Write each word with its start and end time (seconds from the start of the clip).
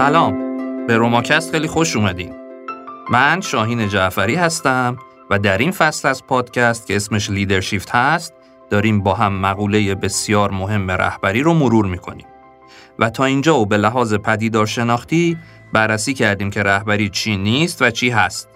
سلام. 0.00 0.56
به 0.86 0.96
روماکست 0.96 1.50
خیلی 1.50 1.68
خوش 1.68 1.96
اومدین. 1.96 2.34
من 3.10 3.40
شاهین 3.40 3.88
جعفری 3.88 4.34
هستم 4.34 4.96
و 5.30 5.38
در 5.38 5.58
این 5.58 5.70
فصل 5.70 6.08
از 6.08 6.26
پادکست 6.26 6.86
که 6.86 6.96
اسمش 6.96 7.30
لیدرشیفت 7.30 7.90
هست 7.90 8.34
داریم 8.70 9.02
با 9.02 9.14
هم 9.14 9.32
مقوله 9.40 9.94
بسیار 9.94 10.50
مهم 10.50 10.90
رهبری 10.90 11.42
رو 11.42 11.54
مرور 11.54 11.86
می‌کنیم. 11.86 12.26
و 12.98 13.10
تا 13.10 13.24
اینجا 13.24 13.58
و 13.58 13.66
به 13.66 13.76
لحاظ 13.76 14.14
پدیدار 14.14 14.66
شناختی 14.66 15.36
بررسی 15.72 16.14
کردیم 16.14 16.50
که 16.50 16.62
رهبری 16.62 17.08
چی 17.08 17.36
نیست 17.36 17.82
و 17.82 17.90
چی 17.90 18.10
هست. 18.10 18.48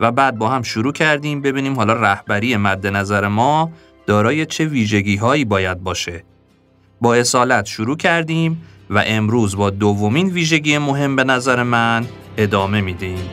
و 0.00 0.12
بعد 0.12 0.38
با 0.38 0.48
هم 0.48 0.62
شروع 0.62 0.92
کردیم 0.92 1.40
ببینیم 1.40 1.74
حالا 1.74 1.92
رهبری 1.92 2.56
مد 2.56 2.86
نظر 2.86 3.28
ما 3.28 3.70
دارای 4.06 4.46
چه 4.46 4.64
ویژگی 4.64 5.16
هایی 5.16 5.44
باید 5.44 5.82
باشه. 5.82 6.24
با 7.00 7.14
اصالت 7.14 7.66
شروع 7.66 7.96
کردیم 7.96 8.62
و 8.90 9.04
امروز 9.06 9.56
با 9.56 9.70
دومین 9.70 10.28
ویژگی 10.28 10.78
مهم 10.78 11.16
به 11.16 11.24
نظر 11.24 11.62
من 11.62 12.06
ادامه 12.36 12.80
میدیم. 12.80 13.30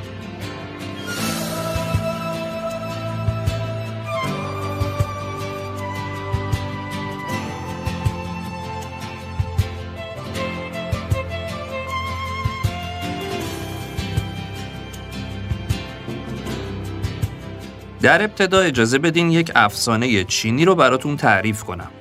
در 18.01 18.23
ابتدا 18.23 18.59
اجازه 18.59 18.99
بدین 18.99 19.31
یک 19.31 19.51
افسانه 19.55 20.23
چینی 20.23 20.65
رو 20.65 20.75
براتون 20.75 21.17
تعریف 21.17 21.63
کنم. 21.63 21.91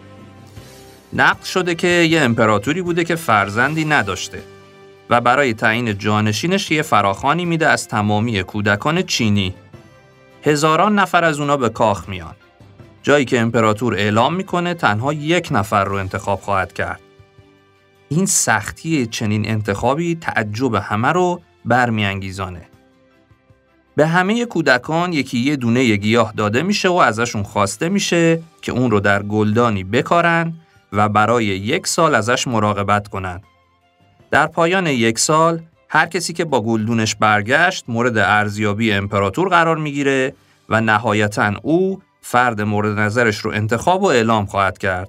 نقل 1.12 1.44
شده 1.44 1.74
که 1.74 1.88
یه 1.88 2.20
امپراتوری 2.20 2.82
بوده 2.82 3.04
که 3.04 3.16
فرزندی 3.16 3.84
نداشته 3.84 4.42
و 5.10 5.20
برای 5.20 5.54
تعیین 5.54 5.98
جانشینش 5.98 6.70
یه 6.70 6.82
فراخانی 6.82 7.44
میده 7.44 7.68
از 7.68 7.88
تمامی 7.88 8.42
کودکان 8.42 9.02
چینی. 9.02 9.54
هزاران 10.42 10.98
نفر 10.98 11.24
از 11.24 11.40
اونا 11.40 11.56
به 11.56 11.68
کاخ 11.68 12.08
میان. 12.08 12.34
جایی 13.02 13.24
که 13.24 13.40
امپراتور 13.40 13.94
اعلام 13.94 14.34
می‌کنه 14.34 14.74
تنها 14.74 15.12
یک 15.12 15.48
نفر 15.50 15.84
رو 15.84 15.96
انتخاب 15.96 16.40
خواهد 16.40 16.72
کرد. 16.72 17.00
این 18.08 18.26
سختی 18.26 19.06
چنین 19.06 19.48
انتخابی 19.48 20.14
تعجب 20.14 20.74
همه 20.74 21.08
رو 21.08 21.42
برمیانگیزانه. 21.64 22.62
به 23.96 24.06
همه 24.06 24.44
کودکان 24.44 25.12
یکی 25.12 25.38
یه 25.38 25.56
دونه 25.56 25.96
گیاه 25.96 26.32
داده 26.36 26.62
میشه 26.62 26.88
و 26.88 26.94
ازشون 26.94 27.42
خواسته 27.42 27.88
میشه 27.88 28.42
که 28.62 28.72
اون 28.72 28.90
رو 28.90 29.00
در 29.00 29.22
گلدانی 29.22 29.84
بکارن 29.84 30.54
و 30.92 31.08
برای 31.08 31.44
یک 31.44 31.86
سال 31.86 32.14
ازش 32.14 32.48
مراقبت 32.48 33.08
کنند. 33.08 33.42
در 34.30 34.46
پایان 34.46 34.86
یک 34.86 35.18
سال 35.18 35.62
هر 35.88 36.06
کسی 36.06 36.32
که 36.32 36.44
با 36.44 36.60
گلدونش 36.60 37.14
برگشت 37.14 37.84
مورد 37.88 38.18
ارزیابی 38.18 38.92
امپراتور 38.92 39.48
قرار 39.48 39.76
می‌گیره 39.76 40.34
و 40.68 40.80
نهایتا 40.80 41.52
او 41.62 42.02
فرد 42.20 42.60
مورد 42.60 42.98
نظرش 42.98 43.38
رو 43.38 43.50
انتخاب 43.50 44.02
و 44.02 44.06
اعلام 44.06 44.46
خواهد 44.46 44.78
کرد. 44.78 45.08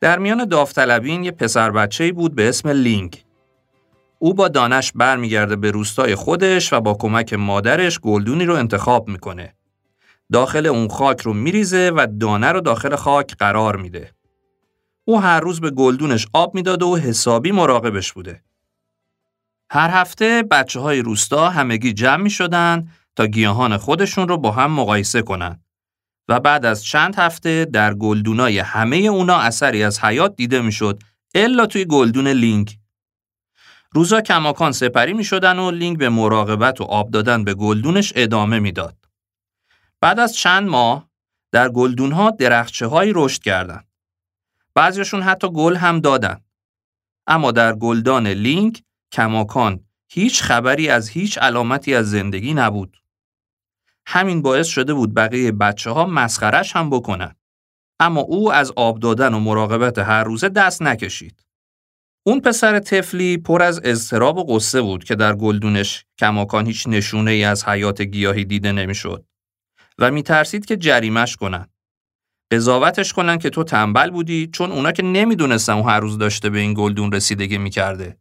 در 0.00 0.18
میان 0.18 0.44
داوطلبین 0.44 1.24
یه 1.24 1.30
پسر 1.30 1.70
بچه 1.70 2.12
بود 2.12 2.34
به 2.34 2.48
اسم 2.48 2.68
لینک. 2.68 3.24
او 4.18 4.34
با 4.34 4.48
دانش 4.48 4.92
برمیگرده 4.94 5.56
به 5.56 5.70
روستای 5.70 6.14
خودش 6.14 6.72
و 6.72 6.80
با 6.80 6.94
کمک 6.94 7.32
مادرش 7.32 8.00
گلدونی 8.00 8.44
رو 8.44 8.54
انتخاب 8.54 9.08
می‌کنه. 9.08 9.54
داخل 10.32 10.66
اون 10.66 10.88
خاک 10.88 11.20
رو 11.20 11.32
میریزه 11.32 11.92
و 11.96 12.06
دانه 12.20 12.52
رو 12.52 12.60
داخل 12.60 12.96
خاک 12.96 13.36
قرار 13.36 13.76
میده. 13.76 14.10
او 15.04 15.20
هر 15.20 15.40
روز 15.40 15.60
به 15.60 15.70
گلدونش 15.70 16.26
آب 16.32 16.54
می‌داد 16.54 16.82
و 16.82 16.96
حسابی 16.96 17.52
مراقبش 17.52 18.12
بوده. 18.12 18.42
هر 19.72 19.90
هفته 19.90 20.42
بچه 20.50 20.80
های 20.80 21.02
روستا 21.02 21.50
همگی 21.50 21.92
جمع 21.92 22.22
می 22.22 22.30
شدن 22.30 22.88
تا 23.16 23.26
گیاهان 23.26 23.76
خودشون 23.76 24.28
رو 24.28 24.38
با 24.38 24.50
هم 24.50 24.72
مقایسه 24.72 25.22
کنن 25.22 25.60
و 26.28 26.40
بعد 26.40 26.66
از 26.66 26.84
چند 26.84 27.14
هفته 27.16 27.64
در 27.64 27.94
گلدونای 27.94 28.58
همه 28.58 28.96
اونا 28.96 29.38
اثری 29.38 29.82
از 29.82 30.00
حیات 30.00 30.36
دیده 30.36 30.60
می 30.60 30.72
شد 30.72 31.02
الا 31.34 31.66
توی 31.66 31.84
گلدون 31.84 32.28
لینگ. 32.28 32.78
روزا 33.92 34.20
کماکان 34.20 34.72
سپری 34.72 35.12
می 35.12 35.24
شدن 35.24 35.58
و 35.58 35.70
لینگ 35.70 35.98
به 35.98 36.08
مراقبت 36.08 36.80
و 36.80 36.84
آب 36.84 37.10
دادن 37.10 37.44
به 37.44 37.54
گلدونش 37.54 38.12
ادامه 38.16 38.58
می‌داد. 38.58 38.96
بعد 40.00 40.20
از 40.20 40.34
چند 40.34 40.68
ماه 40.68 41.10
در 41.52 41.68
گلدونها 41.68 42.30
درخچه 42.30 42.86
هایی 42.86 43.12
رشد 43.14 43.42
کردند. 43.42 43.89
بعضیشون 44.74 45.22
حتی 45.22 45.48
گل 45.52 45.76
هم 45.76 46.00
دادن. 46.00 46.40
اما 47.26 47.52
در 47.52 47.74
گلدان 47.74 48.26
لینک 48.26 48.82
کماکان 49.12 49.84
هیچ 50.08 50.42
خبری 50.42 50.88
از 50.88 51.08
هیچ 51.08 51.38
علامتی 51.38 51.94
از 51.94 52.10
زندگی 52.10 52.54
نبود. 52.54 52.96
همین 54.06 54.42
باعث 54.42 54.66
شده 54.66 54.94
بود 54.94 55.14
بقیه 55.14 55.52
بچه 55.52 55.90
ها 55.90 56.06
مسخرش 56.06 56.76
هم 56.76 56.90
بکنن. 56.90 57.34
اما 58.00 58.20
او 58.20 58.52
از 58.52 58.72
آب 58.76 58.98
دادن 58.98 59.34
و 59.34 59.40
مراقبت 59.40 59.98
هر 59.98 60.24
روزه 60.24 60.48
دست 60.48 60.82
نکشید. 60.82 61.44
اون 62.26 62.40
پسر 62.40 62.78
تفلی 62.78 63.38
پر 63.38 63.62
از 63.62 63.80
اضطراب 63.84 64.38
و 64.38 64.44
قصه 64.54 64.82
بود 64.82 65.04
که 65.04 65.14
در 65.14 65.36
گلدونش 65.36 66.04
کماکان 66.18 66.66
هیچ 66.66 66.86
نشونه 66.88 67.30
ای 67.30 67.44
از 67.44 67.64
حیات 67.64 68.02
گیاهی 68.02 68.44
دیده 68.44 68.72
نمی‌شد 68.72 69.24
و 69.98 70.10
میترسید 70.10 70.66
که 70.66 70.76
جریمش 70.76 71.36
کنن. 71.36 71.69
قضاوتش 72.52 73.12
کنن 73.12 73.38
که 73.38 73.50
تو 73.50 73.64
تنبل 73.64 74.10
بودی 74.10 74.46
چون 74.46 74.72
اونا 74.72 74.92
که 74.92 75.02
نمی‌دونستن 75.02 75.72
اون 75.72 75.88
هر 75.88 76.00
روز 76.00 76.18
داشته 76.18 76.50
به 76.50 76.58
این 76.58 76.74
گلدون 76.74 77.12
رسیدگی 77.12 77.58
می‌کرده. 77.58 78.18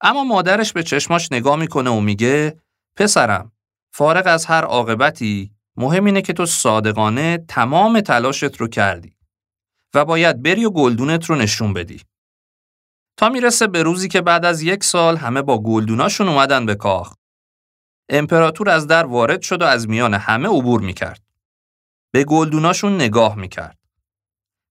اما 0.00 0.24
مادرش 0.24 0.72
به 0.72 0.82
چشماش 0.82 1.32
نگاه 1.32 1.56
می‌کنه 1.56 1.90
و 1.90 2.00
میگه 2.00 2.60
پسرم 2.96 3.52
فارغ 3.92 4.26
از 4.26 4.46
هر 4.46 4.64
عاقبتی 4.64 5.50
مهم 5.76 6.04
اینه 6.04 6.22
که 6.22 6.32
تو 6.32 6.46
صادقانه 6.46 7.38
تمام 7.48 8.00
تلاشت 8.00 8.56
رو 8.56 8.68
کردی 8.68 9.16
و 9.94 10.04
باید 10.04 10.42
بری 10.42 10.64
و 10.64 10.70
گلدونت 10.70 11.24
رو 11.24 11.36
نشون 11.36 11.72
بدی. 11.72 12.02
تا 13.16 13.28
می‌رسه 13.28 13.66
به 13.66 13.82
روزی 13.82 14.08
که 14.08 14.20
بعد 14.20 14.44
از 14.44 14.62
یک 14.62 14.84
سال 14.84 15.16
همه 15.16 15.42
با 15.42 15.62
گلدوناشون 15.62 16.28
اومدن 16.28 16.66
به 16.66 16.74
کاخ. 16.74 17.14
امپراتور 18.08 18.70
از 18.70 18.86
در 18.86 19.06
وارد 19.06 19.42
شد 19.42 19.62
و 19.62 19.64
از 19.64 19.88
میان 19.88 20.14
همه 20.14 20.48
عبور 20.48 20.80
می‌کرد. 20.80 21.27
به 22.10 22.24
گلدوناشون 22.24 22.94
نگاه 22.94 23.36
می‌کرد. 23.36 23.78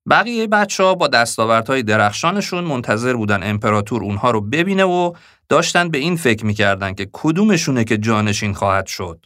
بقیه 0.09 0.48
بچه 0.48 0.84
ها 0.84 0.96
با 0.96 1.08
دستاوردهای 1.08 1.84
درخشانشون 1.84 2.64
منتظر 2.64 3.14
بودن 3.14 3.50
امپراتور 3.50 4.03
اونها 4.03 4.31
رو 4.31 4.42
ببینه 4.42 4.84
و 4.84 5.14
داشتن 5.50 5.90
به 5.90 5.98
این 5.98 6.16
فکر 6.16 6.46
می‌کردن 6.46 6.94
که 6.94 7.09
کدومشونه 7.14 7.84
که 7.84 7.98
جانشین 7.98 8.53
خواهد 8.53 8.88
شد. 8.88 9.25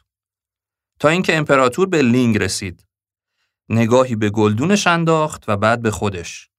تا 0.99 1.09
اینکه 1.09 1.37
امپراتور 1.37 1.87
به 1.87 2.01
لینگ 2.01 2.37
رسید. 2.37 2.87
نگاهی 3.69 4.15
به 4.15 4.29
گلدونش 4.29 4.87
انداخت 4.87 5.43
و 5.47 5.57
بعد 5.57 5.81
به 5.81 5.91
خودش. 5.91 6.49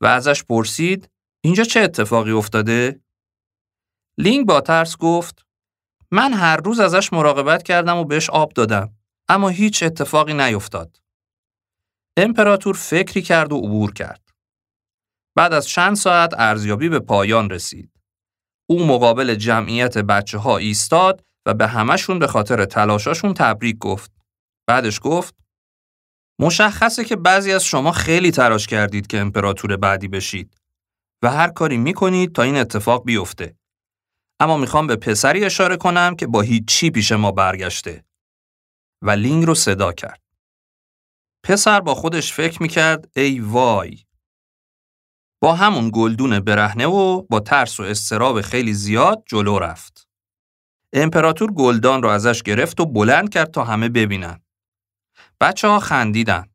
و 0.00 0.06
ازش 0.06 0.44
پرسید 0.44 1.10
اینجا 1.40 1.64
چه 1.64 1.80
اتفاقی 1.80 2.30
افتاده؟ 2.30 3.00
لینگ 4.18 4.46
با 4.46 4.60
ترس 4.60 4.96
گفت 4.96 5.46
من 6.10 6.32
هر 6.32 6.56
روز 6.56 6.80
ازش 6.80 7.12
مراقبت 7.12 7.62
کردم 7.62 7.96
و 7.96 8.04
بهش 8.04 8.30
آب 8.30 8.52
دادم. 8.52 8.93
اما 9.28 9.48
هیچ 9.48 9.82
اتفاقی 9.82 10.34
نیفتاد. 10.34 11.00
امپراتور 12.16 12.74
فکری 12.74 13.22
کرد 13.22 13.52
و 13.52 13.56
عبور 13.56 13.92
کرد. 13.92 14.30
بعد 15.36 15.52
از 15.52 15.68
چند 15.68 15.96
ساعت 15.96 16.34
ارزیابی 16.38 16.88
به 16.88 17.00
پایان 17.00 17.50
رسید. 17.50 17.90
او 18.70 18.86
مقابل 18.86 19.34
جمعیت 19.34 19.98
بچه 19.98 20.38
ها 20.38 20.56
ایستاد 20.56 21.24
و 21.46 21.54
به 21.54 21.66
همشون 21.66 22.18
به 22.18 22.26
خاطر 22.26 22.64
تلاشاشون 22.64 23.34
تبریک 23.34 23.78
گفت. 23.78 24.12
بعدش 24.68 25.00
گفت 25.02 25.34
مشخصه 26.40 27.04
که 27.04 27.16
بعضی 27.16 27.52
از 27.52 27.64
شما 27.64 27.92
خیلی 27.92 28.30
تلاش 28.30 28.66
کردید 28.66 29.06
که 29.06 29.20
امپراتور 29.20 29.76
بعدی 29.76 30.08
بشید 30.08 30.58
و 31.22 31.30
هر 31.30 31.48
کاری 31.48 31.76
می‌کنید 31.76 32.34
تا 32.34 32.42
این 32.42 32.56
اتفاق 32.56 33.04
بیفته. 33.04 33.56
اما 34.40 34.56
می‌خوام 34.56 34.86
به 34.86 34.96
پسری 34.96 35.44
اشاره 35.44 35.76
کنم 35.76 36.16
که 36.16 36.26
با 36.26 36.40
هیچی 36.40 36.90
پیش 36.90 37.12
ما 37.12 37.32
برگشته. 37.32 38.04
و 39.04 39.10
لینگ 39.10 39.44
رو 39.44 39.54
صدا 39.54 39.92
کرد. 39.92 40.22
پسر 41.42 41.80
با 41.80 41.94
خودش 41.94 42.32
فکر 42.32 42.62
می‌کرد 42.62 43.10
ای 43.16 43.40
وای. 43.40 43.98
با 45.40 45.54
همون 45.54 45.90
گلدون 45.94 46.40
برهنه 46.40 46.86
و 46.86 47.22
با 47.22 47.40
ترس 47.40 47.80
و 47.80 47.82
اضطراب 47.82 48.40
خیلی 48.40 48.74
زیاد 48.74 49.22
جلو 49.26 49.58
رفت. 49.58 50.08
امپراتور 50.92 51.52
گلدان 51.52 52.02
رو 52.02 52.08
ازش 52.08 52.42
گرفت 52.42 52.80
و 52.80 52.86
بلند 52.86 53.28
کرد 53.28 53.50
تا 53.50 53.64
همه 53.64 53.88
ببینن. 53.88 54.40
بچه 55.40 55.68
ها 55.68 55.78
خندیدن. 55.78 56.46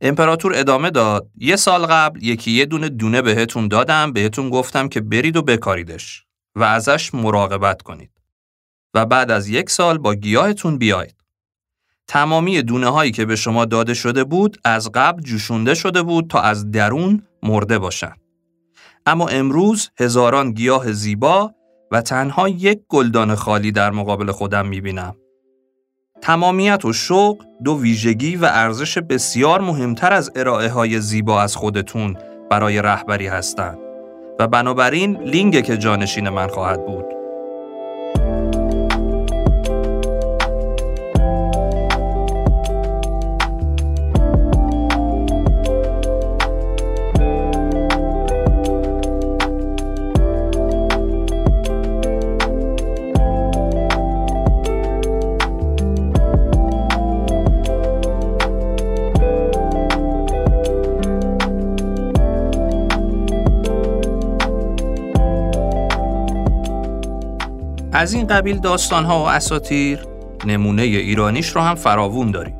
امپراتور 0.00 0.52
ادامه 0.56 0.90
داد 0.90 1.30
یه 1.36 1.56
سال 1.56 1.86
قبل 1.86 2.22
یکی 2.22 2.50
یه 2.50 2.66
دونه 2.66 2.88
دونه 2.88 3.22
بهتون 3.22 3.68
دادم 3.68 4.12
بهتون 4.12 4.50
گفتم 4.50 4.88
که 4.88 5.00
برید 5.00 5.36
و 5.36 5.42
بکاریدش 5.42 6.26
و 6.54 6.62
ازش 6.62 7.14
مراقبت 7.14 7.82
کنید 7.82 8.22
و 8.94 9.06
بعد 9.06 9.30
از 9.30 9.48
یک 9.48 9.70
سال 9.70 9.98
با 9.98 10.14
گیاهتون 10.14 10.78
بیاید. 10.78 11.21
تمامی 12.12 12.62
دونه 12.62 12.88
هایی 12.88 13.10
که 13.10 13.24
به 13.24 13.36
شما 13.36 13.64
داده 13.64 13.94
شده 13.94 14.24
بود 14.24 14.58
از 14.64 14.90
قبل 14.94 15.22
جوشونده 15.22 15.74
شده 15.74 16.02
بود 16.02 16.30
تا 16.30 16.40
از 16.40 16.70
درون 16.70 17.22
مرده 17.42 17.78
باشند. 17.78 18.20
اما 19.06 19.28
امروز 19.28 19.90
هزاران 20.00 20.52
گیاه 20.52 20.92
زیبا 20.92 21.52
و 21.92 22.00
تنها 22.00 22.48
یک 22.48 22.80
گلدان 22.88 23.34
خالی 23.34 23.72
در 23.72 23.90
مقابل 23.90 24.32
خودم 24.32 24.66
می‌بینم. 24.66 25.16
تمامیت 26.22 26.84
و 26.84 26.92
شوق 26.92 27.44
دو 27.64 27.80
ویژگی 27.80 28.36
و 28.36 28.44
ارزش 28.44 28.98
بسیار 28.98 29.60
مهمتر 29.60 30.12
از 30.12 30.32
ارائه 30.36 30.68
های 30.68 31.00
زیبا 31.00 31.40
از 31.40 31.56
خودتون 31.56 32.16
برای 32.50 32.82
رهبری 32.82 33.26
هستند 33.26 33.78
و 34.38 34.48
بنابراین 34.48 35.22
لینگه 35.22 35.62
که 35.62 35.76
جانشین 35.76 36.28
من 36.28 36.48
خواهد 36.48 36.86
بود. 36.86 37.11
از 68.02 68.12
این 68.12 68.26
قبیل 68.26 68.58
داستانها 68.58 69.24
و 69.24 69.28
اساتیر 69.28 69.98
نمونه 70.46 70.82
ایرانیش 70.82 71.48
رو 71.48 71.60
هم 71.60 71.74
فراوون 71.74 72.30
داریم. 72.30 72.56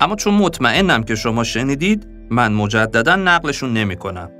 اما 0.00 0.16
چون 0.16 0.34
مطمئنم 0.34 1.02
که 1.02 1.14
شما 1.14 1.44
شنیدید 1.44 2.08
من 2.30 2.52
مجددا 2.52 3.16
نقلشون 3.16 3.72
نمی 3.72 3.96
کنم. 3.96 4.30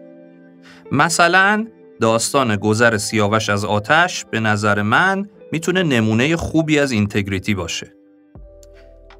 مثلا 0.92 1.66
داستان 2.00 2.56
گذر 2.56 2.96
سیاوش 2.96 3.48
از 3.48 3.64
آتش 3.64 4.24
به 4.30 4.40
نظر 4.40 4.82
من 4.82 5.28
می‌تونه 5.52 5.82
نمونه 5.82 6.36
خوبی 6.36 6.78
از 6.78 6.90
اینتگریتی 6.90 7.54
باشه. 7.54 7.92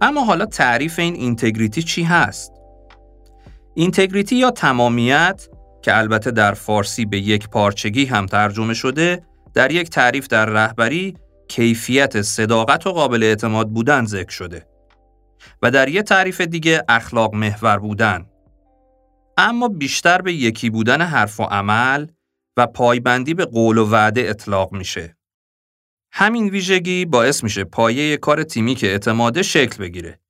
اما 0.00 0.25
حالا 0.25 0.46
تعریف 0.46 0.99
این 0.99 1.14
اینتگریتی 1.14 1.82
چی 1.82 2.02
هست؟ 2.02 2.52
اینتگریتی 3.75 4.37
یا 4.37 4.50
تمامیت 4.50 5.49
که 5.82 5.99
البته 5.99 6.31
در 6.31 6.54
فارسی 6.54 7.04
به 7.04 7.19
یک 7.19 7.49
پارچگی 7.49 8.04
هم 8.04 8.26
ترجمه 8.26 8.75
شده 8.75 9.22
در 9.54 9.72
یک 9.72 9.90
تعریف 9.90 10.26
در 10.26 10.46
رهبری 10.46 11.16
کیفیت 11.49 12.22
صداقت 12.22 12.87
و 12.87 12.93
قابل 12.93 13.22
اعتماد 13.22 13.70
بودن 13.70 14.04
ذکر 14.04 14.31
شده 14.31 14.66
و 15.62 15.70
در 15.70 15.88
یک 15.88 16.04
تعریف 16.04 16.40
دیگه 16.40 16.84
اخلاق 16.88 17.34
محور 17.34 17.78
بودن. 17.78 18.26
اما 19.37 19.69
بیشتر 19.69 20.22
به 20.22 20.32
یکی 20.32 20.70
بودن 20.70 21.02
حرف 21.02 21.40
و 21.40 21.43
عمل 21.43 22.06
و 22.56 22.66
پایبندی 22.66 23.34
به 23.34 23.44
قول 23.44 23.78
و 23.78 23.90
وعده 23.90 24.20
اطلاق 24.20 24.72
میشه. 24.72 25.16
همین 26.12 26.49
ویژگی 26.49 27.04
باعث 27.04 27.44
میشه 27.44 27.64
پایه 27.64 28.16
کار 28.16 28.43
تیمی 28.43 28.75
که 28.75 28.87
اعتماده 28.87 29.43
شکل 29.43 29.82
بگیره. 29.82 30.20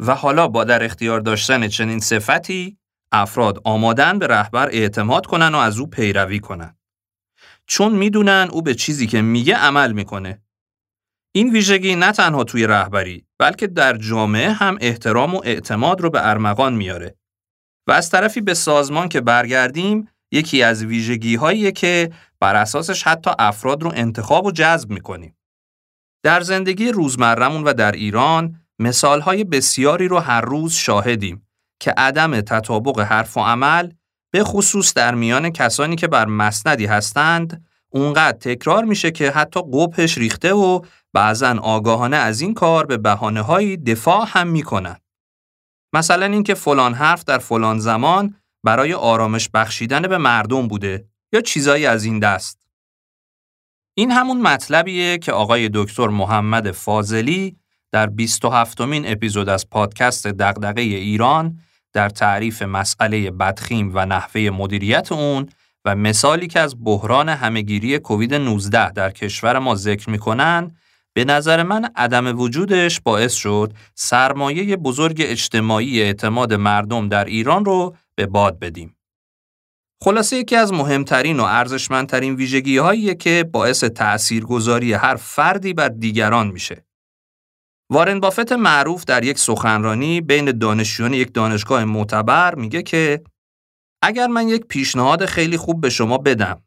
و 0.00 0.14
حالا 0.14 0.48
با 0.48 0.64
در 0.64 0.84
اختیار 0.84 1.20
داشتن 1.20 1.68
چنین 1.68 2.00
صفتی 2.00 2.78
افراد 3.12 3.60
آمادن 3.64 4.18
به 4.18 4.26
رهبر 4.26 4.68
اعتماد 4.68 5.26
کنن 5.26 5.54
و 5.54 5.58
از 5.58 5.78
او 5.78 5.86
پیروی 5.86 6.40
کنن. 6.40 6.76
چون 7.66 7.92
می‌دونن 7.92 8.48
او 8.52 8.62
به 8.62 8.74
چیزی 8.74 9.06
که 9.06 9.22
میگه 9.22 9.54
عمل 9.54 9.92
می‌کنه. 9.92 10.42
این 11.34 11.52
ویژگی 11.52 11.94
نه 11.94 12.12
تنها 12.12 12.44
توی 12.44 12.66
رهبری 12.66 13.26
بلکه 13.38 13.66
در 13.66 13.96
جامعه 13.96 14.50
هم 14.50 14.78
احترام 14.80 15.34
و 15.34 15.40
اعتماد 15.44 16.00
رو 16.00 16.10
به 16.10 16.28
ارمغان 16.28 16.74
میاره. 16.74 17.16
و 17.88 17.92
از 17.92 18.10
طرفی 18.10 18.40
به 18.40 18.54
سازمان 18.54 19.08
که 19.08 19.20
برگردیم 19.20 20.08
یکی 20.32 20.62
از 20.62 20.84
ویژگی 20.84 21.72
که 21.72 22.12
بر 22.40 22.56
اساسش 22.56 23.02
حتی 23.02 23.30
افراد 23.38 23.82
رو 23.82 23.92
انتخاب 23.94 24.46
و 24.46 24.52
جذب 24.52 24.90
می‌کنیم. 24.90 25.36
در 26.22 26.40
زندگی 26.40 26.92
روزمرمون 26.92 27.64
و 27.64 27.72
در 27.72 27.92
ایران 27.92 28.60
مثال 28.78 29.20
های 29.20 29.44
بسیاری 29.44 30.08
رو 30.08 30.18
هر 30.18 30.40
روز 30.40 30.74
شاهدیم 30.74 31.46
که 31.80 31.94
عدم 31.96 32.40
تطابق 32.40 33.00
حرف 33.00 33.36
و 33.36 33.40
عمل 33.40 33.90
به 34.30 34.44
خصوص 34.44 34.94
در 34.94 35.14
میان 35.14 35.50
کسانی 35.50 35.96
که 35.96 36.08
بر 36.08 36.26
مسندی 36.26 36.86
هستند 36.86 37.66
اونقدر 37.90 38.38
تکرار 38.38 38.84
میشه 38.84 39.10
که 39.10 39.30
حتی 39.30 39.60
قبهش 39.72 40.18
ریخته 40.18 40.52
و 40.52 40.80
بعضا 41.12 41.58
آگاهانه 41.62 42.16
از 42.16 42.40
این 42.40 42.54
کار 42.54 42.86
به 42.86 42.96
بحانه 42.96 43.42
های 43.42 43.76
دفاع 43.76 44.26
هم 44.28 44.48
می‌کنن. 44.48 44.96
مثلا 45.92 46.26
اینکه 46.26 46.54
فلان 46.54 46.94
حرف 46.94 47.24
در 47.24 47.38
فلان 47.38 47.78
زمان 47.78 48.34
برای 48.64 48.92
آرامش 48.92 49.48
بخشیدن 49.54 50.02
به 50.02 50.18
مردم 50.18 50.68
بوده 50.68 51.04
یا 51.32 51.40
چیزایی 51.40 51.86
از 51.86 52.04
این 52.04 52.18
دست. 52.18 52.66
این 53.94 54.10
همون 54.10 54.40
مطلبیه 54.40 55.18
که 55.18 55.32
آقای 55.32 55.70
دکتر 55.74 56.08
محمد 56.08 56.70
فاضلی 56.70 57.56
در 57.92 58.06
27 58.06 58.80
مین 58.80 59.12
اپیزود 59.12 59.48
از 59.48 59.70
پادکست 59.70 60.26
دغدغه 60.26 60.82
ایران 60.82 61.60
در 61.96 62.08
تعریف 62.08 62.62
مسئله 62.62 63.30
بدخیم 63.30 63.90
و 63.94 64.06
نحوه 64.06 64.40
مدیریت 64.40 65.12
اون 65.12 65.48
و 65.84 65.96
مثالی 65.96 66.46
که 66.46 66.60
از 66.60 66.84
بحران 66.84 67.28
همهگیری 67.28 67.98
کووید 67.98 68.34
19 68.34 68.90
در 68.90 69.10
کشور 69.10 69.58
ما 69.58 69.74
ذکر 69.74 70.10
می‌کنن 70.10 70.76
به 71.14 71.24
نظر 71.24 71.62
من 71.62 71.88
عدم 71.96 72.40
وجودش 72.40 73.00
باعث 73.00 73.34
شد 73.34 73.72
سرمایه 73.94 74.76
بزرگ 74.76 75.16
اجتماعی 75.20 76.02
اعتماد 76.02 76.54
مردم 76.54 77.08
در 77.08 77.24
ایران 77.24 77.64
رو 77.64 77.96
به 78.14 78.26
باد 78.26 78.58
بدیم. 78.58 78.96
خلاصه 80.04 80.36
یکی 80.36 80.56
از 80.56 80.72
مهمترین 80.72 81.40
و 81.40 81.42
ارزشمندترین 81.42 82.34
ویژگی 82.34 83.14
که 83.14 83.44
باعث 83.52 83.84
تأثیرگذاری 83.84 84.92
هر 84.92 85.16
فردی 85.16 85.72
بر 85.72 85.88
دیگران 85.88 86.46
میشه. 86.46 86.85
وارن 87.90 88.20
بافت 88.20 88.52
معروف 88.52 89.04
در 89.04 89.24
یک 89.24 89.38
سخنرانی 89.38 90.20
بین 90.20 90.58
دانشجویان 90.58 91.14
یک 91.14 91.34
دانشگاه 91.34 91.84
معتبر 91.84 92.54
میگه 92.54 92.82
که 92.82 93.22
اگر 94.02 94.26
من 94.26 94.48
یک 94.48 94.64
پیشنهاد 94.64 95.26
خیلی 95.26 95.56
خوب 95.56 95.80
به 95.80 95.90
شما 95.90 96.18
بدم 96.18 96.62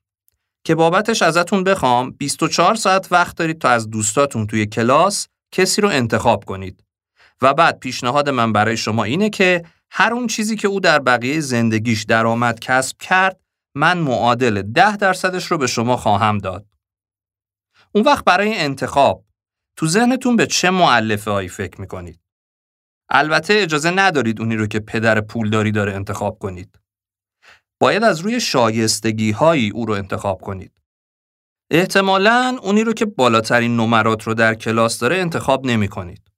که 0.65 0.75
بابتش 0.75 1.21
ازتون 1.21 1.63
بخوام 1.63 2.11
24 2.11 2.75
ساعت 2.75 3.11
وقت 3.11 3.37
دارید 3.37 3.59
تا 3.59 3.69
از 3.69 3.89
دوستاتون 3.89 4.47
توی 4.47 4.65
کلاس 4.65 5.27
کسی 5.51 5.81
رو 5.81 5.89
انتخاب 5.89 6.45
کنید 6.45 6.83
و 7.41 7.53
بعد 7.53 7.79
پیشنهاد 7.79 8.29
من 8.29 8.53
برای 8.53 8.77
شما 8.77 9.03
اینه 9.03 9.29
که 9.29 9.63
هر 9.91 10.13
اون 10.13 10.27
چیزی 10.27 10.55
که 10.55 10.67
او 10.67 10.79
در 10.79 10.99
بقیه 10.99 11.39
زندگیش 11.39 12.03
درآمد 12.03 12.59
کسب 12.59 12.97
کرد 12.97 13.39
من 13.75 13.97
معادل 13.97 14.61
ده 14.61 14.97
درصدش 14.97 15.45
رو 15.45 15.57
به 15.57 15.67
شما 15.67 15.97
خواهم 15.97 16.37
داد. 16.37 16.65
اون 17.91 18.03
وقت 18.03 18.25
برای 18.25 18.57
انتخاب 18.57 19.25
تو 19.79 19.87
ذهنتون 19.87 20.35
به 20.35 20.47
چه 20.47 20.69
معلفه 20.69 21.31
هایی 21.31 21.49
فکر 21.49 21.81
می‌کنید؟ 21.81 22.19
البته 23.09 23.53
اجازه 23.57 23.91
ندارید 23.91 24.39
اونی 24.41 24.55
رو 24.55 24.67
که 24.67 24.79
پدر 24.79 25.21
پولداری 25.21 25.71
داره 25.71 25.93
انتخاب 25.93 26.39
کنید. 26.39 26.79
باید 27.81 28.03
از 28.03 28.19
روی 28.19 28.39
شایستگی 28.39 29.31
هایی 29.31 29.69
او 29.69 29.85
رو 29.85 29.93
انتخاب 29.93 30.41
کنید. 30.41 30.71
احتمالاً 31.71 32.57
اونی 32.61 32.83
رو 32.83 32.93
که 32.93 33.05
بالاترین 33.05 33.75
نمرات 33.75 34.23
رو 34.23 34.33
در 34.33 34.55
کلاس 34.55 34.99
داره 34.99 35.17
انتخاب 35.17 35.65
نمی 35.65 35.87
کنید. 35.87 36.31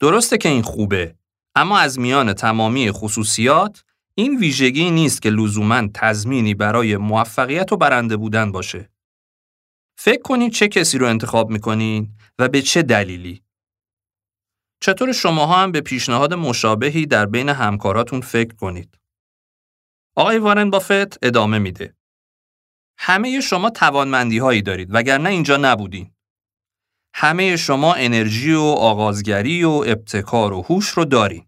درسته 0.00 0.38
که 0.38 0.48
این 0.48 0.62
خوبه 0.62 1.14
اما 1.54 1.78
از 1.78 1.98
میان 1.98 2.32
تمامی 2.32 2.90
خصوصیات 2.90 3.84
این 4.14 4.38
ویژگی 4.38 4.90
نیست 4.90 5.22
که 5.22 5.30
لزوما 5.30 5.88
تضمینی 5.94 6.54
برای 6.54 6.96
موفقیت 6.96 7.72
و 7.72 7.76
برنده 7.76 8.16
بودن 8.16 8.52
باشه. 8.52 8.90
فکر 9.98 10.22
کنید 10.22 10.52
چه 10.52 10.68
کسی 10.68 10.98
رو 10.98 11.06
انتخاب 11.06 11.50
می‌کنین 11.50 12.17
و 12.38 12.48
به 12.48 12.62
چه 12.62 12.82
دلیلی؟ 12.82 13.42
چطور 14.80 15.12
شما 15.12 15.46
هم 15.46 15.72
به 15.72 15.80
پیشنهاد 15.80 16.34
مشابهی 16.34 17.06
در 17.06 17.26
بین 17.26 17.48
همکاراتون 17.48 18.20
فکر 18.20 18.54
کنید؟ 18.54 18.98
آقای 20.16 20.38
وارن 20.38 20.70
بافت 20.70 21.24
ادامه 21.24 21.58
میده. 21.58 21.94
همه 22.98 23.40
شما 23.40 23.70
توانمندی 23.70 24.38
هایی 24.38 24.62
دارید 24.62 24.94
وگرنه 24.94 25.28
اینجا 25.30 25.56
نبودین. 25.56 26.14
همه 27.14 27.56
شما 27.56 27.94
انرژی 27.94 28.52
و 28.52 28.60
آغازگری 28.62 29.64
و 29.64 29.70
ابتکار 29.86 30.52
و 30.52 30.62
هوش 30.62 30.88
رو 30.88 31.04
دارین. 31.04 31.46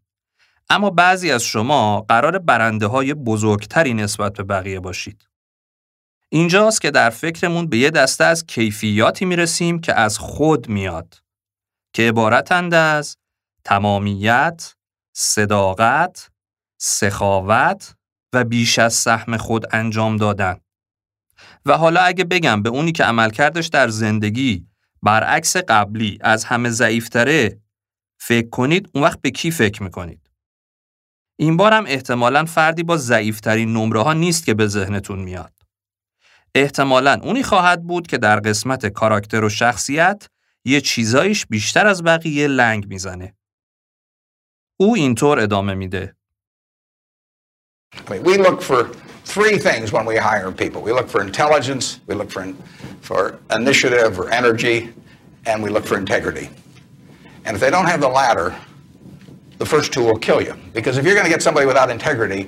اما 0.70 0.90
بعضی 0.90 1.30
از 1.30 1.44
شما 1.44 2.00
قرار 2.00 2.38
برنده 2.38 2.86
های 2.86 3.14
بزرگتری 3.14 3.94
نسبت 3.94 4.32
به 4.32 4.42
بقیه 4.42 4.80
باشید. 4.80 5.29
اینجاست 6.32 6.80
که 6.80 6.90
در 6.90 7.10
فکرمون 7.10 7.66
به 7.66 7.78
یه 7.78 7.90
دسته 7.90 8.24
از 8.24 8.46
کیفیاتی 8.46 9.24
می‌رسیم 9.24 9.80
که 9.80 9.94
از 9.94 10.18
خود 10.18 10.68
میاد 10.68 11.22
که 11.92 12.08
عبارتند 12.08 12.74
از 12.74 13.16
تمامیت، 13.64 14.74
صداقت، 15.12 16.30
سخاوت 16.80 17.94
و 18.32 18.44
بیش 18.44 18.78
از 18.78 18.94
سهم 18.94 19.36
خود 19.36 19.74
انجام 19.74 20.16
دادن. 20.16 20.60
و 21.66 21.76
حالا 21.76 22.00
اگه 22.00 22.24
بگم 22.24 22.62
به 22.62 22.68
اونی 22.68 22.92
که 22.92 23.04
عملکردش 23.04 23.66
در 23.66 23.88
زندگی 23.88 24.66
برعکس 25.02 25.56
قبلی 25.56 26.18
از 26.20 26.44
همه 26.44 26.70
ضعیفتره 26.70 27.60
فکر 28.20 28.48
کنید 28.48 28.90
اون 28.94 29.04
وقت 29.04 29.20
به 29.20 29.30
کی 29.30 29.50
فکر 29.50 29.82
می‌کنید؟ 29.82 30.30
این 31.38 31.56
بار 31.56 31.72
هم 31.72 31.84
احتمالا 31.86 32.44
فردی 32.44 32.82
با 32.82 32.96
ضعیفترین 32.96 33.72
نمره 33.72 34.02
ها 34.02 34.12
نیست 34.12 34.44
که 34.44 34.54
به 34.54 34.66
ذهنتون 34.66 35.18
میاد. 35.18 35.59
احتمالا 36.54 37.20
اونی 37.22 37.42
خواهد 37.42 37.82
بود 37.82 38.06
که 38.06 38.18
در 38.18 38.40
قسمت 38.40 38.86
کاراکتر 38.86 39.44
و 39.44 39.48
شخصیت 39.48 40.26
یه 40.64 40.80
چیزایش 40.80 41.46
بیشتر 41.46 41.86
از 41.86 42.02
بقیه 42.02 42.46
لنگ 42.46 42.86
می‌زنه. 42.88 43.34
او 44.80 44.94
اینطور 44.94 45.40
ادامه 45.40 45.74
میده. 45.74 46.16
We 48.08 48.36
look 48.46 48.62
for 48.62 48.80
three 49.24 49.58
things 49.58 49.92
when 49.92 50.04
we 50.06 50.16
hire 50.16 50.50
people. 50.62 50.80
We 50.88 50.92
look 50.92 51.08
for 51.08 51.20
intelligence, 51.30 52.00
we 52.08 52.14
look 52.14 52.30
for, 52.30 52.44
for 53.08 53.38
initiative 53.60 54.12
or 54.20 54.26
energy, 54.30 54.76
and 55.46 55.56
we 55.64 55.70
look 55.70 55.86
for 55.90 55.96
integrity. 55.98 56.46
And 57.44 57.52
if 57.56 57.60
they 57.64 57.70
don't 57.70 57.86
have 57.86 58.00
the 58.00 58.12
latter, 58.22 58.48
the 59.58 59.66
first 59.74 59.92
two 59.92 60.02
will 60.08 60.20
kill 60.28 60.40
you. 60.46 60.54
Because 60.78 60.94
if 60.98 61.02
you're 61.04 61.18
going 61.20 61.28
to 61.30 61.34
get 61.36 61.42
somebody 61.42 61.66
without 61.72 61.88
integrity, 61.90 62.42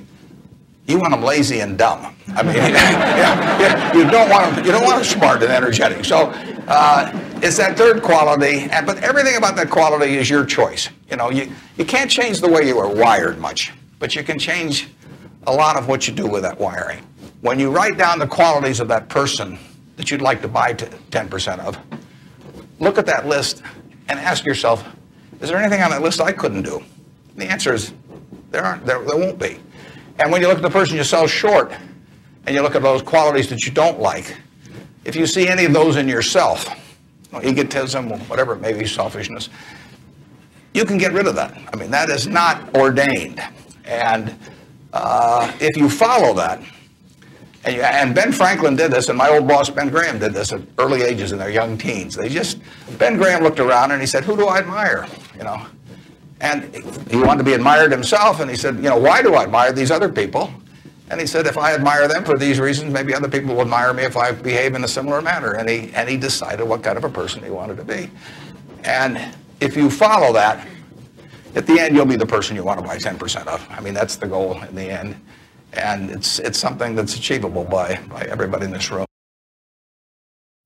you 0.87 0.99
want 0.99 1.11
them 1.11 1.23
lazy 1.23 1.59
and 1.61 1.77
dumb. 1.77 2.15
I 2.35 2.43
mean, 2.43 2.55
yeah, 2.55 3.59
yeah, 3.59 3.93
you 3.93 4.09
don't 4.09 4.29
want 4.29 4.55
them. 4.55 4.65
You 4.65 4.71
don't 4.71 4.83
want 4.83 4.97
them 4.97 5.05
smart 5.05 5.41
and 5.41 5.51
energetic. 5.51 6.03
So 6.05 6.31
uh, 6.67 7.11
it's 7.41 7.57
that 7.57 7.77
third 7.77 8.01
quality. 8.01 8.67
And, 8.71 8.85
but 8.85 8.97
everything 9.03 9.35
about 9.35 9.55
that 9.55 9.69
quality 9.69 10.17
is 10.17 10.29
your 10.29 10.45
choice. 10.45 10.89
You 11.09 11.17
know, 11.17 11.29
you 11.29 11.51
you 11.77 11.85
can't 11.85 12.09
change 12.09 12.41
the 12.41 12.49
way 12.49 12.67
you 12.67 12.77
are 12.79 12.93
wired 12.93 13.39
much, 13.39 13.71
but 13.99 14.15
you 14.15 14.23
can 14.23 14.37
change 14.37 14.89
a 15.47 15.53
lot 15.53 15.77
of 15.77 15.87
what 15.87 16.07
you 16.07 16.13
do 16.13 16.27
with 16.27 16.43
that 16.43 16.59
wiring. 16.59 17.05
When 17.41 17.59
you 17.59 17.69
write 17.69 17.97
down 17.97 18.19
the 18.19 18.27
qualities 18.27 18.79
of 18.79 18.87
that 18.87 19.09
person 19.09 19.59
that 19.97 20.09
you'd 20.09 20.21
like 20.21 20.41
to 20.41 20.47
buy 20.47 20.73
10% 20.73 21.59
of, 21.59 21.77
look 22.79 22.97
at 22.97 23.05
that 23.05 23.27
list 23.27 23.61
and 24.07 24.19
ask 24.19 24.45
yourself, 24.45 24.85
is 25.41 25.49
there 25.49 25.57
anything 25.57 25.81
on 25.81 25.91
that 25.91 26.01
list 26.01 26.21
I 26.21 26.31
couldn't 26.31 26.61
do? 26.63 26.81
The 27.35 27.45
answer 27.45 27.73
is 27.73 27.93
there 28.51 28.63
aren't, 28.63 28.85
there, 28.85 29.03
there 29.03 29.17
won't 29.17 29.39
be. 29.39 29.59
And 30.19 30.31
when 30.31 30.41
you 30.41 30.47
look 30.47 30.57
at 30.57 30.63
the 30.63 30.69
person 30.69 30.95
you 30.95 31.03
sell 31.03 31.27
short 31.27 31.71
and 32.45 32.55
you 32.55 32.61
look 32.61 32.75
at 32.75 32.81
those 32.81 33.01
qualities 33.01 33.49
that 33.49 33.65
you 33.65 33.71
don't 33.71 33.99
like, 33.99 34.37
if 35.05 35.15
you 35.15 35.25
see 35.25 35.47
any 35.47 35.65
of 35.65 35.73
those 35.73 35.97
in 35.97 36.07
yourself, 36.07 36.67
egotism, 37.43 38.09
whatever 38.27 38.53
it 38.53 38.61
may 38.61 38.73
be, 38.73 38.85
selfishness, 38.85 39.49
you 40.73 40.85
can 40.85 40.97
get 40.97 41.13
rid 41.13 41.27
of 41.27 41.35
that. 41.35 41.57
I 41.71 41.75
mean, 41.75 41.91
that 41.91 42.09
is 42.09 42.27
not 42.27 42.75
ordained. 42.75 43.41
And 43.85 44.35
uh, 44.91 45.51
if 45.59 45.75
you 45.77 45.89
follow 45.89 46.33
that, 46.35 46.61
and, 47.65 47.75
you, 47.75 47.81
and, 47.81 48.13
Ben 48.13 48.33
Franklin 48.33 48.75
did 48.75 48.91
this, 48.91 49.07
and 49.07 49.17
my 49.17 49.29
old 49.29 49.47
boss 49.47 49.69
Ben 49.69 49.87
Graham 49.87 50.19
did 50.19 50.33
this 50.33 50.51
at 50.51 50.61
early 50.77 51.01
ages 51.01 51.31
in 51.31 51.39
their 51.39 51.49
young 51.49 51.77
teens. 51.77 52.15
They 52.15 52.27
just 52.27 52.59
Ben 52.97 53.15
Graham 53.15 53.41
looked 53.41 53.59
around 53.59 53.91
and 53.91 54.01
he 54.01 54.07
said, 54.07 54.25
"Who 54.25 54.35
do 54.35 54.47
I 54.47 54.57
admire?" 54.57 55.07
You 55.37 55.45
know, 55.45 55.65
and 56.42 56.74
he 57.10 57.16
wanted 57.16 57.38
to 57.38 57.44
be 57.44 57.54
admired 57.54 57.90
himself, 57.90 58.40
and 58.40 58.50
he 58.50 58.56
said, 58.56 58.76
"You 58.76 58.90
know, 58.90 58.98
why 58.98 59.22
do 59.22 59.34
I 59.34 59.42
admire 59.44 59.72
these 59.72 59.90
other 59.90 60.08
people?" 60.08 60.52
And 61.10 61.20
he 61.20 61.26
said, 61.26 61.46
"If 61.46 61.58
I 61.58 61.74
admire 61.74 62.06
them 62.06 62.24
for 62.24 62.36
these 62.38 62.60
reasons, 62.60 62.92
maybe 62.92 63.14
other 63.14 63.28
people 63.28 63.54
will 63.54 63.62
admire 63.62 63.92
me 63.92 64.04
if 64.04 64.16
I 64.16 64.32
behave 64.32 64.74
in 64.74 64.84
a 64.84 64.88
similar 64.88 65.20
manner." 65.20 65.52
And 65.52 65.68
he 65.68 65.90
and 65.94 66.08
he 66.08 66.16
decided 66.16 66.64
what 66.68 66.82
kind 66.82 66.96
of 66.96 67.04
a 67.04 67.10
person 67.20 67.42
he 67.42 67.50
wanted 67.50 67.76
to 67.78 67.84
be. 67.84 68.10
And 68.84 69.12
if 69.60 69.76
you 69.76 69.90
follow 69.90 70.32
that, 70.34 70.66
at 71.54 71.66
the 71.66 71.80
end, 71.80 71.90
you'll 71.94 72.12
be 72.14 72.16
the 72.16 72.26
person 72.26 72.56
you 72.56 72.64
want 72.64 72.78
to 72.80 72.86
buy 72.86 72.98
10% 72.98 73.46
of. 73.54 73.66
I 73.76 73.80
mean, 73.80 73.94
that's 73.94 74.16
the 74.16 74.26
goal 74.26 74.50
in 74.68 74.74
the 74.74 74.88
end. 75.00 75.10
And 75.72 76.10
it's, 76.10 76.38
it's 76.38 76.58
something 76.58 76.94
that's 76.94 77.14
achievable 77.16 77.64
by, 77.64 77.98
by 78.08 78.22
everybody 78.34 78.64
in 78.66 78.72
this 78.72 78.90
room. 78.90 79.06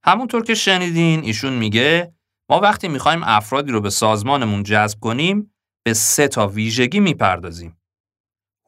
همونطور 0.04 0.42
که 0.42 0.54
شنیدین 0.54 1.24
ایشون 1.24 1.52
میگه 1.52 2.12
ما 2.50 2.60
وقتی 2.60 2.88
میخوایم 2.88 3.20
افرادی 3.24 3.72
رو 3.72 3.80
به 3.80 3.90
سازمانمون 3.90 4.62
جذب 4.62 5.00
کنیم 5.00 5.54
به 5.87 5.93
سه 5.93 6.27
تا 6.27 6.47
ویژگی 6.47 6.99
می‌پردازیم. 6.99 7.81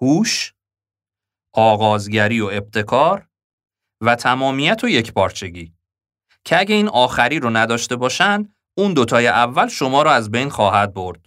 هوش، 0.02 0.54
آغازگری 1.54 2.42
و 2.42 2.46
ابتکار 2.46 3.28
و 4.02 4.16
تمامیت 4.16 4.84
و 4.84 4.90
یکپارچگی 4.90 5.74
که 6.46 6.60
اگه 6.60 6.76
این 6.76 6.88
آخری 6.88 7.40
رو 7.40 7.50
نداشته 7.50 7.96
باشن 7.96 8.54
اون 8.78 8.94
دوتای 8.94 9.28
اول 9.28 9.68
شما 9.68 10.04
رو 10.04 10.10
از 10.10 10.32
بین 10.32 10.50
خواهد 10.50 10.94
برد. 10.94 11.26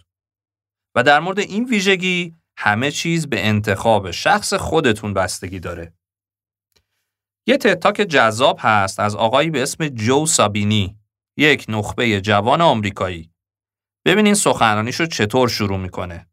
و 0.95 1.03
در 1.03 1.19
مورد 1.19 1.39
این 1.39 1.65
ویژگی 1.65 2.35
همه 2.57 2.91
چیز 2.91 3.27
به 3.27 3.47
انتخاب 3.47 4.11
شخص 4.11 4.53
خودتون 4.53 5.13
بستگی 5.13 5.59
داره. 5.59 5.93
یه 7.47 7.57
تتاک 7.57 7.95
جذاب 7.95 8.57
هست 8.61 8.99
از 8.99 9.15
آقایی 9.15 9.49
به 9.49 9.63
اسم 9.63 9.87
جو 9.87 10.25
سابینی، 10.25 10.97
یک 11.37 11.65
نخبه 11.69 12.21
جوان 12.21 12.61
آمریکایی. 12.61 13.32
ببینین 14.05 14.33
سخنرانیش 14.33 14.99
رو 14.99 15.05
چطور 15.05 15.49
شروع 15.49 15.77
می‌کنه. 15.77 16.27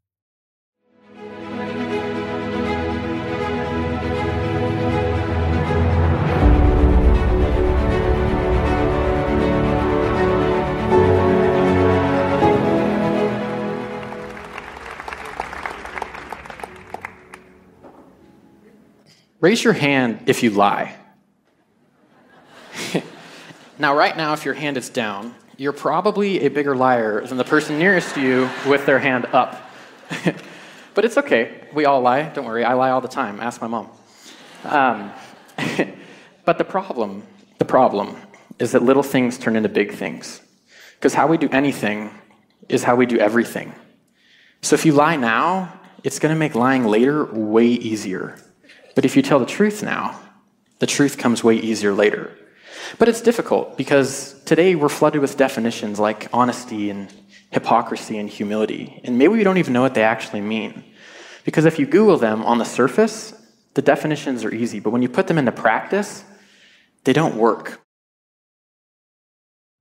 Raise 19.41 19.63
your 19.63 19.73
hand 19.73 20.11
if 20.27 20.43
you 20.43 20.51
lie. 20.51 20.95
now, 23.79 23.95
right 23.95 24.15
now, 24.15 24.33
if 24.33 24.45
your 24.45 24.53
hand 24.53 24.77
is 24.77 24.87
down, 24.87 25.33
you're 25.57 25.73
probably 25.73 26.45
a 26.45 26.49
bigger 26.49 26.75
liar 26.75 27.25
than 27.25 27.37
the 27.37 27.43
person 27.43 27.77
nearest 27.77 28.15
to 28.15 28.21
you 28.21 28.49
with 28.67 28.85
their 28.85 28.99
hand 28.99 29.25
up. 29.27 29.69
but 30.93 31.05
it's 31.05 31.17
okay. 31.17 31.67
We 31.73 31.85
all 31.85 32.01
lie. 32.01 32.29
Don't 32.29 32.45
worry. 32.45 32.63
I 32.63 32.73
lie 32.73 32.91
all 32.91 33.01
the 33.01 33.07
time. 33.07 33.39
Ask 33.39 33.61
my 33.61 33.67
mom. 33.67 33.89
Um, 34.63 35.11
but 36.45 36.57
the 36.57 36.63
problem, 36.63 37.23
the 37.57 37.65
problem 37.65 38.15
is 38.59 38.71
that 38.71 38.83
little 38.83 39.03
things 39.03 39.37
turn 39.37 39.55
into 39.55 39.69
big 39.69 39.93
things. 39.93 40.41
Because 40.95 41.13
how 41.13 41.27
we 41.27 41.37
do 41.37 41.49
anything 41.49 42.11
is 42.69 42.83
how 42.83 42.95
we 42.95 43.05
do 43.05 43.17
everything. 43.17 43.73
So 44.61 44.75
if 44.75 44.85
you 44.85 44.93
lie 44.93 45.15
now, 45.15 45.79
it's 46.03 46.19
going 46.19 46.33
to 46.33 46.39
make 46.39 46.55
lying 46.55 46.85
later 46.85 47.25
way 47.25 47.67
easier. 47.67 48.37
But 48.95 49.05
if 49.05 49.15
you 49.15 49.21
tell 49.21 49.39
the 49.39 49.45
truth 49.45 49.83
now, 49.83 50.19
the 50.79 50.87
truth 50.87 51.17
comes 51.17 51.43
way 51.43 51.55
easier 51.55 51.93
later. 51.93 52.35
But 52.97 53.07
it's 53.09 53.21
difficult 53.21 53.77
because 53.77 54.40
today 54.50 54.70
we're 54.80 54.96
flooded 55.00 55.20
with 55.24 55.36
definitions 55.46 55.96
like 56.08 56.20
honesty 56.40 56.90
and 56.92 57.02
hypocrisy 57.50 58.16
and 58.18 58.28
humility. 58.38 58.84
And 59.04 59.12
maybe 59.20 59.32
we 59.40 59.44
don't 59.48 59.60
even 59.62 59.72
know 59.76 59.84
what 59.86 59.94
they 59.94 60.06
actually 60.14 60.42
mean. 60.56 60.72
Because 61.46 61.64
if 61.70 61.78
you 61.78 61.86
Google 61.86 62.18
them 62.26 62.38
on 62.50 62.56
the 62.62 62.68
surface, 62.78 63.16
the 63.74 63.82
definitions 63.92 64.44
are 64.44 64.52
easy. 64.62 64.78
But 64.84 64.90
when 64.94 65.02
you 65.04 65.10
put 65.18 65.26
them 65.28 65.38
into 65.38 65.52
practice, 65.52 66.10
they 67.04 67.12
don't 67.12 67.36
work. 67.36 67.80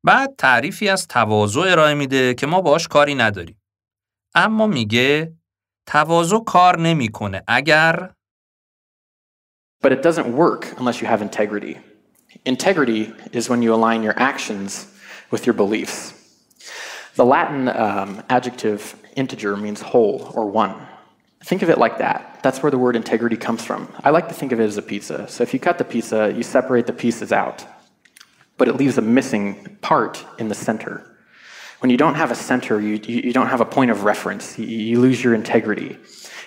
بعد 0.06 0.36
تعریفی 0.38 0.90
از 0.90 1.08
تواضع 1.08 1.62
ارائه 1.62 1.94
میده 1.94 2.34
که 2.34 2.48
ما 2.48 2.62
باش 2.62 2.88
کاری 2.88 3.16
نداریم. 3.16 3.62
اما 4.36 4.68
میگه 4.68 5.34
تواضع 5.88 6.40
کار 6.48 6.80
نمیکنه 6.80 7.44
اگر 7.48 8.14
But 9.84 9.92
it 9.92 10.02
doesn't 10.02 10.28
work 10.28 10.74
unless 10.80 11.02
you 11.02 11.08
have 11.08 11.22
integrity. 11.22 11.78
Integrity 12.45 13.13
is 13.33 13.49
when 13.49 13.63
you 13.63 13.75
align 13.75 14.03
your 14.03 14.19
actions 14.19 14.87
with 15.31 15.47
your 15.47 15.55
beliefs. 15.55 16.15
The 17.17 17.25
Latin 17.25 17.69
um, 17.69 18.23
adjective 18.29 18.97
integer 19.17 19.57
means 19.57 19.81
whole 19.81 20.33
or 20.35 20.47
one. 20.47 20.75
Think 21.43 21.63
of 21.63 21.71
it 21.71 21.79
like 21.79 21.99
that. 21.99 22.41
That's 22.43 22.63
where 22.63 22.71
the 22.71 22.79
word 22.79 22.97
integrity 22.97 23.37
comes 23.37 23.65
from. 23.65 23.93
I 24.05 24.11
like 24.11 24.29
to 24.29 24.35
think 24.35 24.53
of 24.53 24.61
it 24.61 24.65
as 24.65 24.77
a 24.77 24.83
pizza. 24.83 25.29
So 25.29 25.43
if 25.43 25.53
you 25.53 25.61
cut 25.61 25.79
the 25.79 25.85
pizza, 25.85 26.33
you 26.35 26.43
separate 26.43 26.87
the 26.87 26.93
pieces 26.93 27.33
out, 27.33 27.67
but 28.57 28.69
it 28.69 28.77
leaves 28.77 28.99
a 28.99 29.03
missing 29.03 29.77
part 29.81 30.25
in 30.39 30.49
the 30.49 30.55
center. 30.55 31.07
When 31.81 31.91
you 31.91 31.97
don't 31.97 32.15
have 32.15 32.31
a 32.31 32.35
center, 32.35 32.79
you, 32.81 33.01
you, 33.03 33.33
don't 33.33 33.47
have 33.47 33.63
a 33.63 33.65
point 33.65 33.91
of 33.91 34.05
reference. 34.05 34.59
You, 34.59 34.67
you 34.67 35.01
lose 35.01 35.25
your 35.25 35.35
integrity. 35.35 35.97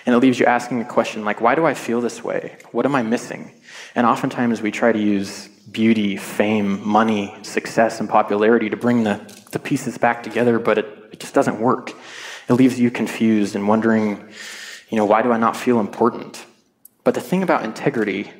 And 0.06 0.14
it 0.14 0.18
leaves 0.18 0.38
you 0.38 0.46
asking 0.46 0.80
a 0.80 0.84
question 0.84 1.24
like, 1.24 1.40
why 1.40 1.56
do 1.56 1.66
I 1.66 1.74
feel 1.74 2.00
this 2.00 2.22
way? 2.22 2.56
What 2.70 2.86
am 2.86 2.94
I 2.94 3.02
missing? 3.02 3.52
And 3.96 4.06
oftentimes 4.06 4.62
we 4.62 4.70
try 4.70 4.92
to 4.92 4.98
use 4.98 5.48
beauty, 5.70 6.16
fame, 6.16 6.86
money, 6.86 7.34
success, 7.42 8.00
and 8.00 8.08
popularity 8.08 8.70
to 8.70 8.76
bring 8.76 9.04
the, 9.04 9.20
the 9.52 9.58
pieces 9.58 9.98
back 9.98 10.22
together, 10.22 10.58
but 10.58 10.78
it, 10.78 10.86
it 11.12 11.20
just 11.20 11.34
doesn't 11.34 11.60
work. 11.60 11.92
It 12.48 12.52
leaves 12.54 12.78
you 12.78 12.90
confused 12.90 13.56
and 13.56 13.66
wondering, 13.66 14.28
you 14.90 14.96
know, 14.96 15.04
why 15.04 15.22
do 15.22 15.32
I 15.32 15.38
not 15.38 15.56
feel 15.56 15.80
important? 15.80 16.44
But 17.02 17.14
the 17.14 17.20
thing 17.20 17.42
about 17.42 17.64
integrity 17.64 18.32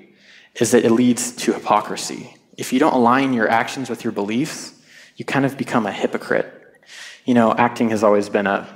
is 0.55 0.71
that 0.73 0.85
it 0.85 0.91
leads 0.91 1.33
to 1.37 1.53
hypocrisy. 1.53 2.37
If 2.57 2.73
you 2.73 2.79
don't 2.79 2.95
align 2.95 3.33
your 3.33 3.49
actions 3.49 3.91
with 3.91 4.05
your 4.05 4.13
beliefs, 4.13 4.73
you 5.17 5.25
kind 5.25 5.45
of 5.45 5.57
become 5.57 5.87
a 5.87 5.93
hypocrite. 5.93 6.53
You 7.25 7.35
know, 7.35 7.53
acting 7.55 7.91
has 7.91 8.05
always 8.05 8.29
been 8.29 8.47
a 8.47 8.69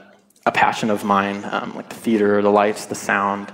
a 0.49 0.50
passion 0.50 0.88
of 0.88 1.05
mine, 1.05 1.45
um, 1.52 1.75
like 1.75 1.90
the 1.90 1.95
theater, 1.95 2.40
the 2.40 2.50
lights, 2.50 2.87
the 2.87 2.95
sound. 2.95 3.52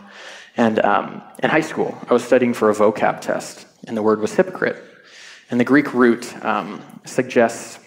And 0.56 0.78
um, 0.78 1.22
in 1.42 1.50
high 1.50 1.60
school, 1.60 1.98
I 2.08 2.12
was 2.12 2.22
studying 2.22 2.54
for 2.54 2.70
a 2.70 2.72
vocab 2.72 3.20
test, 3.20 3.66
and 3.86 3.96
the 3.96 4.02
word 4.02 4.20
was 4.20 4.34
hypocrite. 4.34 4.82
And 5.50 5.60
the 5.60 5.64
Greek 5.64 5.92
root 5.94 6.34
um, 6.44 6.82
suggests 7.04 7.78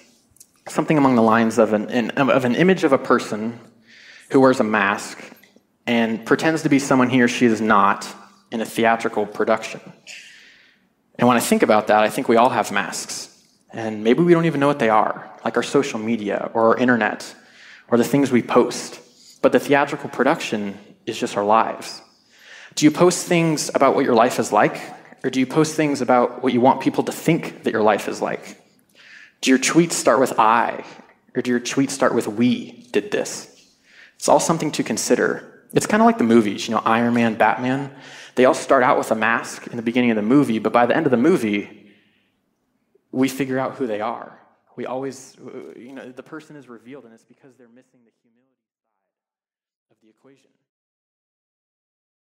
something 0.68 0.98
along 0.98 1.16
the 1.16 1.22
lines 1.22 1.58
of 1.58 1.74
an, 1.74 1.90
an, 1.90 2.12
of 2.12 2.46
an 2.46 2.56
image 2.56 2.84
of 2.84 2.94
a 2.94 2.98
person 2.98 3.60
who 4.32 4.40
wears 4.40 4.60
a 4.60 4.64
mask 4.64 5.20
and 5.86 6.26
pretends 6.26 6.64
to 6.64 6.70
be 6.70 6.80
someone 6.80 7.10
he 7.10 7.22
or 7.22 7.28
she 7.28 7.46
is 7.46 7.62
not 7.62 8.08
in 8.52 8.62
a 8.62 8.66
theatrical 8.66 9.26
production. 9.26 9.82
And 11.18 11.28
when 11.28 11.38
I 11.38 11.40
think 11.40 11.64
about 11.64 11.88
that, 11.88 12.04
I 12.04 12.10
think 12.10 12.28
we 12.28 12.36
all 12.36 12.50
have 12.50 12.72
masks. 12.72 13.34
And 13.72 14.04
maybe 14.04 14.22
we 14.22 14.34
don't 14.34 14.46
even 14.46 14.60
know 14.60 14.68
what 14.68 14.80
they 14.80 14.90
are, 14.90 15.32
like 15.44 15.58
our 15.58 15.64
social 15.64 16.00
media 16.00 16.52
or 16.54 16.70
our 16.70 16.78
internet 16.78 17.34
or 17.90 17.98
the 17.98 18.04
things 18.04 18.32
we 18.32 18.42
post. 18.42 19.00
But 19.42 19.52
the 19.52 19.60
theatrical 19.60 20.10
production 20.10 20.78
is 21.06 21.18
just 21.18 21.38
our 21.38 21.46
lives. 21.46 22.02
Do 22.76 22.86
you 22.86 22.92
post 22.92 23.26
things 23.26 23.72
about 23.74 23.96
what 23.96 24.06
your 24.06 24.14
life 24.14 24.40
is 24.40 24.52
like? 24.52 24.80
Or 25.25 25.31
do 25.31 25.39
you 25.39 25.47
post 25.47 25.77
things 25.77 26.01
about 26.01 26.43
what 26.43 26.53
you 26.53 26.61
want 26.61 26.81
people 26.81 27.05
to 27.05 27.13
think 27.13 27.63
that 27.65 27.73
your 27.73 27.83
life 27.83 28.09
is 28.09 28.21
like? 28.21 28.61
Do 29.41 29.51
your 29.51 29.59
tweets 29.59 29.93
start 29.93 30.21
with 30.21 30.39
I? 30.39 30.85
Or 31.35 31.43
do 31.43 31.51
your 31.51 31.61
tweets 31.61 31.91
start 31.91 32.15
with 32.15 32.27
we 32.27 32.89
did 32.93 33.11
this? 33.11 33.49
It's 34.17 34.29
all 34.29 34.41
something 34.41 34.71
to 34.73 34.83
consider. 34.83 35.67
It's 35.73 35.87
kind 35.87 36.03
of 36.03 36.07
like 36.07 36.19
the 36.19 36.25
movies, 36.25 36.69
you 36.69 36.75
know, 36.75 36.83
Iron 36.85 37.15
Man, 37.15 37.35
Batman. 37.35 37.91
They 38.35 38.45
all 38.45 38.55
start 38.55 38.83
out 38.83 38.99
with 38.99 39.11
a 39.11 39.15
mask 39.15 39.67
in 39.69 39.77
the 39.77 39.83
beginning 39.83 40.11
of 40.11 40.17
the 40.17 40.23
movie, 40.23 40.59
but 40.59 40.73
by 40.73 40.87
the 40.87 40.97
end 40.97 41.07
of 41.07 41.11
the 41.11 41.17
movie, 41.17 41.63
we 43.11 43.29
figure 43.29 43.59
out 43.59 43.75
who 43.77 43.87
they 43.87 44.01
are. 44.01 44.39
We 44.77 44.87
always, 44.87 45.37
you 45.77 45.93
know, 45.93 46.11
the 46.11 46.23
person 46.23 46.57
is 46.57 46.69
revealed, 46.69 47.05
and 47.05 47.13
it's 47.13 47.25
because 47.25 47.53
they're 47.59 47.69
missing 47.69 48.01
the 48.09 48.13
humility 48.23 48.65
side 48.73 49.93
of 49.93 49.97
the 50.03 50.09
equation. 50.09 50.51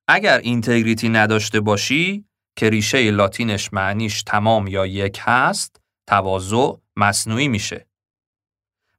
اگر 0.09 0.39
اینتگریتی 0.43 1.09
نداشته 1.09 1.59
باشی 1.59 2.25
که 2.56 2.70
ریشه 2.70 3.10
لاتینش 3.10 3.72
معنیش 3.72 4.22
تمام 4.22 4.66
یا 4.66 4.86
یک 4.86 5.18
هست، 5.22 5.80
تواضع 6.06 6.72
مصنوعی 6.96 7.48
میشه. 7.48 7.86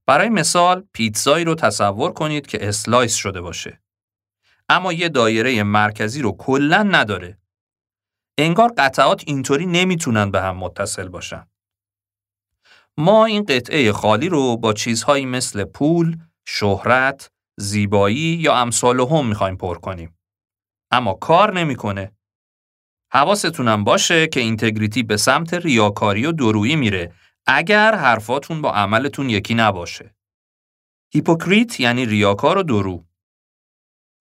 برای 0.06 0.30
مثال 0.30 0.88
پیتزایی 0.94 1.46
رو 1.46 1.56
تصور 1.56 2.14
کنید 2.14 2.48
که 2.48 2.68
اسلایس 2.68 3.16
شده 3.16 3.42
باشه. 3.42 3.82
اما 4.70 4.94
یه 4.94 5.10
دایره 5.10 5.64
مرکزی 5.64 6.22
رو 6.22 6.32
کلا 6.32 6.84
نداره. 6.84 7.38
انگار 8.38 8.74
قطعات 8.78 9.24
اینطوری 9.28 9.66
نمی‌تونن 9.66 10.32
به 10.32 10.42
هم 10.42 10.58
متصل 10.58 11.08
باشن. 11.08 11.48
ما 12.98 13.26
این 13.26 13.44
قطعه 13.44 13.92
خالی 13.92 14.30
رو 14.30 14.58
با 14.58 14.74
چیزهایی 14.74 15.26
مثل 15.26 15.64
پول، 15.64 16.18
شهرت، 16.46 17.32
زیبایی 17.58 18.16
یا 18.16 18.56
امثال 18.56 19.00
هم 19.00 19.28
می‌خوایم 19.28 19.58
پر 19.58 19.78
کنیم. 19.78 20.18
اما 20.92 21.14
کار 21.14 21.54
نمی‌کنه. 21.54 22.12
حواستونم 23.14 23.84
باشه 23.84 24.28
که 24.28 24.40
integrity 24.40 25.04
به 25.04 25.18
سمت 25.18 25.54
ریاکاری 25.54 26.26
و 26.26 26.32
دورویی 26.32 26.76
میره 26.76 27.14
اگر 27.48 27.96
حرفاتون 27.96 28.62
با 28.62 28.74
عملتون 28.74 29.30
یکی 29.30 29.54
نباشه. 29.56 30.16
hypocrite 31.14 31.80
یعنی 31.80 32.06
ریاکار 32.06 32.58
و 32.58 32.64
دورو. 32.64 33.06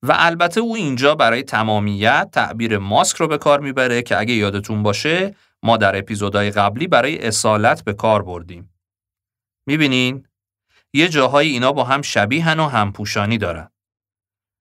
و 0.02 0.12
البته 0.18 0.60
او 0.60 0.76
اینجا 0.76 1.14
برای 1.14 1.42
تمامیت 1.42 2.28
تعبیر 2.32 2.78
ماسک 2.78 3.16
رو 3.16 3.28
به 3.28 3.38
کار 3.38 3.60
می‌بره 3.60 4.02
که 4.02 4.18
اگه 4.18 4.34
یادتون 4.34 4.82
باشه 4.82 5.34
ما 5.62 5.76
در 5.76 5.98
اپیزودهای 5.98 6.50
قبلی 6.50 6.86
برای 6.86 7.26
اصالت 7.26 7.84
به 7.84 7.92
کار 7.92 8.22
بردیم. 8.22 8.74
می‌بینین؟ 9.66 10.26
یه 10.92 11.08
جاهای 11.08 11.48
اینا 11.48 11.72
با 11.72 11.84
هم 11.84 12.02
شبیهن 12.02 12.60
و 12.60 12.68
همپوشانی 12.68 13.38
دارن. 13.38 13.70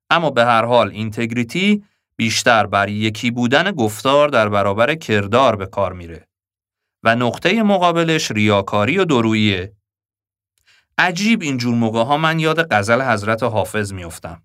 اما 0.10 0.30
به 0.30 0.46
هر 0.46 0.66
حال 0.66 0.90
اینتگریتی 0.90 1.84
بیشتر 2.22 2.66
بر 2.66 2.90
یکی 2.90 3.32
بودن 3.32 3.72
گفتار 3.72 4.30
در 4.30 4.50
برابر 4.50 4.96
کردار 4.96 5.56
به 5.56 5.66
کار 5.66 5.94
میره 5.94 6.28
و 7.04 7.16
نقطه 7.16 7.64
مقابلش 7.64 8.32
ریاکاری 8.32 8.98
و 8.98 9.06
دروییه. 9.06 9.76
عجیب 10.98 11.42
اینجور 11.42 11.76
موقع 11.76 12.04
ها 12.04 12.18
من 12.18 12.40
یاد 12.40 12.74
غزل 12.74 13.02
حضرت 13.02 13.44
حافظ 13.44 13.94
میافتم. 13.94 14.44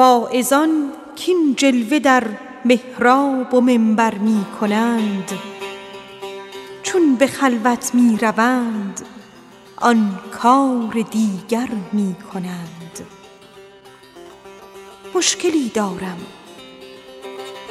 واعظان 0.00 0.92
کین 1.16 1.54
جلوه 1.56 1.98
در 1.98 2.24
محراب 2.64 3.54
و 3.54 3.60
منبر 3.60 4.14
می 4.14 4.44
کنند. 4.60 5.32
چون 6.82 7.14
به 7.14 7.26
خلوت 7.26 7.94
می 7.94 8.18
روند 8.22 9.00
آن 9.76 10.18
کار 10.32 11.04
دیگر 11.10 11.68
می 11.92 12.16
کنند. 12.32 13.00
مشکلی 15.14 15.68
دارم. 15.68 16.18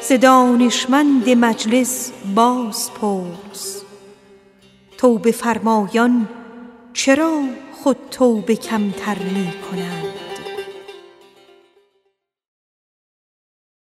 ز 0.02 0.14
دانشمند 0.14 1.30
مجلس 1.30 2.12
باز 2.36 2.92
پرس. 2.94 3.82
توبه 4.98 5.32
فرمایان 5.32 6.28
چرا 6.94 7.42
خود 7.84 7.98
توبه 8.12 8.56
کمتر 8.56 9.18
می 9.20 9.54
کنند؟ 9.72 10.09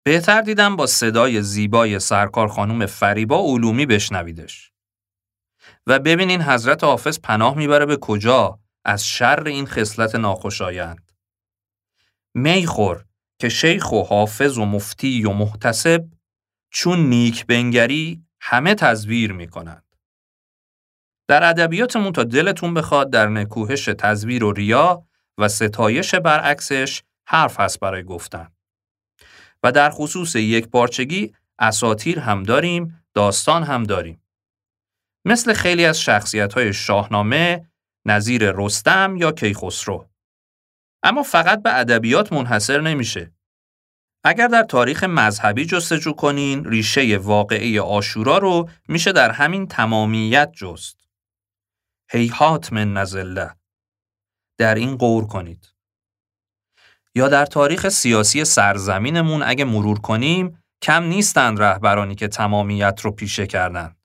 بهتر 0.04 0.42
دیدم 0.42 0.76
با 0.76 0.86
صدای 0.86 1.42
زیبای 1.42 2.00
سرکار 2.00 2.48
خانوم 2.48 2.86
فریبا 2.86 3.40
علومی 3.40 3.86
بشنویدش. 3.86 4.72
و 5.88 6.00
ببینین 6.00 6.42
حضرت 6.42 6.84
حافظ 6.84 7.20
پناه 7.20 7.58
می‌بره 7.58 7.86
به 7.86 7.98
کجا 7.98 8.60
از 8.86 9.08
شر 9.08 9.44
این 9.46 9.66
خصلت 9.66 10.16
ناخوشایند. 10.16 11.12
میخور 12.34 13.06
که 13.40 13.50
شیخ 13.50 13.92
و 13.92 14.04
حافظ 14.04 14.58
و 14.58 14.66
مفتی 14.66 15.26
و 15.26 15.34
محتسب 15.34 16.06
چون 16.72 17.00
نیک 17.00 17.46
بنگری 17.46 18.24
همه 18.42 18.76
تزویر 18.76 19.34
می‌کنند. 19.34 19.84
در 21.28 21.50
ادبیاتمون 21.50 22.14
تا 22.14 22.24
دلتون 22.24 22.74
بخواد 22.74 23.10
در 23.10 23.28
نکوهش 23.28 23.86
تزویر 23.86 24.44
و 24.44 24.52
ریا 24.52 25.06
و 25.38 25.48
ستایش 25.48 26.16
برعکسش 26.16 27.04
حرف 27.28 27.60
هست 27.60 27.80
برای 27.80 28.04
گفتن. 28.04 28.52
و 29.64 29.72
در 29.72 29.90
خصوص 29.90 30.36
یک 30.36 30.68
پارچگی 30.68 31.36
اساتیر 31.60 32.20
هم 32.20 32.44
داریم، 32.44 33.06
داستان 33.14 33.64
هم 33.64 33.84
داریم. 33.84 34.22
مثل 35.26 35.54
خیلی 35.54 35.86
از 35.86 36.02
شخصیت 36.02 36.54
های 36.54 36.74
شاهنامه، 36.74 37.70
نظیر 38.06 38.52
رستم 38.52 39.16
یا 39.18 39.32
کیخسرو. 39.32 40.10
اما 41.04 41.24
فقط 41.24 41.64
به 41.64 41.80
ادبیات 41.80 42.34
منحصر 42.34 42.82
نمیشه. 42.82 43.32
اگر 44.24 44.48
در 44.48 44.64
تاریخ 44.64 45.04
مذهبی 45.04 45.66
جستجو 45.66 46.14
کنین، 46.14 46.66
ریشه 46.66 47.18
واقعی 47.18 47.80
آشورا 47.80 48.38
رو 48.38 48.70
میشه 48.88 49.12
در 49.12 49.32
همین 49.32 49.68
تمامیت 49.68 50.52
جست. 50.56 51.08
هیهات 52.12 52.74
من 52.74 52.94
نزله. 52.94 53.56
در 54.58 54.76
این 54.76 54.98
قور 54.98 55.28
کنید. 55.28 55.73
یا 57.16 57.28
در 57.28 57.46
تاریخ 57.46 57.90
سیاسی 57.90 58.46
سرزمینمون 58.46 59.44
اگه 59.44 59.66
مرور 59.66 60.00
کنیم 60.00 60.64
کم 60.82 61.04
نیستند 61.04 61.62
رهبرانی 61.62 62.16
که 62.16 62.28
تمامیت 62.28 63.02
رو 63.02 63.12
پیشه 63.12 63.48
کردند. 63.48 63.98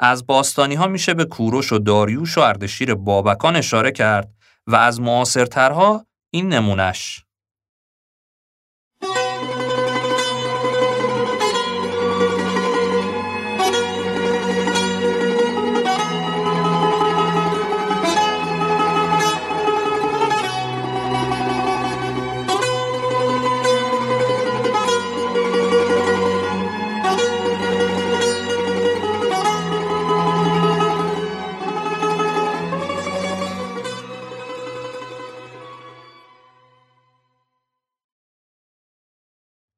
از 0.00 0.26
باستانی 0.26 0.74
ها 0.74 0.86
میشه 0.86 1.14
به 1.14 1.24
کوروش 1.24 1.72
و 1.72 1.78
داریوش 1.78 2.38
و 2.38 2.40
اردشیر 2.40 2.94
بابکان 2.94 3.56
اشاره 3.56 3.92
کرد 3.92 4.34
و 4.66 4.76
از 4.76 5.00
معاصرترها 5.00 6.06
این 6.30 6.48
نمونش. 6.48 7.25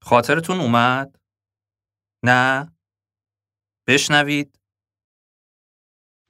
خاطرتون 0.09 0.61
اومد؟ 0.61 1.19
نه؟ 2.23 2.73
بشنوید؟ 3.87 4.59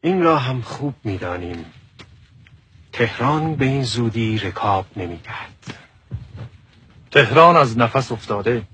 این 0.02 0.22
را 0.22 0.38
هم 0.38 0.62
خوب 0.62 0.94
می‌دانیم 1.04 1.64
تهران 2.92 3.56
به 3.56 3.64
این 3.64 3.82
زودی 3.82 4.38
رکاب 4.38 4.86
نمی‌دهد 4.96 5.74
تهران 7.10 7.56
از 7.56 7.78
نفس 7.78 8.12
افتاده 8.12 8.66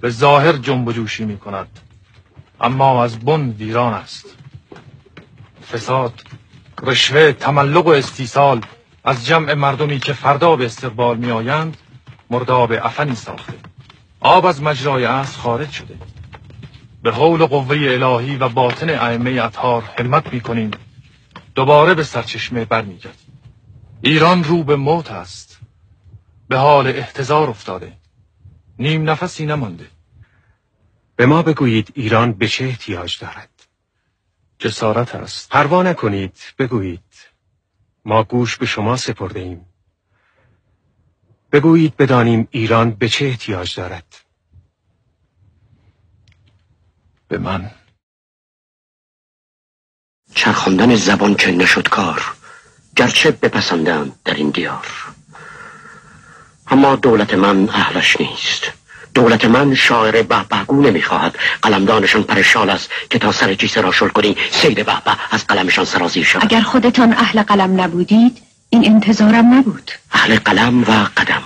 به 0.00 0.10
ظاهر 0.10 0.52
جنب 0.52 0.88
و 0.88 0.92
جوشی 0.92 1.24
می 1.24 1.38
کند 1.38 1.80
اما 2.60 3.04
از 3.04 3.18
بن 3.18 3.50
ویران 3.50 3.94
است 3.94 4.26
فساد 5.72 6.22
رشوه 6.82 7.32
تملق 7.32 7.86
و 7.86 7.90
استیصال 7.90 8.60
از 9.04 9.26
جمع 9.26 9.54
مردمی 9.54 9.98
که 9.98 10.12
فردا 10.12 10.56
به 10.56 10.64
استقبال 10.64 11.16
می 11.16 11.30
آیند 11.30 11.76
مرداب 12.30 12.72
افنی 12.72 13.14
ساخته 13.14 13.75
آب 14.20 14.46
از 14.46 14.62
مجرای 14.62 15.04
از 15.04 15.36
خارج 15.36 15.70
شده. 15.70 15.98
به 17.02 17.12
حول 17.12 17.46
قوه 17.46 17.76
الهی 17.76 18.36
و 18.36 18.48
باطن 18.48 18.90
ائمه 18.90 19.30
اطهار 19.30 19.82
همت 19.82 20.32
می 20.32 20.40
کنیم 20.40 20.70
دوباره 21.54 21.94
به 21.94 22.04
سرچشمه 22.04 22.64
برمیگردیم. 22.64 23.40
ایران 24.00 24.44
رو 24.44 24.62
به 24.64 24.76
موت 24.76 25.10
است. 25.10 25.60
به 26.48 26.56
حال 26.56 26.86
احتضار 26.86 27.50
افتاده. 27.50 27.92
نیم 28.78 29.10
نفسی 29.10 29.46
نمانده. 29.46 29.86
به 31.16 31.26
ما 31.26 31.42
بگویید 31.42 31.92
ایران 31.94 32.32
به 32.32 32.48
چه 32.48 32.64
احتیاج 32.64 33.18
دارد؟ 33.18 33.50
جسارت 34.58 35.14
است. 35.14 35.48
پروا 35.48 35.82
نکنید 35.82 36.38
بگویید. 36.58 37.14
ما 38.04 38.22
گوش 38.24 38.56
به 38.56 38.66
شما 38.66 38.96
سپرده 38.96 39.40
ایم 39.40 39.65
بگویید 41.52 41.96
بدانیم 41.96 42.48
ایران 42.50 42.90
به 42.90 43.08
چه 43.08 43.26
احتیاج 43.26 43.76
دارد. 43.76 44.14
به 47.28 47.38
من. 47.38 47.70
چرخاندن 50.34 50.96
زبان 50.96 51.34
که 51.34 51.50
نشد 51.50 51.88
کار 51.88 52.22
گرچه 52.96 53.30
بپسندم 53.30 54.12
در 54.24 54.34
این 54.34 54.50
دیار. 54.50 54.86
اما 56.66 56.96
دولت 56.96 57.34
من 57.34 57.68
اهلش 57.68 58.20
نیست. 58.20 58.72
دولت 59.14 59.44
من 59.44 59.74
شاعر 59.74 60.22
بهبهگو 60.22 60.82
نمی‌خواهد. 60.82 61.38
قلمدانشان 61.62 62.22
پرشال 62.22 62.70
است 62.70 62.90
که 63.10 63.18
تا 63.18 63.32
سر 63.32 63.54
جیسه 63.54 63.80
را 63.80 63.92
شل 63.92 64.08
کنی 64.08 64.36
سید 64.50 64.86
بهبه 64.86 65.16
از 65.30 65.46
قلمشان 65.46 65.84
سرازیر 65.84 66.24
شود. 66.24 66.44
اگر 66.44 66.60
خودتان 66.60 67.12
اهل 67.12 67.42
قلم 67.42 67.80
نبودید 67.80 68.42
این 68.70 68.86
انتظارم 68.86 69.54
نبود 69.54 69.90
اهل 70.12 70.38
قلم 70.38 70.82
و 70.82 71.08
قدم 71.16 71.42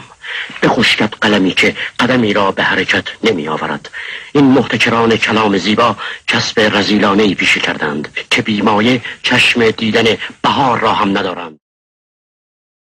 به 0.61 0.68
خشکت 0.68 1.14
قلمی 1.20 1.50
که 1.50 1.76
قدمی 1.98 2.33
را 2.33 2.50
به 2.50 2.62
حرکت 2.62 3.04
نمی 3.24 3.48
آورد 3.48 3.90
این 4.33 4.44
محتکران 4.44 5.16
کلام 5.16 5.59
زیبا 5.59 5.96
کسب 6.26 6.61
رزیلانه 6.61 7.22
ای 7.22 7.35
پیشه 7.35 7.61
کردند 7.61 8.09
که 8.30 8.42
بیمایه 8.42 9.02
چشم 9.22 9.70
دیدن 9.70 10.04
بهار 10.42 10.80
را 10.80 10.92
هم 10.92 11.18
ندارند 11.18 11.59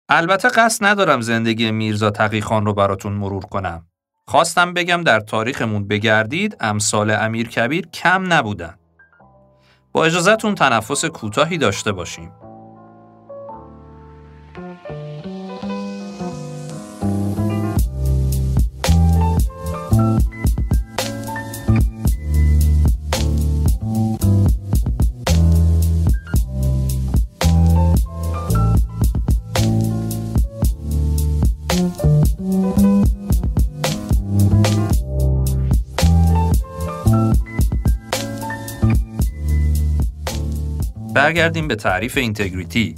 البته 0.09 0.49
قصد 0.49 0.85
ندارم 0.85 1.21
زندگی 1.21 1.71
میرزا 1.71 2.11
تقیخان 2.11 2.65
رو 2.65 2.73
براتون 2.73 3.13
مرور 3.13 3.45
کنم. 3.45 3.85
خواستم 4.27 4.73
بگم 4.73 5.03
در 5.03 5.19
تاریخمون 5.19 5.87
بگردید 5.87 6.57
امثال 6.59 7.11
امیر 7.11 7.47
کبیر 7.47 7.87
کم 7.87 8.33
نبودن. 8.33 8.77
با 9.91 10.05
اجازهتون 10.05 10.55
تنفس 10.55 11.05
کوتاهی 11.05 11.57
داشته 11.57 11.91
باشیم. 11.91 12.31
برگردیم 41.13 41.67
به 41.67 41.75
تعریف 41.75 42.17
اینتگریتی. 42.17 42.95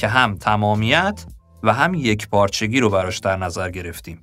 که 0.00 0.08
هم 0.08 0.34
تمامیت 0.34 1.24
و 1.62 1.72
هم 1.72 1.94
یک 1.94 2.28
پارچگی 2.28 2.80
رو 2.80 2.90
براش 2.90 3.18
در 3.18 3.36
نظر 3.36 3.70
گرفتیم. 3.70 4.22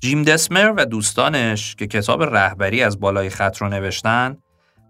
جیم 0.00 0.22
دسمر 0.22 0.74
و 0.76 0.84
دوستانش 0.84 1.74
که 1.74 1.86
کتاب 1.86 2.22
رهبری 2.22 2.82
از 2.82 3.00
بالای 3.00 3.30
خط 3.30 3.56
رو 3.56 3.68
نوشتن 3.68 4.36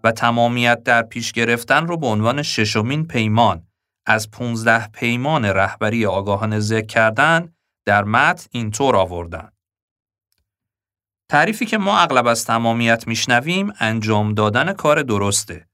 و 0.03 0.11
تمامیت 0.11 0.83
در 0.83 1.01
پیش 1.01 1.31
گرفتن 1.31 1.87
رو 1.87 1.97
به 1.97 2.07
عنوان 2.07 2.41
ششمین 2.41 3.07
پیمان 3.07 3.63
از 4.05 4.31
15 4.31 4.87
پیمان 4.87 5.45
رهبری 5.45 6.05
آگاهانه 6.05 6.59
ذکر 6.59 6.85
کردن 6.85 7.53
در 7.85 8.03
متن 8.03 8.47
اینطور 8.51 8.95
آوردن. 8.95 9.49
تعریفی 11.29 11.65
که 11.65 11.77
ما 11.77 11.99
اغلب 11.99 12.27
از 12.27 12.45
تمامیت 12.45 13.07
میشنویم 13.07 13.73
انجام 13.79 14.33
دادن 14.33 14.73
کار 14.73 15.03
درسته 15.03 15.68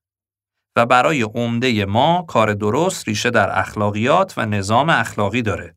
و 0.76 0.86
برای 0.86 1.22
عمده 1.22 1.86
ما 1.86 2.26
کار 2.28 2.54
درست 2.54 3.08
ریشه 3.08 3.30
در 3.30 3.60
اخلاقیات 3.60 4.34
و 4.38 4.46
نظام 4.46 4.90
اخلاقی 4.90 5.42
داره. 5.42 5.76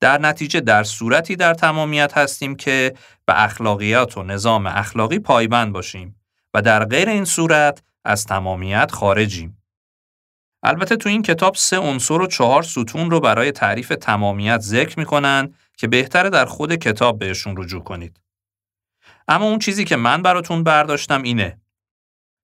در 0.00 0.18
نتیجه 0.18 0.60
در 0.60 0.84
صورتی 0.84 1.36
در 1.36 1.54
تمامیت 1.54 2.18
هستیم 2.18 2.56
که 2.56 2.94
به 3.24 3.42
اخلاقیات 3.44 4.18
و 4.18 4.22
نظام 4.22 4.66
اخلاقی 4.66 5.18
پایبند 5.18 5.72
باشیم 5.72 6.20
و 6.54 6.62
در 6.62 6.84
غیر 6.84 7.08
این 7.08 7.24
صورت 7.24 7.82
از 8.04 8.24
تمامیت 8.24 8.90
خارجیم. 8.90 9.62
البته 10.62 10.96
تو 10.96 11.08
این 11.08 11.22
کتاب 11.22 11.54
سه 11.54 11.78
عنصر 11.78 12.20
و 12.20 12.26
چهار 12.26 12.62
ستون 12.62 13.10
رو 13.10 13.20
برای 13.20 13.52
تعریف 13.52 13.88
تمامیت 14.00 14.60
ذکر 14.60 14.98
می‌کنن 14.98 15.54
که 15.76 15.88
بهتره 15.88 16.30
در 16.30 16.44
خود 16.44 16.74
کتاب 16.74 17.18
بهشون 17.18 17.56
رجوع 17.56 17.82
کنید. 17.82 18.20
اما 19.28 19.44
اون 19.44 19.58
چیزی 19.58 19.84
که 19.84 19.96
من 19.96 20.22
براتون 20.22 20.64
برداشتم 20.64 21.22
اینه 21.22 21.61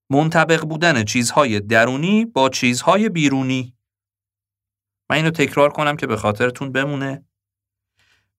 منطبق 0.09 0.65
بودن 0.65 1.03
چیزهای 1.03 1.59
درونی 1.59 2.25
با 2.25 2.49
چیزهای 2.49 3.09
بیرونی 3.09 3.75
من 5.09 5.15
اینو 5.15 5.31
تکرار 5.31 5.69
کنم 5.69 5.97
که 5.97 6.07
به 6.07 6.17
خاطرتون 6.17 6.71
بمونه 6.71 7.25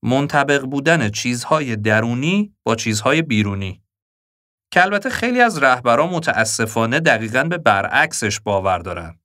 منطبق 0.02 0.62
بودن 0.62 1.10
چیزهای 1.10 1.76
درونی 1.76 2.54
با 2.64 2.74
چیزهای 2.74 3.22
بیرونی 3.22 3.82
که 4.70 4.82
البته 4.82 5.10
خیلی 5.10 5.40
از 5.40 5.58
رهبران 5.58 6.08
متاسفانه 6.08 7.00
دقیقا 7.00 7.44
به 7.44 7.58
برعکسش 7.58 8.40
باور 8.40 8.78
دارن 8.78 9.18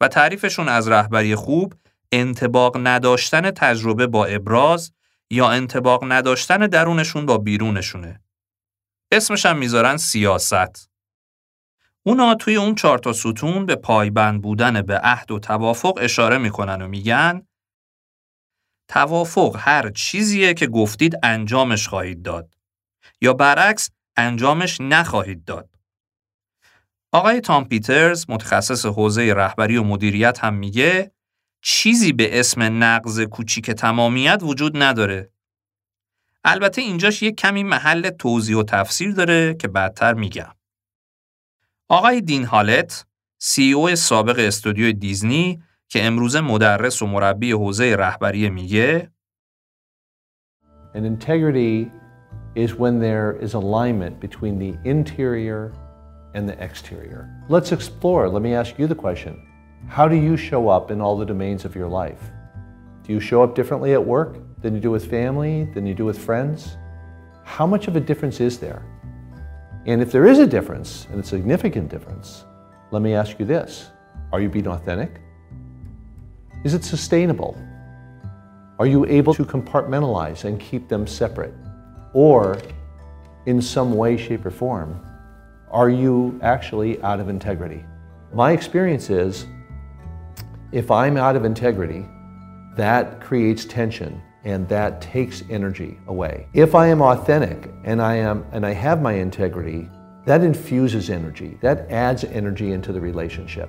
و 0.00 0.08
تعریفشون 0.08 0.68
از 0.68 0.88
رهبری 0.88 1.34
خوب 1.34 1.74
انتباق 2.12 2.76
نداشتن 2.86 3.50
تجربه 3.50 4.06
با 4.06 4.26
ابراز 4.26 4.92
یا 5.30 5.50
انتباق 5.50 6.04
نداشتن 6.12 6.58
درونشون 6.58 7.26
با 7.26 7.38
بیرونشونه. 7.38 8.20
اسمش 9.12 9.46
هم 9.46 9.58
می‌ذارن 9.58 9.96
سیاست. 9.96 10.89
اونا 12.06 12.34
توی 12.34 12.56
اون 12.56 12.74
چهار 12.74 12.98
تا 12.98 13.12
ستون 13.12 13.66
به 13.66 13.76
پایبند 13.76 14.42
بودن 14.42 14.82
به 14.82 14.98
عهد 14.98 15.30
و 15.30 15.38
توافق 15.38 15.98
اشاره 16.00 16.38
می‌کنن 16.38 16.82
و 16.82 16.88
میگن 16.88 17.46
توافق 18.88 19.56
هر 19.58 19.90
چیزیه 19.90 20.54
که 20.54 20.66
گفتید 20.66 21.14
انجامش 21.22 21.88
خواهید 21.88 22.22
داد 22.22 22.54
یا 23.20 23.32
برعکس 23.32 23.90
انجامش 24.16 24.80
نخواهید 24.80 25.44
داد. 25.44 25.70
آقای 27.12 27.40
تام 27.40 27.64
پیترز 27.64 28.26
متخصص 28.28 28.86
حوزه 28.86 29.34
رهبری 29.34 29.76
و 29.76 29.82
مدیریت 29.82 30.44
هم 30.44 30.54
میگه 30.54 31.12
چیزی 31.62 32.12
به 32.12 32.40
اسم 32.40 32.62
نقض 32.84 33.20
کوچیک 33.20 33.70
تمامیت 33.70 34.38
وجود 34.42 34.82
نداره. 34.82 35.30
البته 36.44 36.82
اینجاش 36.82 37.22
یک 37.22 37.36
کمی 37.36 37.62
محل 37.62 38.10
توضیح 38.10 38.56
و 38.56 38.62
تفسیر 38.62 39.12
داره 39.12 39.54
که 39.54 39.68
بعدتر 39.68 40.14
میگم. 40.14 40.59
آقای 41.89 42.21
دین 42.21 42.45
هالت 42.45 43.05
سی 43.37 43.71
او 43.71 43.95
سابق 43.95 44.39
استودیو 44.39 44.91
دیزنی 44.91 45.63
که 45.87 46.05
امروز 46.05 46.35
مدرس 46.35 47.01
و 47.01 47.07
مربی 47.07 47.51
حوزه 47.51 47.95
رهبری 47.95 48.49
میگه 48.49 49.11
And 50.93 51.05
integrity 51.05 51.91
is 52.55 52.75
when 52.75 52.99
there 52.99 53.37
is 53.41 53.53
alignment 53.53 54.19
between 54.21 54.57
the 54.57 54.73
interior 54.85 55.73
and 56.35 56.47
the 56.47 56.57
exterior. 56.63 57.29
Let's 57.49 57.71
explore. 57.73 58.29
Let 58.29 58.41
me 58.41 58.53
ask 58.53 58.79
you 58.79 58.87
the 58.87 58.95
question. 58.95 59.35
How 59.87 60.07
do 60.07 60.15
you 60.15 60.37
show 60.37 60.69
up 60.69 60.91
in 60.91 61.01
all 61.01 61.17
the 61.17 61.25
domains 61.25 61.65
of 61.65 61.75
your 61.75 61.89
life? 61.89 62.23
Do 63.03 63.13
you 63.13 63.19
show 63.19 63.43
up 63.43 63.55
differently 63.55 63.93
at 63.93 64.03
work 64.03 64.31
than 64.61 64.73
you 64.73 64.79
do 64.79 64.91
with 64.91 65.09
family, 65.09 65.65
than 65.73 65.85
you 65.85 65.93
do 65.93 66.05
with 66.05 66.17
friends? 66.17 66.77
How 67.43 67.67
much 67.67 67.87
of 67.87 67.95
a 67.95 67.99
difference 67.99 68.39
is 68.39 68.57
there? 68.57 68.81
And 69.86 70.02
if 70.02 70.12
there 70.12 70.26
is 70.26 70.38
a 70.38 70.46
difference, 70.46 71.06
and 71.10 71.20
a 71.20 71.26
significant 71.26 71.88
difference, 71.88 72.44
let 72.90 73.02
me 73.02 73.14
ask 73.14 73.38
you 73.38 73.46
this 73.46 73.90
Are 74.32 74.40
you 74.40 74.48
being 74.48 74.66
authentic? 74.66 75.20
Is 76.64 76.74
it 76.74 76.84
sustainable? 76.84 77.56
Are 78.78 78.86
you 78.86 79.06
able 79.06 79.34
to 79.34 79.44
compartmentalize 79.44 80.44
and 80.44 80.60
keep 80.60 80.88
them 80.88 81.06
separate? 81.06 81.54
Or, 82.12 82.58
in 83.46 83.62
some 83.62 83.94
way, 83.94 84.16
shape, 84.16 84.44
or 84.44 84.50
form, 84.50 85.00
are 85.70 85.88
you 85.88 86.38
actually 86.42 87.00
out 87.02 87.20
of 87.20 87.28
integrity? 87.28 87.84
My 88.32 88.52
experience 88.52 89.08
is 89.10 89.46
if 90.72 90.90
I'm 90.90 91.16
out 91.16 91.36
of 91.36 91.44
integrity, 91.44 92.06
that 92.76 93.20
creates 93.20 93.64
tension 93.64 94.22
and 94.44 94.68
that 94.68 95.00
takes 95.00 95.42
energy 95.50 95.98
away. 96.06 96.46
If 96.54 96.74
I 96.74 96.86
am 96.88 97.02
authentic 97.02 97.70
and 97.84 98.00
I 98.00 98.16
am 98.16 98.44
and 98.52 98.64
I 98.66 98.72
have 98.72 99.02
my 99.02 99.14
integrity, 99.14 99.88
That 100.26 100.42
infuses 100.44 101.08
energy. 101.10 101.50
That 101.66 101.78
adds 101.90 102.24
energy 102.24 102.68
into 102.72 102.92
the 102.92 103.00
relationship. 103.00 103.68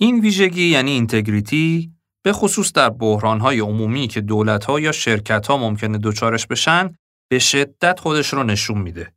این 0.00 0.20
ویژگی 0.20 0.70
یعنی 0.70 0.90
اینتگریتی 0.90 1.92
به 2.24 2.32
خصوص 2.32 2.72
در 2.72 2.90
بحرانهای 2.90 3.60
عمومی 3.60 4.08
که 4.08 4.20
دولتها 4.20 4.80
یا 4.80 4.92
شرکتها 4.92 5.56
ممکنه 5.56 5.98
دچارش 5.98 6.46
بشن 6.46 6.94
به 7.30 7.38
شدت 7.38 8.00
خودش 8.00 8.32
رو 8.32 8.42
نشون 8.42 8.78
میده. 8.78 9.12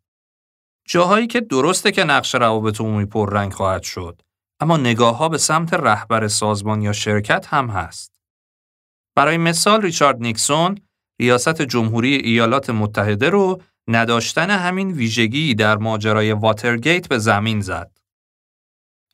جاهایی 0.85 1.27
که 1.27 1.41
درسته 1.41 1.91
که 1.91 2.03
نقش 2.03 2.35
روابط 2.35 2.81
عمومی 2.81 3.05
پررنگ 3.05 3.53
خواهد 3.53 3.83
شد 3.83 4.21
اما 4.59 4.77
نگاه 4.77 5.17
ها 5.17 5.29
به 5.29 5.37
سمت 5.37 5.73
رهبر 5.73 6.27
سازمان 6.27 6.81
یا 6.81 6.93
شرکت 6.93 7.45
هم 7.49 7.67
هست. 7.67 8.11
برای 9.21 9.37
مثال 9.37 9.81
ریچارد 9.81 10.21
نیکسون 10.21 10.77
ریاست 11.19 11.61
جمهوری 11.61 12.15
ایالات 12.15 12.69
متحده 12.69 13.29
رو 13.29 13.61
نداشتن 13.87 14.49
همین 14.49 14.91
ویژگی 14.91 15.55
در 15.55 15.77
ماجرای 15.77 16.31
واترگیت 16.31 17.07
به 17.07 17.17
زمین 17.17 17.61
زد. 17.61 17.91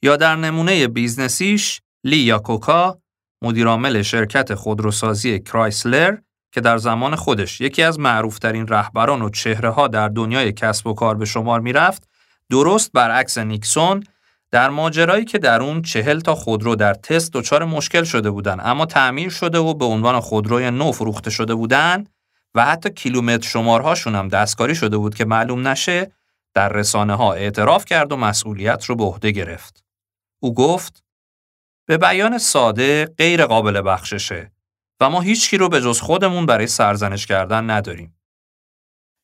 یا 0.02 0.15
در 0.17 0.36
نمونه 0.36 0.88
business 0.88 1.56
یش 1.56 1.82
لی 2.04 2.17
یاکوکا 2.17 2.98
مدیرعامل 3.43 4.02
شرکت 4.02 4.56
خودروسازی 4.56 5.39
کرایسلر 5.39 6.17
که 6.54 6.62
در 6.62 6.78
زمان 6.78 7.15
خودش 7.15 7.62
یکی 7.62 7.84
از 7.84 8.00
معروفترین 8.00 8.67
رهبران 8.67 9.22
و 9.22 9.30
چهره 9.30 9.70
ها 9.70 9.88
در 9.88 10.10
دنیای 10.10 10.54
کسب 10.54 10.88
و 10.88 10.93
کار 10.93 11.15
به 11.15 11.26
شمار 11.26 11.60
می‌رفت 11.60 12.10
درست 12.52 12.91
برعکس 12.93 13.38
نیکسون 13.38 14.04
در 14.52 14.70
ماجرایی 14.70 15.26
که 15.26 15.38
در 15.38 15.62
اون 15.62 15.82
چهل 15.82 16.20
تا 16.20 16.36
خودرو 16.36 16.76
در 16.76 16.94
تست 16.94 17.34
دچار 17.34 17.66
مشکل 17.66 18.04
شده 18.04 18.32
بودند 18.32 18.62
اما 18.64 18.86
تعمیر 18.86 19.30
شده 19.30 19.58
و 19.58 19.74
به 19.74 19.86
عنوان 19.86 20.20
خودروی 20.20 20.72
نو 20.72 20.92
فروخته 20.92 21.30
شده 21.30 21.56
بودند 21.56 22.10
و 22.56 22.66
حتی 22.66 22.90
کیلومتر 22.90 23.48
شمارهاشون 23.48 24.16
هم 24.16 24.28
دستکاری 24.28 24.76
شده 24.76 24.98
بود 24.98 25.16
که 25.16 25.26
معلوم 25.26 25.68
نشه 25.68 26.12
در 26.54 26.70
رسانه 26.70 27.16
ها 27.16 27.34
اعتراف 27.34 27.86
کرد 27.86 28.12
و 28.12 28.18
مسئولیت 28.18 28.86
رو 28.86 28.96
به 28.96 29.04
عهده 29.04 29.32
گرفت. 29.32 29.84
او 30.40 30.54
گفت 30.54 31.04
به 31.86 31.98
بیان 31.98 32.38
ساده 32.38 33.06
غیر 33.06 33.46
قابل 33.46 33.82
بخششه 33.82 34.52
و 35.00 35.10
ما 35.10 35.22
هیچکی 35.22 35.58
رو 35.58 35.70
به 35.70 35.82
جز 35.82 36.00
خودمون 36.00 36.46
برای 36.46 36.68
سرزنش 36.68 37.26
کردن 37.26 37.70
نداریم. 37.70 38.17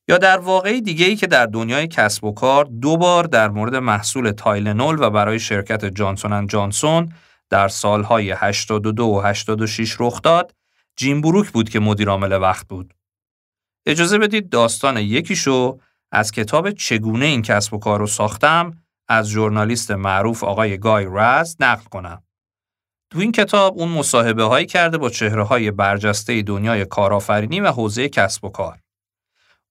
یا 0.08 0.18
در 0.18 0.38
واقعی 0.38 0.80
دیگه 0.80 1.06
ای 1.06 1.16
که 1.16 1.26
در 1.26 1.46
دنیای 1.46 1.88
کسب 1.88 2.24
و 2.24 2.32
کار 2.32 2.64
دو 2.64 2.96
بار 2.96 3.24
در 3.24 3.48
مورد 3.48 3.76
محصول 3.76 4.30
تایلنول 4.30 4.96
و 5.00 5.10
برای 5.10 5.38
شرکت 5.38 5.84
جانسون 5.84 6.46
جانسون 6.46 7.12
در 7.50 7.68
سالهای 7.68 8.30
82 8.30 9.04
و 9.04 9.20
86 9.20 9.96
رخ 10.00 10.22
داد، 10.22 10.54
جیم 10.96 11.20
بروک 11.20 11.50
بود 11.50 11.68
که 11.68 11.80
مدیر 11.80 12.08
عامل 12.08 12.32
وقت 12.32 12.68
بود. 12.68 12.94
اجازه 13.86 14.18
بدید 14.18 14.48
داستان 14.48 14.96
یکیشو 14.96 15.78
از 16.12 16.32
کتاب 16.32 16.70
چگونه 16.70 17.26
این 17.26 17.42
کسب 17.42 17.74
و 17.74 17.78
کار 17.78 17.98
رو 17.98 18.06
ساختم 18.06 18.70
از 19.08 19.28
ژورنالیست 19.28 19.90
معروف 19.90 20.44
آقای 20.44 20.78
گای 20.78 21.04
راز 21.04 21.56
نقل 21.60 21.84
کنم. 21.84 22.22
تو 23.10 23.18
این 23.18 23.32
کتاب 23.32 23.78
اون 23.78 23.88
مصاحبه 23.88 24.44
هایی 24.44 24.66
کرده 24.66 24.98
با 24.98 25.10
چهره 25.10 25.42
های 25.42 25.70
برجسته 25.70 26.42
دنیای 26.42 26.84
کارآفرینی 26.84 27.60
و 27.60 27.72
حوزه 27.72 28.08
کسب 28.08 28.44
و 28.44 28.48
کار. 28.48 28.83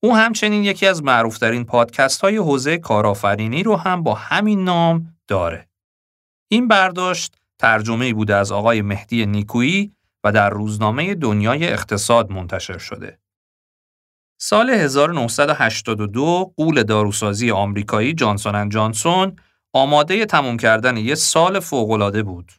او 0.04 0.16
همچنین 0.16 0.64
یکی 0.64 0.86
از 0.86 1.02
معروفترین 1.02 1.64
پادکست 1.64 2.20
های 2.20 2.36
حوزه 2.36 2.78
کارآفرینی 2.78 3.62
رو 3.62 3.76
هم 3.76 4.02
با 4.02 4.14
همین 4.14 4.64
نام 4.64 5.16
داره. 5.28 5.68
این 6.48 6.68
برداشت 6.68 7.36
ترجمه 7.58 8.14
بوده 8.14 8.34
از 8.34 8.52
آقای 8.52 8.82
مهدی 8.82 9.26
نیکویی 9.26 9.92
و 10.24 10.32
در 10.32 10.50
روزنامه 10.50 11.14
دنیای 11.14 11.68
اقتصاد 11.68 12.30
منتشر 12.30 12.78
شده. 12.78 13.18
سال 14.40 14.70
1982 14.70 16.52
قول 16.56 16.82
داروسازی 16.82 17.50
آمریکایی 17.50 18.12
جانسون 18.12 18.68
جانسون 18.68 19.36
آماده 19.72 20.26
تموم 20.26 20.56
کردن 20.56 20.96
یک 20.96 21.14
سال 21.14 21.60
فوق‌العاده 21.60 22.22
بود. 22.22 22.52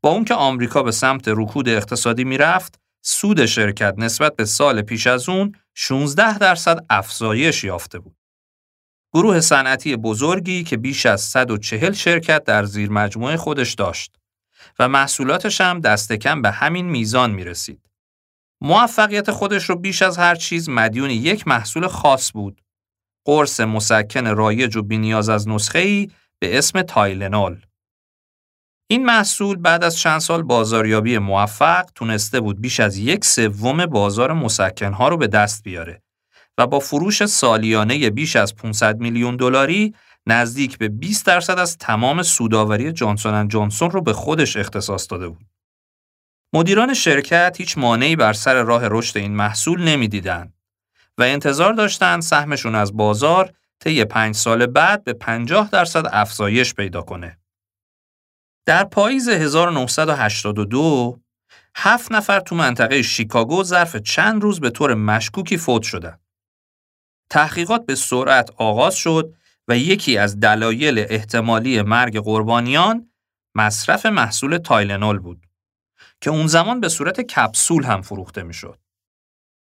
با 0.00 0.10
اون 0.10 0.24
که 0.24 0.34
آمریکا 0.34 0.82
به 0.82 0.92
سمت 0.92 1.24
رکود 1.26 1.68
اقتصادی 1.68 2.24
می‌رفت، 2.24 2.81
سود 3.02 3.46
شرکت 3.46 3.94
نسبت 3.98 4.36
به 4.36 4.44
سال 4.44 4.82
پیش 4.82 5.06
از 5.06 5.28
اون 5.28 5.54
16 5.74 6.38
درصد 6.38 6.86
افزایش 6.90 7.64
یافته 7.64 7.98
بود. 7.98 8.16
گروه 9.14 9.40
صنعتی 9.40 9.96
بزرگی 9.96 10.64
که 10.64 10.76
بیش 10.76 11.06
از 11.06 11.20
140 11.20 11.92
شرکت 11.92 12.44
در 12.44 12.64
زیر 12.64 12.90
مجموعه 12.90 13.36
خودش 13.36 13.74
داشت 13.74 14.16
و 14.78 14.88
محصولاتش 14.88 15.60
هم 15.60 15.80
دست 15.80 16.12
کم 16.12 16.42
به 16.42 16.50
همین 16.50 16.90
میزان 16.90 17.30
می 17.30 17.44
رسید. 17.44 17.80
موفقیت 18.60 19.30
خودش 19.30 19.64
رو 19.64 19.76
بیش 19.76 20.02
از 20.02 20.18
هر 20.18 20.34
چیز 20.34 20.68
مدیون 20.68 21.10
یک 21.10 21.48
محصول 21.48 21.86
خاص 21.86 22.32
بود. 22.32 22.62
قرص 23.24 23.60
مسکن 23.60 24.26
رایج 24.26 24.76
و 24.76 24.82
بینیاز 24.82 25.28
از 25.28 25.48
نسخه 25.48 25.78
ای 25.78 26.10
به 26.38 26.58
اسم 26.58 26.82
تایلنول. 26.82 27.60
این 28.86 29.04
محصول 29.04 29.56
بعد 29.56 29.84
از 29.84 29.98
چند 29.98 30.18
سال 30.18 30.42
بازاریابی 30.42 31.18
موفق 31.18 31.84
تونسته 31.94 32.40
بود 32.40 32.60
بیش 32.60 32.80
از 32.80 32.96
یک 32.96 33.24
سوم 33.24 33.86
بازار 33.86 34.32
مسکنها 34.32 35.08
رو 35.08 35.16
به 35.16 35.26
دست 35.26 35.62
بیاره 35.62 36.02
و 36.58 36.66
با 36.66 36.78
فروش 36.78 37.26
سالیانه 37.26 38.10
بیش 38.10 38.36
از 38.36 38.56
500 38.56 39.00
میلیون 39.00 39.36
دلاری 39.36 39.94
نزدیک 40.26 40.78
به 40.78 40.88
20 40.88 41.26
درصد 41.26 41.58
از 41.58 41.78
تمام 41.78 42.22
سوداوری 42.22 42.92
جانسون 42.92 43.48
جانسون 43.48 43.90
رو 43.90 44.02
به 44.02 44.12
خودش 44.12 44.56
اختصاص 44.56 45.06
داده 45.10 45.28
بود. 45.28 45.46
مدیران 46.54 46.94
شرکت 46.94 47.56
هیچ 47.58 47.78
مانعی 47.78 48.16
بر 48.16 48.32
سر 48.32 48.62
راه 48.62 48.82
رشد 48.84 49.18
این 49.18 49.32
محصول 49.32 49.82
نمی‌دیدند 49.82 50.54
و 51.18 51.22
انتظار 51.22 51.72
داشتند 51.72 52.22
سهمشون 52.22 52.74
از 52.74 52.96
بازار 52.96 53.52
طی 53.80 54.04
پنج 54.04 54.34
سال 54.34 54.66
بعد 54.66 55.04
به 55.04 55.12
50 55.12 55.70
درصد 55.70 56.06
افزایش 56.12 56.74
پیدا 56.74 57.02
کنه. 57.02 57.38
در 58.66 58.84
پاییز 58.84 59.28
1982 59.28 61.18
هفت 61.76 62.12
نفر 62.12 62.40
تو 62.40 62.54
منطقه 62.54 63.02
شیکاگو 63.02 63.64
ظرف 63.64 63.96
چند 63.96 64.42
روز 64.42 64.60
به 64.60 64.70
طور 64.70 64.94
مشکوکی 64.94 65.56
فوت 65.56 65.82
شدند. 65.82 66.20
تحقیقات 67.30 67.86
به 67.86 67.94
سرعت 67.94 68.50
آغاز 68.56 68.94
شد 68.94 69.34
و 69.68 69.78
یکی 69.78 70.18
از 70.18 70.40
دلایل 70.40 71.06
احتمالی 71.08 71.82
مرگ 71.82 72.18
قربانیان 72.18 73.10
مصرف 73.54 74.06
محصول 74.06 74.58
تایلنول 74.58 75.18
بود 75.18 75.46
که 76.20 76.30
اون 76.30 76.46
زمان 76.46 76.80
به 76.80 76.88
صورت 76.88 77.20
کپسول 77.20 77.84
هم 77.84 78.02
فروخته 78.02 78.42
می‌شد. 78.42 78.78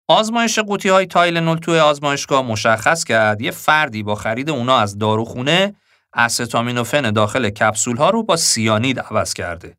آزمایش 0.09 0.59
قوطی 0.59 0.89
های 0.89 1.07
تایلنول 1.07 1.59
توی 1.59 1.79
آزمایشگاه 1.79 2.43
مشخص 2.43 3.05
کرد 3.05 3.41
یه 3.41 3.51
فردی 3.51 4.03
با 4.03 4.15
خرید 4.15 4.51
اونا 4.51 4.79
از 4.79 4.99
داروخونه 4.99 5.75
استامینوفن 6.13 7.11
داخل 7.11 7.51
کپسول 7.51 7.97
ها 7.97 8.11
رو 8.11 8.23
با 8.23 8.37
سیانید 8.37 9.01
عوض 9.01 9.35
کرده. 9.35 9.77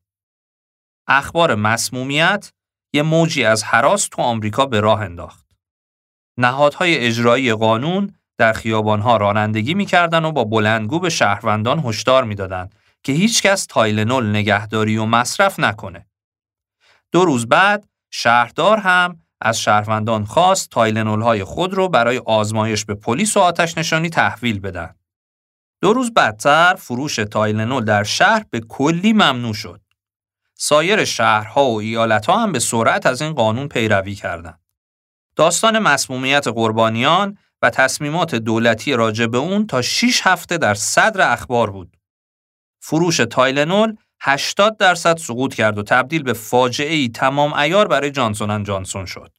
اخبار 1.08 1.56
مسمومیت 1.56 2.54
یه 2.94 3.02
موجی 3.02 3.46
از 3.46 3.63
هراس 3.63 4.08
تو 4.08 4.22
آمریکا 4.22 4.65
به 4.65 4.80
راه 4.80 5.02
انداخت. 5.02 5.46
نهادهای 6.38 6.98
اجرایی 6.98 7.54
قانون 7.54 8.15
در 8.38 8.54
خیابانها 8.54 9.17
رانندگی 9.17 9.74
می‌کردن 9.74 10.26
و 10.26 10.32
با 10.32 10.44
بلندگو 10.44 11.00
به 11.00 11.10
شهروندان 11.10 11.80
هشدار 11.80 12.24
می‌دادند 12.24 12.76
که 13.04 13.13
هیچکس 13.13 13.65
تایلنول 13.65 14.30
نگهداری 14.30 14.98
و 14.98 15.06
مصرف 15.06 15.60
نکنه. 15.60 16.08
دو 17.12 17.26
روز 17.26 17.48
بعد 17.48 17.88
شهردار 18.12 18.78
هم 18.78 19.20
از 19.41 19.60
شهروندان 19.60 20.26
خواست 20.26 20.70
تایلنول 20.70 21.22
های 21.22 21.44
خود 21.44 21.74
رو 21.74 21.89
برای 21.89 22.17
آزمایش 22.17 22.86
به 22.86 22.96
پلیس 22.96 23.38
و 23.38 23.39
آتش 23.39 23.78
نشانی 23.78 24.10
تحویل 24.10 24.60
بدن. 24.60 24.96
دو 25.82 25.94
روز 25.94 26.13
بعدتر 26.13 26.76
فروش 26.76 27.15
تایلنول 27.15 27.86
در 27.86 28.04
شهر 28.04 28.46
به 28.50 28.60
کلی 28.60 29.13
ممنوع 29.13 29.54
شد. 29.54 29.82
سایر 30.56 31.06
شهرها 31.06 31.70
و 31.70 31.80
ایالتها 31.80 32.44
هم 32.44 32.52
به 32.52 32.60
سرعت 32.60 33.06
از 33.06 33.22
این 33.22 33.34
قانون 33.34 33.67
پیروی 33.67 34.15
کردند. 34.15 34.60
داستان 35.36 35.80
مسمومیت 35.80 36.48
قربانیان 36.48 37.38
و 37.62 37.70
تصمیمات 37.70 38.36
دولتی 38.36 38.94
راجع 38.94 39.26
به 39.26 39.38
اون 39.38 39.67
تا 39.67 39.82
6 39.82 40.22
هفته 40.24 40.58
در 40.58 40.74
صدر 40.74 41.34
اخبار 41.34 41.72
بود. 41.72 41.98
فروش 42.80 43.17
تایلنول 43.17 43.96
80 44.22 44.78
درصد 44.78 45.17
سقوط 45.17 45.54
کرد 45.54 45.78
و 45.78 45.84
تبدیل 45.84 46.24
به 46.24 46.34
فاجعه 46.34 46.94
ای 46.94 47.10
تمام 47.10 47.54
عیار 47.54 47.88
برای 47.88 48.12
جانسون 48.12 48.63
جانسون 48.63 49.06
شد. 49.06 49.38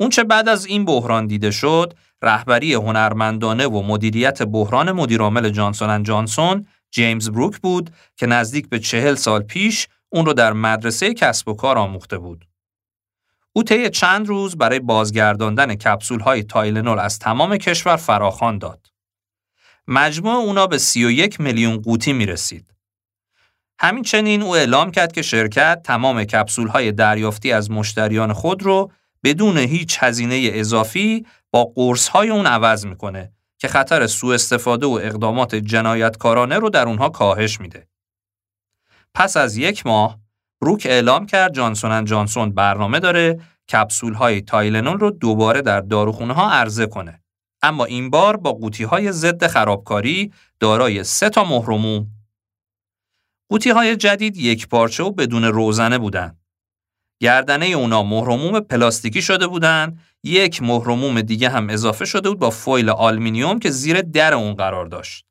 اون 0.00 0.10
چه 0.10 0.24
بعد 0.24 0.48
از 0.48 0.66
این 0.66 0.84
بحران 0.84 1.26
دیده 1.26 1.50
شد، 1.50 1.94
رهبری 2.22 2.74
هنرمندانه 2.74 3.66
و 3.66 3.82
مدیریت 3.82 4.42
بحران 4.42 4.92
مدیرعامل 4.92 5.50
جانسون 5.50 6.02
جانسون 6.02 6.66
جیمز 6.90 7.30
برک 7.30 7.58
بود 7.58 7.90
که 8.16 8.26
نزدیک 8.26 8.68
به 8.68 8.78
چهل 8.78 9.14
سال 9.14 9.42
پیش 9.42 9.88
اون 10.08 10.26
رو 10.26 10.32
در 10.32 10.52
مدرسه 10.52 11.14
کسب 11.14 11.48
و 11.48 11.54
کار 11.54 11.78
آموخته 11.78 12.18
بود. 12.18 12.48
او 13.52 13.62
طی 13.62 13.90
چند 13.90 14.28
روز 14.28 14.56
برای 14.56 14.78
بازگرداندن 14.78 15.74
کپسول 15.74 16.20
های 16.20 16.42
تایلنول 16.42 16.98
از 16.98 17.18
تمام 17.18 17.56
کشور 17.56 17.96
فراخوان 17.96 18.58
داد. 18.58 18.86
مجموع 19.88 20.34
اونا 20.34 20.66
به 20.66 20.78
31 20.78 21.40
میلیون 21.40 21.76
قوطی 21.76 22.12
می 22.12 22.26
رسید. 22.26 22.74
همین 23.78 24.02
چنین 24.02 24.42
او 24.42 24.56
اعلام 24.56 24.90
کرد 24.90 25.12
که 25.12 25.22
شرکت 25.22 25.82
تمام 25.84 26.24
کپسول 26.24 26.68
های 26.68 26.92
دریافتی 26.92 27.52
از 27.52 27.70
مشتریان 27.70 28.32
خود 28.32 28.62
رو 28.62 28.92
بدون 29.24 29.58
هیچ 29.58 29.98
هزینه 30.00 30.50
اضافی 30.52 31.26
با 31.50 31.64
قرص 31.64 32.08
های 32.08 32.30
اون 32.30 32.46
عوض 32.46 32.86
می‌کنه 32.86 33.32
که 33.58 33.68
خطر 33.68 34.06
سوء 34.06 34.34
استفاده 34.34 34.86
و 34.86 35.00
اقدامات 35.02 35.54
جنایتکارانه 35.54 36.58
رو 36.58 36.70
در 36.70 36.86
اونها 36.86 37.08
کاهش 37.08 37.60
میده. 37.60 37.88
پس 39.14 39.36
از 39.36 39.56
یک 39.56 39.86
ماه 39.86 40.18
بروک 40.60 40.86
اعلام 40.90 41.26
کرد 41.26 41.54
جانسون 41.54 42.04
جانسون 42.04 42.54
برنامه 42.54 43.00
داره 43.00 43.40
کپسول 43.72 44.14
های 44.14 44.40
تایلنول 44.40 44.98
رو 44.98 45.10
دوباره 45.10 45.62
در 45.62 45.80
داروخونه 45.80 46.34
ها 46.34 46.50
عرضه 46.50 46.86
کنه. 46.86 47.22
اما 47.62 47.84
این 47.84 48.10
بار 48.10 48.36
با 48.36 48.52
قوطی 48.52 48.84
های 48.84 49.12
ضد 49.12 49.46
خرابکاری 49.46 50.32
دارای 50.60 51.04
سه 51.04 51.30
تا 51.30 51.44
مهرموم. 51.44 52.06
قوطی 53.50 53.70
های 53.70 53.96
جدید 53.96 54.36
یک 54.36 54.68
پارچه 54.68 55.04
و 55.04 55.10
بدون 55.10 55.44
روزنه 55.44 55.98
بودند. 55.98 56.38
گردنه 57.20 57.66
اونا 57.66 58.02
مهرموم 58.02 58.60
پلاستیکی 58.60 59.22
شده 59.22 59.46
بودن 59.46 59.98
یک 60.24 60.62
مهرموم 60.62 61.20
دیگه 61.20 61.48
هم 61.48 61.70
اضافه 61.70 62.04
شده 62.04 62.28
بود 62.28 62.38
با 62.38 62.50
فویل 62.50 62.90
آلمینیوم 62.90 63.58
که 63.58 63.70
زیر 63.70 64.00
در 64.00 64.34
اون 64.34 64.54
قرار 64.54 64.86
داشت. 64.86 65.26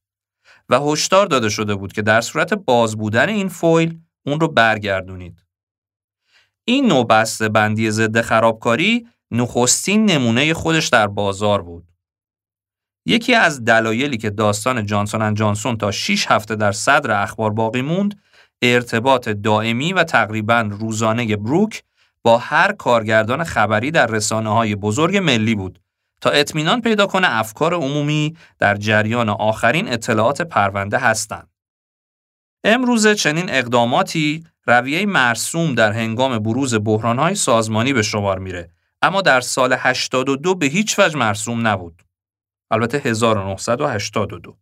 و 0.69 0.79
هشدار 0.79 1.25
داده 1.25 1.49
شده 1.49 1.75
بود 1.75 1.93
که 1.93 2.01
در 2.01 2.21
صورت 2.21 2.53
باز 2.53 2.97
بودن 2.97 3.29
این 3.29 3.47
فویل 3.47 3.99
اون 4.25 4.39
رو 4.39 4.47
برگردونید. 4.47 5.45
این 6.65 6.87
نوع 6.87 7.07
بسته 7.07 7.49
بندی 7.49 7.91
ضد 7.91 8.21
خرابکاری 8.21 9.07
نخستین 9.31 10.05
نمونه 10.05 10.53
خودش 10.53 10.87
در 10.87 11.07
بازار 11.07 11.61
بود. 11.61 11.87
یکی 13.05 13.33
از 13.33 13.63
دلایلی 13.63 14.17
که 14.17 14.29
داستان 14.29 14.85
جانسون 14.85 15.33
جانسون 15.33 15.77
تا 15.77 15.91
6 15.91 16.25
هفته 16.31 16.55
در 16.55 16.71
صدر 16.71 17.21
اخبار 17.21 17.51
باقی 17.51 17.81
موند 17.81 18.21
ارتباط 18.61 19.29
دائمی 19.29 19.93
و 19.93 20.03
تقریبا 20.03 20.69
روزانه 20.71 21.35
بروک 21.35 21.83
با 22.23 22.37
هر 22.37 22.71
کارگردان 22.71 23.43
خبری 23.43 23.91
در 23.91 24.07
رسانه 24.07 24.49
های 24.49 24.75
بزرگ 24.75 25.17
ملی 25.17 25.55
بود 25.55 25.79
تا 26.21 26.29
اطمینان 26.29 26.81
پیدا 26.81 27.07
کنه 27.07 27.27
افکار 27.29 27.73
عمومی 27.73 28.37
در 28.59 28.75
جریان 28.75 29.29
آخرین 29.29 29.93
اطلاعات 29.93 30.41
پرونده 30.41 30.97
هستند. 30.97 31.49
امروزه 32.63 33.15
چنین 33.15 33.49
اقداماتی 33.49 34.43
رویه 34.67 35.05
مرسوم 35.05 35.75
در 35.75 35.91
هنگام 35.91 36.39
بروز 36.39 36.75
بحرانهای 36.75 37.35
سازمانی 37.35 37.93
به 37.93 38.01
شمار 38.01 38.39
میره 38.39 38.69
اما 39.01 39.21
در 39.21 39.41
سال 39.41 39.75
82 39.79 40.55
به 40.55 40.65
هیچ 40.65 40.99
وجه 40.99 41.17
مرسوم 41.17 41.67
نبود. 41.67 42.01
البته 42.71 42.97
1982. 42.97 44.57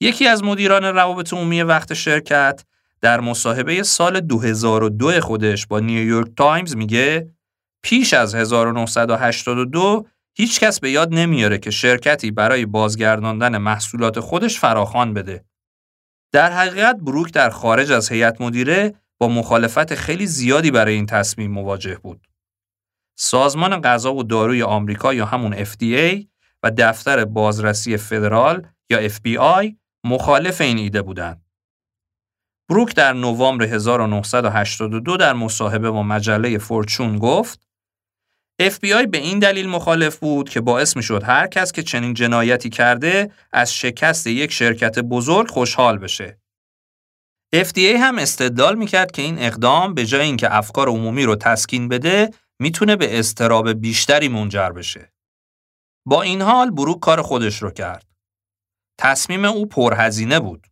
یکی 0.00 0.26
از 0.26 0.44
مدیران 0.44 0.84
روابط 0.84 1.32
عمومی 1.32 1.62
وقت 1.62 1.94
شرکت 1.94 2.64
در 3.02 3.20
مصاحبه 3.20 3.82
سال 3.82 4.20
2002 4.20 5.20
خودش 5.20 5.66
با 5.66 5.80
نیویورک 5.80 6.36
تایمز 6.36 6.76
میگه 6.76 7.34
پیش 7.82 8.14
از 8.14 8.34
1982 8.34 10.06
هیچ 10.36 10.60
کس 10.60 10.80
به 10.80 10.90
یاد 10.90 11.14
نمیاره 11.14 11.58
که 11.58 11.70
شرکتی 11.70 12.30
برای 12.30 12.66
بازگرداندن 12.66 13.58
محصولات 13.58 14.20
خودش 14.20 14.58
فراخوان 14.58 15.14
بده. 15.14 15.44
در 16.32 16.52
حقیقت 16.52 16.96
بروک 16.96 17.32
در 17.32 17.50
خارج 17.50 17.92
از 17.92 18.12
هیئت 18.12 18.40
مدیره 18.40 18.94
با 19.20 19.28
مخالفت 19.28 19.94
خیلی 19.94 20.26
زیادی 20.26 20.70
برای 20.70 20.94
این 20.94 21.06
تصمیم 21.06 21.50
مواجه 21.50 21.98
بود. 21.98 22.26
سازمان 23.18 23.80
غذا 23.80 24.14
و 24.14 24.22
داروی 24.22 24.62
آمریکا 24.62 25.14
یا 25.14 25.26
همون 25.26 25.64
FDA 25.64 26.26
و 26.62 26.70
دفتر 26.78 27.24
بازرسی 27.24 27.96
فدرال 27.96 28.66
یا 28.90 29.08
FBI 29.08 29.74
مخالف 30.04 30.60
این 30.60 30.78
ایده 30.78 31.02
بودند. 31.02 31.49
بروک 32.70 32.94
در 32.94 33.12
نوامبر 33.12 33.64
1982 33.64 35.16
در 35.16 35.32
مصاحبه 35.32 35.90
با 35.90 36.02
مجله 36.02 36.58
فورچون 36.58 37.18
گفت 37.18 37.68
FBI 38.62 39.06
به 39.10 39.18
این 39.18 39.38
دلیل 39.38 39.68
مخالف 39.68 40.16
بود 40.16 40.48
که 40.48 40.60
باعث 40.60 40.96
می 40.96 41.02
شد 41.02 41.22
هر 41.22 41.46
کس 41.46 41.72
که 41.72 41.82
چنین 41.82 42.14
جنایتی 42.14 42.70
کرده 42.70 43.30
از 43.52 43.74
شکست 43.74 44.26
یک 44.26 44.52
شرکت 44.52 44.98
بزرگ 44.98 45.48
خوشحال 45.48 45.98
بشه. 45.98 46.40
FDA 47.54 47.96
هم 48.00 48.18
استدلال 48.18 48.78
می 48.78 48.86
کرد 48.86 49.10
که 49.10 49.22
این 49.22 49.38
اقدام 49.38 49.94
به 49.94 50.06
جای 50.06 50.26
اینکه 50.26 50.56
افکار 50.56 50.88
عمومی 50.88 51.24
رو 51.24 51.36
تسکین 51.36 51.88
بده 51.88 52.30
می‌تونه 52.60 52.96
به 52.96 53.18
استراب 53.18 53.72
بیشتری 53.72 54.28
منجر 54.28 54.70
بشه. 54.70 55.12
با 56.06 56.22
این 56.22 56.42
حال 56.42 56.70
بروک 56.70 57.00
کار 57.00 57.22
خودش 57.22 57.62
رو 57.62 57.70
کرد. 57.70 58.06
تصمیم 58.98 59.44
او 59.44 59.66
پرهزینه 59.66 60.40
بود. 60.40 60.69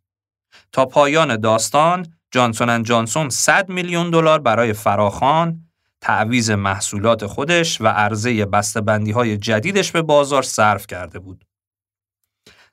تا 0.71 0.85
پایان 0.85 1.37
داستان 1.37 2.13
جانسون 2.31 2.83
جانسون 2.83 3.29
100 3.29 3.69
میلیون 3.69 4.09
دلار 4.09 4.39
برای 4.39 4.73
فراخان 4.73 5.69
تعویز 6.01 6.51
محصولات 6.51 7.25
خودش 7.25 7.81
و 7.81 7.87
عرضه 7.87 8.45
بسته‌بندی 8.45 9.11
های 9.11 9.37
جدیدش 9.37 9.91
به 9.91 10.01
بازار 10.01 10.43
صرف 10.43 10.87
کرده 10.87 11.19
بود. 11.19 11.45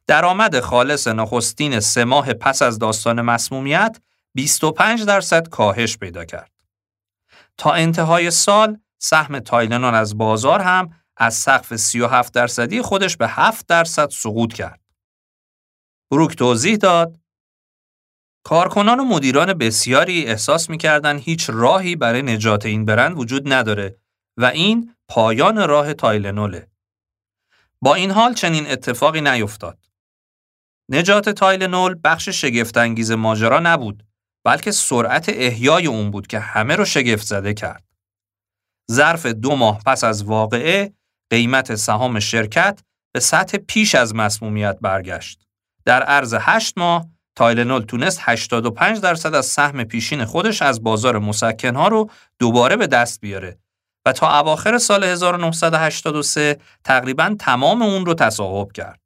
درآمد 0.06 0.60
خالص 0.60 1.08
نخستین 1.08 1.80
سه 1.80 2.04
ماه 2.04 2.32
پس 2.32 2.62
از 2.62 2.78
داستان 2.78 3.20
مسمومیت 3.22 4.00
25 4.34 5.04
درصد 5.04 5.48
کاهش 5.48 5.98
پیدا 5.98 6.24
کرد. 6.24 6.50
تا 7.58 7.72
انتهای 7.72 8.30
سال 8.30 8.78
سهم 8.98 9.38
تایلنون 9.38 9.94
از 9.94 10.18
بازار 10.18 10.60
هم 10.60 10.90
از 11.16 11.34
سقف 11.34 11.76
37 11.76 12.34
درصدی 12.34 12.82
خودش 12.82 13.16
به 13.16 13.28
7 13.28 13.66
درصد 13.66 14.10
سقوط 14.10 14.52
کرد. 14.52 14.80
بروک 16.10 16.36
توضیح 16.36 16.76
داد 16.76 17.18
کارکنان 18.46 19.00
و 19.00 19.04
مدیران 19.04 19.54
بسیاری 19.54 20.26
احساس 20.26 20.70
می‌کردند 20.70 21.20
هیچ 21.20 21.50
راهی 21.50 21.96
برای 21.96 22.22
نجات 22.22 22.66
این 22.66 22.84
برند 22.84 23.18
وجود 23.18 23.52
نداره 23.52 23.96
و 24.36 24.44
این 24.44 24.94
پایان 25.08 25.68
راه 25.68 25.94
تایلنوله. 25.94 26.70
با 27.82 27.94
این 27.94 28.10
حال 28.10 28.34
چنین 28.34 28.70
اتفاقی 28.70 29.20
نیفتاد. 29.20 29.78
نجات 30.90 31.28
تایلنول 31.28 31.96
بخش 32.04 32.28
شگفت‌انگیز 32.28 33.10
ماجرا 33.10 33.60
نبود 33.60 34.02
بلکه 34.44 34.70
سرعت 34.70 35.28
احیای 35.28 35.86
اون 35.86 36.10
بود 36.10 36.26
که 36.26 36.38
همه 36.38 36.76
رو 36.76 36.84
شگفت 36.84 37.26
زده 37.26 37.54
کرد. 37.54 37.84
ظرف 38.92 39.26
دو 39.26 39.56
ماه 39.56 39.82
پس 39.86 40.04
از 40.04 40.24
واقعه 40.24 40.92
قیمت 41.30 41.74
سهام 41.74 42.20
شرکت 42.20 42.82
به 43.14 43.20
سطح 43.20 43.58
پیش 43.58 43.94
از 43.94 44.14
مسمومیت 44.14 44.78
برگشت. 44.80 45.46
در 45.84 46.02
عرض 46.02 46.34
هشت 46.40 46.78
ماه 46.78 47.15
تایلنول 47.36 47.82
تونست 47.82 48.18
85 48.22 49.00
درصد 49.00 49.34
از 49.34 49.46
سهم 49.46 49.84
پیشین 49.84 50.24
خودش 50.24 50.62
از 50.62 50.82
بازار 50.82 51.18
مسکنها 51.18 51.88
رو 51.88 52.10
دوباره 52.38 52.76
به 52.76 52.86
دست 52.86 53.20
بیاره 53.20 53.58
و 54.06 54.12
تا 54.12 54.40
اواخر 54.40 54.78
سال 54.78 55.04
1983 55.04 56.58
تقریبا 56.84 57.36
تمام 57.38 57.82
اون 57.82 58.06
رو 58.06 58.14
تصاحب 58.14 58.72
کرد. 58.72 59.00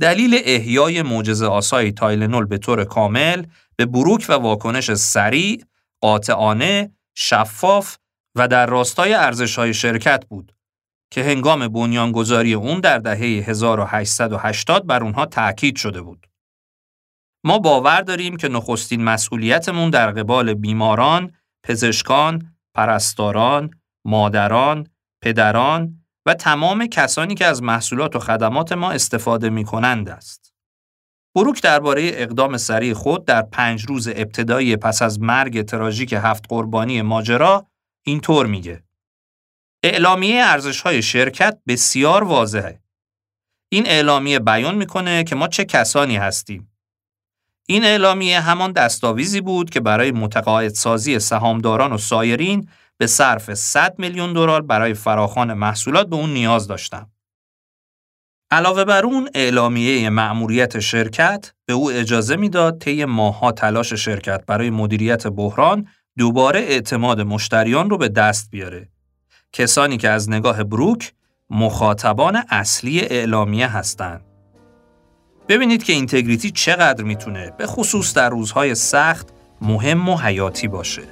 دلیل 0.00 0.40
احیای 0.44 1.02
معجزه 1.02 1.46
آسای 1.46 1.92
تایلنول 1.92 2.44
به 2.46 2.58
طور 2.58 2.84
کامل 2.84 3.46
به 3.76 3.86
بروک 3.86 4.26
و 4.28 4.32
واکنش 4.32 4.94
سریع، 4.94 5.64
قاطعانه، 6.00 6.90
شفاف 7.14 7.96
و 8.34 8.48
در 8.48 8.66
راستای 8.66 9.14
ارزش‌های 9.14 9.74
شرکت 9.74 10.24
بود 10.28 10.52
که 11.10 11.24
هنگام 11.24 11.68
بنیانگذاری 11.68 12.54
اون 12.54 12.80
در 12.80 12.98
دهه 12.98 13.20
1880 13.20 14.86
بر 14.86 15.02
اونها 15.02 15.26
تأکید 15.26 15.76
شده 15.76 16.02
بود. 16.02 16.26
ما 17.44 17.58
باور 17.58 18.00
داریم 18.00 18.36
که 18.36 18.48
نخستین 18.48 19.04
مسئولیتمون 19.04 19.90
در 19.90 20.10
قبال 20.10 20.54
بیماران، 20.54 21.32
پزشکان، 21.62 22.56
پرستاران، 22.74 23.70
مادران، 24.04 24.86
پدران 25.22 26.04
و 26.26 26.34
تمام 26.34 26.86
کسانی 26.86 27.34
که 27.34 27.46
از 27.46 27.62
محصولات 27.62 28.16
و 28.16 28.18
خدمات 28.18 28.72
ما 28.72 28.90
استفاده 28.90 29.50
می 29.50 29.64
کنند 29.64 30.08
است. 30.08 30.54
بروک 31.36 31.62
درباره 31.62 32.10
اقدام 32.14 32.56
سریع 32.56 32.94
خود 32.94 33.24
در 33.24 33.42
پنج 33.42 33.84
روز 33.84 34.08
ابتدایی 34.08 34.76
پس 34.76 35.02
از 35.02 35.20
مرگ 35.20 35.62
تراژیک 35.62 36.12
هفت 36.12 36.44
قربانی 36.48 37.02
ماجرا 37.02 37.66
اینطور 38.06 38.46
میگه. 38.46 38.82
اعلامیه 39.82 40.42
ارزش‌های 40.44 41.02
شرکت 41.02 41.58
بسیار 41.68 42.24
واضحه. 42.24 42.80
این 43.72 43.86
اعلامیه 43.86 44.38
بیان 44.38 44.74
می‌کنه 44.74 45.24
که 45.24 45.34
ما 45.36 45.48
چه 45.48 45.64
کسانی 45.64 46.16
هستیم. 46.16 46.73
این 47.66 47.84
اعلامیه 47.84 48.40
همان 48.40 48.72
دستاویزی 48.72 49.40
بود 49.40 49.70
که 49.70 49.80
برای 49.80 50.12
متقاعدسازی 50.12 51.18
سهامداران 51.18 51.92
و 51.92 51.98
سایرین 51.98 52.68
به 52.98 53.06
صرف 53.06 53.54
100 53.54 53.94
میلیون 53.98 54.32
دلار 54.32 54.62
برای 54.62 54.94
فراخوان 54.94 55.52
محصولات 55.52 56.06
به 56.06 56.16
اون 56.16 56.32
نیاز 56.32 56.66
داشتم. 56.66 57.10
علاوه 58.50 58.84
بر 58.84 59.04
اون 59.04 59.28
اعلامیه 59.34 60.10
مأموریت 60.10 60.80
شرکت 60.80 61.52
به 61.66 61.72
او 61.72 61.90
اجازه 61.90 62.36
می‌داد 62.36 62.78
طی 62.78 63.04
ماهها 63.04 63.52
تلاش 63.52 63.92
شرکت 63.92 64.46
برای 64.46 64.70
مدیریت 64.70 65.26
بحران 65.26 65.88
دوباره 66.18 66.60
اعتماد 66.60 67.20
مشتریان 67.20 67.90
رو 67.90 67.98
به 67.98 68.08
دست 68.08 68.50
بیاره. 68.50 68.88
کسانی 69.52 69.96
که 69.96 70.08
از 70.08 70.30
نگاه 70.30 70.64
بروک 70.64 71.12
مخاطبان 71.50 72.42
اصلی 72.50 73.00
اعلامیه 73.00 73.66
هستند. 73.66 74.33
ببینید 75.48 75.82
که 75.82 75.92
اینتگریتی 75.92 76.50
چقدر 76.50 77.04
می‌تونه 77.04 77.52
به 77.58 77.66
خصوص 77.66 78.14
در 78.14 78.28
روزهای 78.28 78.74
سخت 78.74 79.28
مهم 79.60 80.08
و 80.08 80.16
حیاتی 80.16 80.68
باشه. 80.68 81.02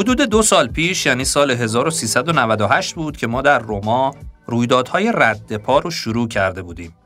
حدود 0.00 0.20
دو 0.20 0.42
سال 0.42 0.68
پیش 0.68 1.06
یعنی 1.06 1.24
سال 1.24 1.50
1398 1.50 2.94
بود 2.94 3.16
که 3.16 3.26
ما 3.26 3.42
در 3.42 3.58
روما 3.58 4.14
رویدادهای 4.46 5.12
رد 5.14 5.56
پا 5.56 5.78
رو 5.78 5.90
شروع 5.90 6.28
کرده 6.28 6.62
بودیم. 6.62 6.96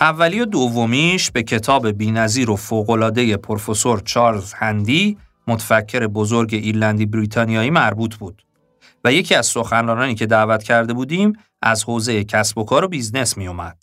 اولی 0.00 0.40
و 0.40 0.44
دومیش 0.44 1.30
به 1.30 1.42
کتاب 1.42 1.88
بینظیر 1.88 2.50
و 2.50 2.56
فوقالعاده 2.56 3.36
پروفسور 3.36 4.00
چارلز 4.00 4.52
هندی 4.52 5.18
متفکر 5.46 6.06
بزرگ 6.06 6.54
ایرلندی 6.54 7.06
بریتانیایی 7.06 7.70
مربوط 7.70 8.14
بود 8.14 8.42
و 9.04 9.12
یکی 9.12 9.34
از 9.34 9.46
سخنرانانی 9.46 10.14
که 10.14 10.26
دعوت 10.26 10.62
کرده 10.62 10.92
بودیم 10.92 11.32
از 11.62 11.84
حوزه 11.84 12.24
کسب 12.24 12.58
و 12.58 12.64
کار 12.64 12.84
و 12.84 12.88
business 12.88 13.36
می 13.36 13.46
اومد. 13.46 13.82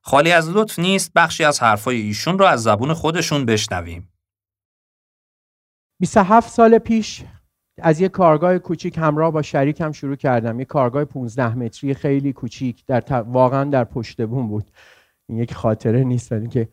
خالی 0.00 0.32
از 0.32 0.50
لطف 0.50 0.78
نیست 0.78 1.12
بخشی 1.16 1.44
از 1.44 1.62
حرفای 1.62 2.00
ایشون 2.00 2.38
رو 2.38 2.44
از 2.44 2.62
زبون 2.62 2.94
خودشون 2.94 3.44
بشنویم. 3.44 4.08
27 6.00 6.50
سال 6.50 6.78
پیش 6.78 7.24
از 7.78 8.00
یه 8.00 8.08
کارگاه 8.08 8.58
کوچیک 8.58 8.98
همراه 8.98 9.32
با 9.32 9.42
شریکم 9.42 9.92
شروع 9.92 10.16
کردم. 10.16 10.58
یه 10.58 10.64
کارگاه 10.64 11.04
15 11.04 11.54
متری 11.54 11.94
خیلی 11.94 12.32
کوچیک 12.32 12.84
در 12.86 13.22
واقعا 13.22 13.64
در 13.64 13.84
پشت 13.84 14.26
بوم 14.26 14.48
بود. 14.48 14.70
این 15.28 15.38
یک 15.38 15.54
خاطره 15.54 16.04
نیست 16.04 16.32
ولی 16.32 16.48
که 16.48 16.68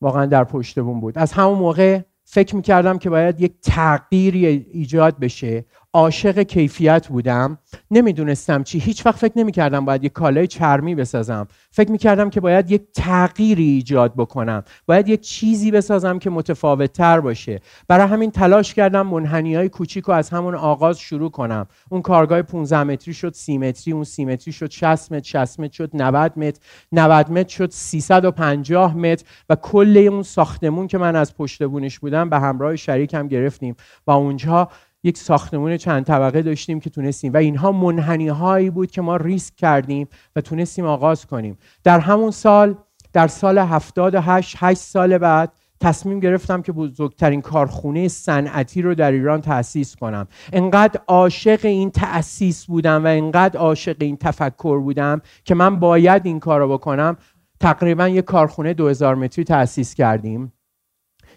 واقعا 0.00 0.26
در 0.26 0.44
پشت 0.44 0.80
بوم 0.80 1.00
بود. 1.00 1.18
از 1.18 1.32
همون 1.32 1.58
موقع 1.58 2.00
فکر 2.24 2.56
می‌کردم 2.56 2.98
که 2.98 3.10
باید 3.10 3.40
یک 3.40 3.52
تغییری 3.62 4.46
ایجاد 4.46 5.18
بشه. 5.18 5.64
عاشق 5.94 6.42
کیفیت 6.42 7.08
بودم. 7.08 7.58
نمی‌دونستم 7.90 8.62
چی. 8.62 8.78
هیچ 8.78 9.06
وقت 9.06 9.18
فکر 9.18 9.32
نمی‌کردم 9.38 9.84
باید 9.84 10.04
یک 10.04 10.12
کالای 10.12 10.46
چرمی 10.46 10.94
بسازم. 10.94 11.48
فکر 11.70 11.90
می‌کردم 11.90 12.30
که 12.30 12.40
باید 12.40 12.70
یک 12.70 12.82
تغییری 12.94 13.64
ایجاد 13.64 14.14
بکنم. 14.16 14.62
باید 14.86 15.08
یک 15.08 15.20
چیزی 15.20 15.70
بسازم 15.70 16.18
که 16.18 16.30
متفاوت 16.30 16.92
تر 16.92 17.20
باشه. 17.20 17.60
برای 17.88 18.08
همین 18.08 18.30
تلاش 18.30 18.74
کردم 18.74 19.06
منحنی 19.06 19.54
های 19.54 19.68
کوچیک 19.68 20.04
رو 20.04 20.14
از 20.14 20.30
همون 20.30 20.54
آغاز 20.54 20.98
شروع 20.98 21.30
کنم. 21.30 21.66
اون 21.88 22.02
کارگاه 22.02 22.42
15 22.42 22.84
متری 22.84 23.14
شد 23.14 23.32
30 23.34 23.58
متری 23.58 23.92
اون 23.92 24.04
30 24.04 24.24
متری 24.24 24.52
شد 24.52 24.70
60 24.70 25.12
متر 25.12 25.28
60 25.28 25.60
متر 25.60 25.74
شد 25.74 25.90
90 25.94 26.38
متر 26.38 26.60
90 26.92 27.30
متر 27.30 27.54
شد 27.54 27.70
350 27.70 28.96
متر 28.96 29.24
و 29.48 29.56
کل 29.56 30.08
اون 30.10 30.22
ساختمون 30.22 30.86
که 30.86 30.98
من 30.98 31.16
از 31.16 31.36
پشت 31.36 31.62
بونش 31.62 31.98
بودم 31.98 32.30
به 32.30 32.38
همراه 32.38 32.76
شریکم 32.76 33.28
گرفتیم. 33.28 33.76
و 34.06 34.10
اونجا 34.10 34.68
یک 35.04 35.18
ساختمون 35.18 35.76
چند 35.76 36.04
طبقه 36.04 36.42
داشتیم 36.42 36.80
که 36.80 36.90
تونستیم. 36.90 37.32
و 37.32 37.36
اینها 37.36 37.72
منحنی 37.72 38.28
هایی 38.28 38.70
بود 38.70 38.90
که 38.90 39.02
ما 39.02 39.16
ریسک 39.16 39.56
کردیم 39.56 40.08
و 40.36 40.40
تونستیم 40.40 40.84
آغاز 40.84 41.26
کنیم. 41.26 41.58
در 41.84 41.98
همون 41.98 42.30
سال 42.30 42.74
در 43.12 43.28
سال 43.28 43.58
78 43.58 44.56
8 44.58 44.80
سال 44.80 45.18
بعد 45.18 45.52
تصمیم 45.80 46.20
گرفتم 46.20 46.62
که 46.62 46.72
بزرگترین 46.72 47.40
کارخونه 47.40 48.08
صنعتی 48.08 48.82
رو 48.82 48.94
در 48.94 49.12
ایران 49.12 49.40
تأسیس 49.40 49.96
کنم. 49.96 50.26
انقدر 50.52 51.00
عاشق 51.06 51.60
این 51.62 51.90
تأسیس 51.90 52.66
بودم 52.66 53.04
و 53.04 53.06
انقدر 53.06 53.58
عاشق 53.58 53.96
این 54.00 54.16
تفکر 54.16 54.78
بودم 54.78 55.20
که 55.44 55.54
من 55.54 55.80
باید 55.80 56.26
این 56.26 56.40
کار 56.40 56.60
رو 56.60 56.68
بکنم. 56.68 57.16
تقریبا 57.60 58.08
یک 58.08 58.24
کارخونه 58.24 58.74
2000 58.74 59.14
متری 59.14 59.44
تأسیس 59.44 59.94
کردیم. 59.94 60.52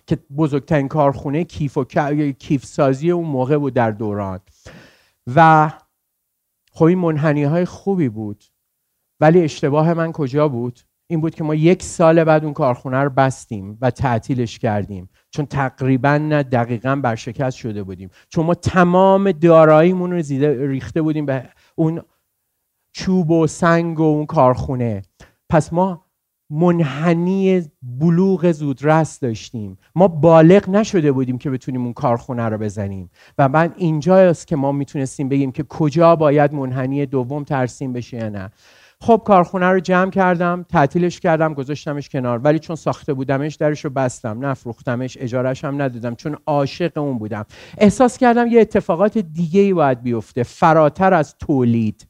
که 0.07 0.17
بزرگترین 0.37 0.87
کارخونه 0.87 1.43
کیف 1.43 1.77
و 1.77 1.83
کیف 2.39 2.65
سازی 2.65 3.11
اون 3.11 3.25
موقع 3.25 3.57
بود 3.57 3.73
در 3.73 3.91
دوران. 3.91 4.39
و 5.35 5.71
خب 6.71 6.85
این 6.85 6.97
منحنی 6.97 7.43
های 7.43 7.65
خوبی 7.65 8.09
بود 8.09 8.43
ولی 9.19 9.41
اشتباه 9.41 9.93
من 9.93 10.11
کجا 10.11 10.47
بود؟ 10.47 10.79
این 11.09 11.21
بود 11.21 11.35
که 11.35 11.43
ما 11.43 11.55
یک 11.55 11.83
سال 11.83 12.23
بعد 12.23 12.43
اون 12.43 12.53
کارخونه 12.53 12.97
رو 12.97 13.09
بستیم 13.09 13.77
و 13.81 13.91
تعطیلش 13.91 14.59
کردیم. 14.59 15.09
چون 15.29 15.45
تقریبا 15.45 16.17
نه 16.17 16.43
دقیقا 16.43 16.95
برشکست 16.95 17.57
شده 17.57 17.83
بودیم. 17.83 18.09
چون 18.29 18.45
ما 18.45 18.53
تمام 18.53 19.31
داراییمون 19.31 20.11
رو 20.11 20.21
ریخته 20.67 21.01
بودیم 21.01 21.25
به 21.25 21.49
اون 21.75 22.01
چوب 22.91 23.31
و 23.31 23.47
سنگ 23.47 23.99
و 23.99 24.03
اون 24.03 24.25
کارخونه. 24.25 25.01
پس 25.49 25.73
ما 25.73 26.06
منحنی 26.49 27.61
بلوغ 27.81 28.51
زودرس 28.51 29.19
داشتیم. 29.19 29.77
ما 29.95 30.07
بالغ 30.07 30.69
نشده 30.69 31.11
بودیم 31.11 31.37
که 31.37 31.49
بتونیم 31.49 31.83
اون 31.83 31.93
کارخونه 31.93 32.43
رو 32.43 32.57
بزنیم. 32.57 33.09
و 33.37 33.49
بعد 33.49 33.73
اینجاست 33.77 34.47
که 34.47 34.55
ما 34.55 34.71
می‌تونستیم 34.71 35.29
بگیم 35.29 35.51
که 35.51 35.63
کجا 35.63 36.15
باید 36.15 36.53
منحنی 36.53 37.05
دوم 37.05 37.43
ترسیم 37.43 37.93
بشه 37.93 38.17
یا 38.17 38.29
نه. 38.29 38.51
خب 39.01 39.21
کارخونه 39.25 39.65
رو 39.65 39.79
جمع 39.79 40.11
کردم 40.11 40.65
تعطیلش 40.69 41.19
کردم 41.19 41.53
گذاشتمش 41.53 42.09
کنار. 42.09 42.39
ولی 42.39 42.59
چون 42.59 42.75
ساخته 42.75 43.13
بودمش 43.13 43.55
درش 43.55 43.85
رو 43.85 43.91
بستم. 43.91 44.45
نفروختمش 44.45 45.17
اجارش 45.21 45.65
هم 45.65 45.81
ندادم. 45.81 46.15
چون 46.15 46.37
عاشق 46.45 46.97
اون 46.97 47.17
بودم. 47.17 47.45
احساس 47.77 48.17
کردم 48.17 48.47
یه 48.47 48.61
اتفاقات 48.61 49.17
دیگه 49.17 49.61
ای 49.61 49.73
باید 49.73 50.01
بیفته. 50.01 50.43
فراتر 50.43 51.13
از 51.13 51.35
تولید. 51.37 52.07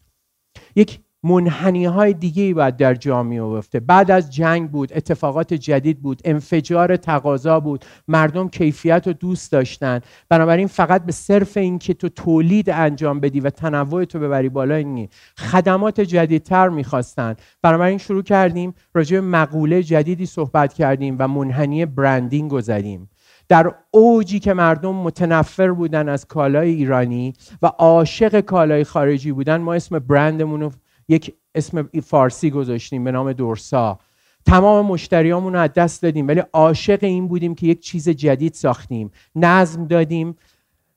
یک 0.75 0.99
منحنی 1.27 1.85
های 1.85 2.13
دیگه 2.13 2.43
ای 2.43 2.53
باید 2.53 2.77
در 2.77 2.95
جامعه 2.95 3.41
بیفته 3.41 3.79
بعد 3.79 4.11
از 4.11 4.33
جنگ 4.33 4.71
بود 4.71 4.93
اتفاقات 4.95 5.53
جدید 5.53 6.01
بود 6.01 6.21
انفجار 6.25 6.95
تقاضا 6.95 7.59
بود 7.59 7.85
مردم 8.07 8.49
کیفیت 8.49 9.07
رو 9.07 9.13
دوست 9.13 9.51
داشتن. 9.51 9.99
بنابراین 10.29 10.67
فقط 10.67 11.05
به 11.05 11.11
صرف 11.11 11.57
اینکه 11.57 11.93
تو 11.93 12.09
تولید 12.09 12.69
انجام 12.69 13.19
بدی 13.19 13.39
و 13.39 13.49
تنوع 13.49 14.05
تو 14.05 14.19
ببری 14.19 14.49
بالا 14.49 14.75
این 14.75 15.07
خدمات 15.37 16.01
جدیدتر 16.01 16.69
می‌خواستن. 16.69 17.35
بنابراین 17.61 17.97
شروع 17.97 18.23
کردیم 18.23 18.73
راجع 18.93 19.19
به 19.19 19.27
مقوله 19.27 19.83
جدیدی 19.83 20.25
صحبت 20.25 20.73
کردیم 20.73 21.15
و 21.19 21.27
منحنی 21.27 21.85
برندینگ 21.85 22.59
زدیم. 22.59 23.09
در 23.49 23.71
اوجی 23.91 24.39
که 24.39 24.53
مردم 24.53 24.95
متنفر 24.95 25.71
بودن 25.71 26.09
از 26.09 26.25
کالای 26.25 26.69
ایرانی 26.69 27.33
و 27.61 27.67
عاشق 27.67 28.39
کالای 28.39 28.83
خارجی 28.83 29.31
بودن 29.31 29.57
ما 29.57 29.73
اسم 29.73 29.99
برندمون 29.99 30.61
رو 30.61 30.71
یک 31.07 31.35
اسم 31.55 31.89
فارسی 32.03 32.49
گذاشتیم 32.49 33.03
به 33.03 33.11
نام 33.11 33.33
دورسا. 33.33 33.99
تمام 34.45 34.85
مشتریامون 34.85 35.53
رو 35.53 35.59
از 35.59 35.73
دست 35.73 36.01
دادیم 36.01 36.27
ولی 36.27 36.39
عاشق 36.53 37.03
این 37.03 37.27
بودیم 37.27 37.55
که 37.55 37.67
یک 37.67 37.79
چیز 37.79 38.09
جدید 38.09 38.53
ساختیم. 38.53 39.11
نظم 39.35 39.85
دادیم 39.85 40.35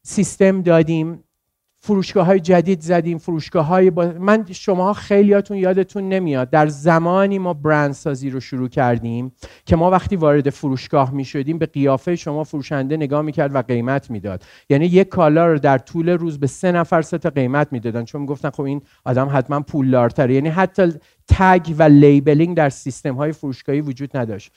سیستم 0.02 0.62
دادیم. 0.62 1.24
فروشگاه 1.82 2.26
های 2.26 2.40
جدید 2.40 2.80
زدیم 2.80 3.18
فروشگاه 3.18 3.66
های 3.66 3.90
با... 3.90 4.12
من 4.18 4.46
شما 4.50 4.92
خیلیاتون 4.92 5.56
یادتون 5.56 6.08
نمیاد. 6.08 6.50
در 6.50 6.66
زمانی 6.66 7.38
ما 7.38 7.54
برند 7.54 7.92
سازی 7.92 8.30
رو 8.30 8.40
شروع 8.40 8.68
کردیم 8.68 9.32
که 9.66 9.76
ما 9.76 9.90
وقتی 9.90 10.16
وارد 10.16 10.50
فروشگاه 10.50 11.14
می 11.14 11.24
شدیم 11.24 11.58
به 11.58 11.66
قیافه 11.66 12.16
شما 12.16 12.44
فروشنده 12.44 12.96
نگاه 12.96 13.22
می‌کرد 13.22 13.54
و 13.54 13.62
قیمت 13.62 14.10
می‌داد. 14.10 14.44
یعنی 14.70 14.86
یک 14.86 15.08
کالا 15.08 15.46
رو 15.46 15.58
در 15.58 15.78
طول 15.78 16.08
روز 16.08 16.40
به 16.40 16.46
سه 16.46 16.72
نفر 16.72 17.02
سه 17.02 17.18
تا 17.18 17.30
قیمت 17.30 17.72
می‌دادن. 17.72 18.04
چون 18.04 18.26
گفتن 18.26 18.50
خب 18.50 18.62
این 18.62 18.82
آدم 19.04 19.28
حتما 19.32 19.60
پولدارتره. 19.60 20.34
یعنی 20.34 20.48
حتی 20.48 20.92
تگ 21.28 21.74
و 21.78 21.82
لیبلینگ 21.82 22.56
در 22.56 22.68
سیستم 22.68 23.14
های 23.14 23.32
فروشگاهی 23.32 23.80
وجود 23.80 24.16
نداشت. 24.16 24.52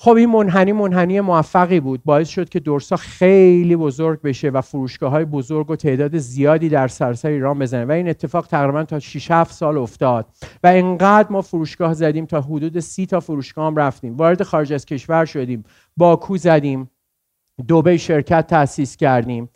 خب 0.00 0.10
این 0.10 0.30
منحنی 0.30 0.72
منحنی 0.72 1.20
موفقی 1.20 1.80
بود. 1.80 2.04
باعث 2.04 2.28
شد 2.28 2.48
که 2.48 2.60
دورسا 2.60 2.96
خیلی 2.96 3.76
بزرگ 3.76 4.22
بشه 4.22 4.50
و 4.50 4.60
فروشگاه 4.60 5.10
های 5.10 5.24
بزرگ 5.24 5.70
و 5.70 5.76
تعداد 5.76 6.18
زیادی 6.18 6.68
در 6.68 6.88
سراسر 6.88 7.28
ایران 7.28 7.58
بزنه. 7.58 7.84
و 7.84 7.90
این 7.90 8.08
اتفاق 8.08 8.46
تقریبا 8.46 8.84
تا 8.84 8.98
6 8.98 9.30
7 9.30 9.52
سال 9.52 9.78
افتاد. 9.78 10.26
و 10.62 10.66
انقدر 10.66 11.28
ما 11.32 11.42
فروشگاه 11.42 11.94
زدیم 11.94 12.26
تا 12.26 12.40
حدود 12.40 12.80
سی 12.80 13.06
تا 13.06 13.20
فروشگاه 13.20 13.66
هم 13.66 13.76
رفتیم. 13.76 14.16
وارد 14.16 14.42
خارج 14.42 14.72
از 14.72 14.86
کشور 14.86 15.24
شدیم. 15.24 15.64
باکو 15.96 16.36
زدیم. 16.36 16.90
دوبه 17.68 17.96
شرکت 17.96 18.46
تأسیس 18.46 18.96
کردیم. 18.96 19.48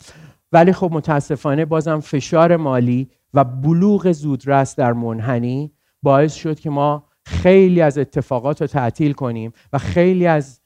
ولی 0.53 0.73
خب 0.73 0.91
متاسفانه 0.93 1.65
بازم 1.65 2.01
فشار 2.01 2.57
مالی 2.57 3.11
و 3.35 3.45
بلوغ 3.45 4.13
زودرس 4.13 4.77
در 4.77 4.93
منحنی 4.93 5.73
باعث 6.03 6.35
شد 6.35 6.61
که 6.61 6.71
ما 6.71 7.12
خیلی 7.33 7.81
از 7.81 7.99
اتفاقات 7.99 8.61
رو 8.61 8.67
تعطیل 8.67 9.13
کنیم 9.13 9.53
و 9.73 9.79
خیلی 9.79 10.27
از 10.27 10.61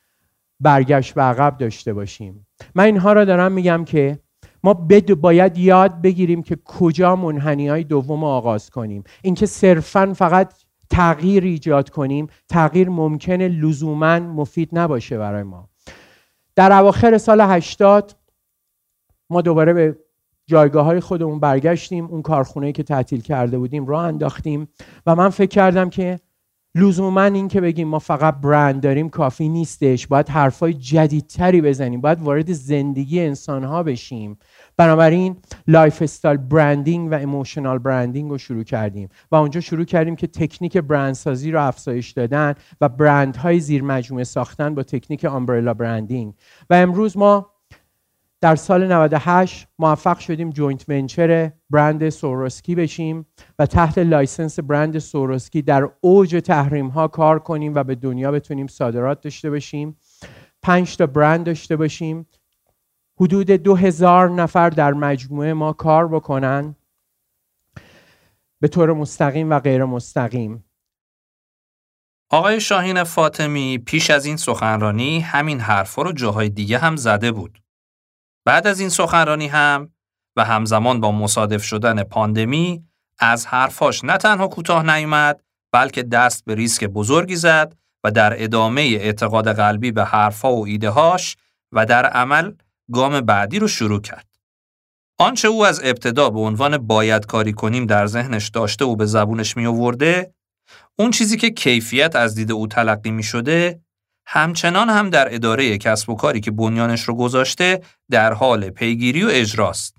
برگشت 0.60 1.14
به 1.14 1.22
عقب 1.22 1.58
داشته 1.58 1.92
باشیم. 1.92 2.46
من 2.74 2.84
اینها 2.84 3.12
را 3.12 3.24
دارم 3.24 3.52
میگم 3.52 3.84
که 3.84 4.18
ما 4.64 4.74
باید 5.20 5.58
یاد 5.58 6.02
بگیریم 6.02 6.42
که 6.42 6.56
کجا 6.64 7.16
منحنی 7.16 7.68
های 7.68 7.84
دوم 7.84 8.24
آغاز 8.24 8.70
کنیم. 8.70 9.04
اینکه 9.22 9.46
صرفا 9.46 10.12
فقط 10.16 10.54
تغییر 10.90 11.44
ایجاد 11.44 11.90
کنیم 11.90 12.26
تغییر 12.48 12.88
ممکنه 12.88 13.48
لزوما 13.48 14.18
مفید 14.20 14.68
نباشه 14.72 15.18
برای 15.18 15.42
ما. 15.42 15.68
در 16.54 16.72
اواخر 16.72 17.18
سال 17.18 17.40
80 17.40 18.16
ما 19.30 19.42
دوباره 19.42 19.72
به 19.72 19.98
جایگاه 20.46 20.84
های 20.84 21.00
خودمون 21.00 21.40
برگشتیم. 21.40 22.04
اون 22.04 22.22
کارخونه 22.22 22.72
که 22.72 22.82
تعطیل 22.82 23.20
کرده 23.20 23.58
بودیم 23.58 23.86
راه 23.86 24.04
انداختیم 24.04 24.68
و 25.06 25.14
من 25.16 25.28
فکر 25.28 25.50
کردم 25.50 25.90
که 25.90 26.20
لزوما 26.78 27.22
این 27.22 27.48
که 27.48 27.60
بگیم 27.60 27.88
ما 27.88 27.98
فقط 27.98 28.34
برند 28.40 28.82
داریم 28.82 29.08
کافی 29.08 29.48
نیستش. 29.48 30.06
باید 30.06 30.28
حرفای 30.28 30.74
جدیدتری 30.74 31.60
بزنیم. 31.60 32.00
باید 32.00 32.20
وارد 32.20 32.52
زندگی 32.52 33.20
انسان 33.20 33.64
ها 33.64 33.82
بشیم. 33.82 34.38
بنابراین 34.76 35.36
lifestyle 35.68 36.36
branding 36.36 37.10
و 37.10 37.14
emotional 37.14 37.78
branding 37.78 38.30
رو 38.30 38.38
شروع 38.38 38.62
کردیم 38.62 39.08
و 39.32 39.36
اونجا 39.36 39.60
شروع 39.60 39.84
کردیم 39.84 40.16
که 40.16 40.26
تکنیک 40.26 40.78
برندسازی 40.78 41.50
رو 41.50 41.66
افزایش 41.66 42.10
دادن 42.10 42.54
و 42.80 42.88
برندهای 42.88 43.60
زیر 43.60 43.82
مجموعه 43.82 44.24
ساختن 44.24 44.74
با 44.74 44.82
تکنیک 44.82 45.24
umbrella 45.24 45.74
branding 45.74 46.34
و 46.70 46.74
امروز 46.74 47.16
ما 47.16 47.55
در 48.40 48.56
سال 48.56 48.92
98 48.92 49.68
موفق 49.78 50.18
شدیم 50.18 50.50
joint 50.50 50.84
venture 50.88 51.52
برند 51.70 52.08
سوروسکی 52.08 52.74
بشیم 52.74 53.26
و 53.58 53.66
تحت 53.66 53.98
license 53.98 54.60
برند 54.60 54.98
سوروسکی 54.98 55.62
در 55.62 55.88
اوج 56.00 56.42
تحریم 56.44 56.88
ها 56.88 57.08
کار 57.08 57.38
کنیم 57.38 57.74
و 57.74 57.84
به 57.84 57.94
دنیا 57.94 58.32
بتونیم 58.32 58.66
صادرات 58.66 59.20
داشته 59.20 59.50
باشیم. 59.50 59.96
پنج 60.62 60.96
تا 60.96 61.06
برند 61.06 61.46
داشته 61.46 61.76
باشیم. 61.76 62.26
حدود 63.20 63.50
دو 63.50 63.74
هزار 63.76 64.30
نفر 64.30 64.70
در 64.70 64.92
مجموعه 64.92 65.52
ما 65.52 65.72
کار 65.72 66.08
بکنن. 66.08 66.76
به 68.60 68.68
طور 68.68 68.92
مستقیم 68.92 69.50
و 69.50 69.60
غیر 69.60 69.84
مستقیم. 69.84 70.64
آقای 72.30 72.60
شاهین 72.60 73.04
فاطمی 73.04 73.78
پیش 73.78 74.10
از 74.10 74.26
این 74.26 74.36
سخنرانی 74.36 75.20
همین 75.20 75.60
حرفا 75.60 76.02
رو 76.02 76.12
جاهای 76.12 76.48
دیگه 76.48 76.78
هم 76.78 76.96
زده 76.96 77.32
بود. 77.32 77.65
بعد 78.46 78.66
از 78.66 78.80
این 78.80 78.88
سخنرانی 78.88 79.46
هم 79.46 79.90
و 80.36 80.44
همزمان 80.44 81.00
با 81.00 81.12
مصادف 81.12 81.62
شدن 81.62 82.02
پاندمی 82.02 82.84
از 83.18 83.46
حرفاش 83.46 84.04
نه 84.04 84.16
تنها 84.16 84.48
کوتاه 84.48 84.96
نیومد 84.96 85.42
بلکه 85.72 86.02
دست 86.02 86.44
به 86.44 86.54
ریسک 86.54 86.84
بزرگی 86.84 87.36
زد 87.36 87.76
و 88.04 88.10
در 88.10 88.42
ادامه 88.42 88.82
اعتقاد 88.82 89.56
قلبی 89.56 89.92
به 89.92 90.04
حرفها 90.04 90.52
و 90.52 90.66
ایدههاش 90.66 91.36
و 91.72 91.86
در 91.86 92.06
عمل 92.06 92.52
گام 92.92 93.20
بعدی 93.20 93.58
رو 93.58 93.68
شروع 93.68 94.00
کرد. 94.00 94.26
آنچه 95.18 95.48
او 95.48 95.66
از 95.66 95.80
ابتدا 95.84 96.30
به 96.30 96.40
عنوان 96.40 96.78
باید 96.78 97.26
کاری 97.26 97.52
کنیم 97.52 97.86
در 97.86 98.06
ذهنش 98.06 98.48
داشته 98.48 98.84
و 98.84 98.96
به 98.96 99.06
زبونش 99.06 99.56
می 99.56 99.66
آورده 99.66 100.34
اون 100.98 101.10
چیزی 101.10 101.36
که 101.36 101.50
کیفیت 101.50 102.16
از 102.16 102.34
دید 102.34 102.52
او 102.52 102.66
تلقی 102.66 103.10
می 103.10 103.22
شده 103.22 103.80
همچنان 104.26 104.90
هم 104.90 105.10
در 105.10 105.34
اداره 105.34 105.78
کسب 105.78 106.10
و 106.10 106.14
کاری 106.14 106.40
که 106.40 106.50
بنیانش 106.50 107.02
رو 107.02 107.14
گذاشته 107.14 107.82
در 108.10 108.32
حال 108.32 108.70
پیگیری 108.70 109.24
و 109.24 109.28
اجراست. 109.30 109.96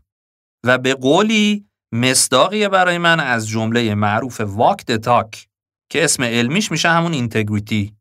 و 0.63 0.77
به 0.77 0.93
قولی 0.93 1.65
مصداقی 1.91 2.67
برای 2.67 2.97
من 2.97 3.19
از 3.19 3.47
جمله 3.47 3.95
معروف 3.95 4.41
واک 4.41 4.85
دتاک 4.85 5.47
که 5.91 6.03
اسم 6.03 6.23
علمیش 6.23 6.71
میشه 6.71 6.89
همون 6.89 7.13
اینتگریتی. 7.13 7.95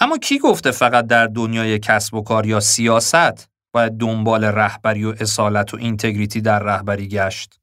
اما 0.00 0.18
کی 0.18 0.38
گفته 0.38 0.70
فقط 0.70 1.06
در 1.06 1.26
دنیای 1.26 1.78
کسب 1.78 2.14
و 2.14 2.22
کار 2.22 2.46
یا 2.46 2.60
سیاست 2.60 3.48
باید 3.74 3.92
دنبال 3.92 4.44
رهبری 4.44 5.04
و 5.04 5.14
اصالت 5.20 5.74
و 5.74 5.76
اینتگریتی 5.76 6.40
در 6.40 6.58
رهبری 6.58 7.08
گشت؟ 7.08 7.60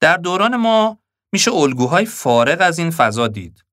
در 0.00 0.16
دوران 0.16 0.56
ما 0.56 0.98
میشه 1.32 1.52
الگوهای 1.52 2.06
فارغ 2.06 2.60
از 2.60 2.78
این 2.78 2.90
فضا 2.90 3.28
دید 3.28 3.64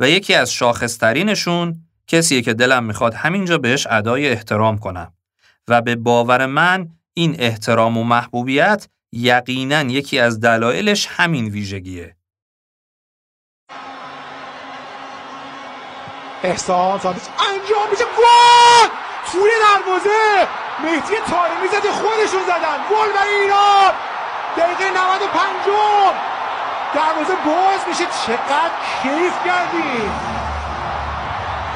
و 0.00 0.08
یکی 0.08 0.34
از 0.34 0.52
شاخصترینشون 0.52 1.85
کسیه 2.06 2.42
که 2.42 2.54
دلم 2.54 2.84
می‌خواد 2.84 3.14
همینجا 3.14 3.58
بهش 3.58 3.86
ادای 3.90 4.28
احترام 4.28 4.78
کنم. 4.78 5.12
و 5.68 5.82
به 5.82 5.96
باور 5.96 6.46
من 6.46 6.88
این 7.14 7.36
احترام 7.38 7.98
و 7.98 8.04
محبوبیت 8.04 8.88
یقینا 9.12 9.82
یکی 9.82 10.18
از 10.18 10.40
دلایلش 10.40 11.06
همین 11.10 11.44
ویژگیه. 11.44 12.16
احسان 16.42 16.98
سانتش 16.98 17.22
انجام 17.50 17.90
میشه. 17.90 18.04
گل 18.04 18.88
توی 19.32 19.50
دروازه! 19.62 20.48
مهدی 20.84 21.16
تارمی 21.30 21.68
زده 21.68 21.92
خودشون 21.92 22.42
زدن. 22.46 22.78
گل 22.90 23.12
برای 23.14 23.34
ایران! 23.42 23.92
دقیقه 24.56 24.90
95 24.90 25.56
دروازه 26.94 27.34
باز 27.46 27.88
میشه. 27.88 28.04
چقدر 28.26 28.72
کیف 29.02 29.44
کردیم 29.44 30.35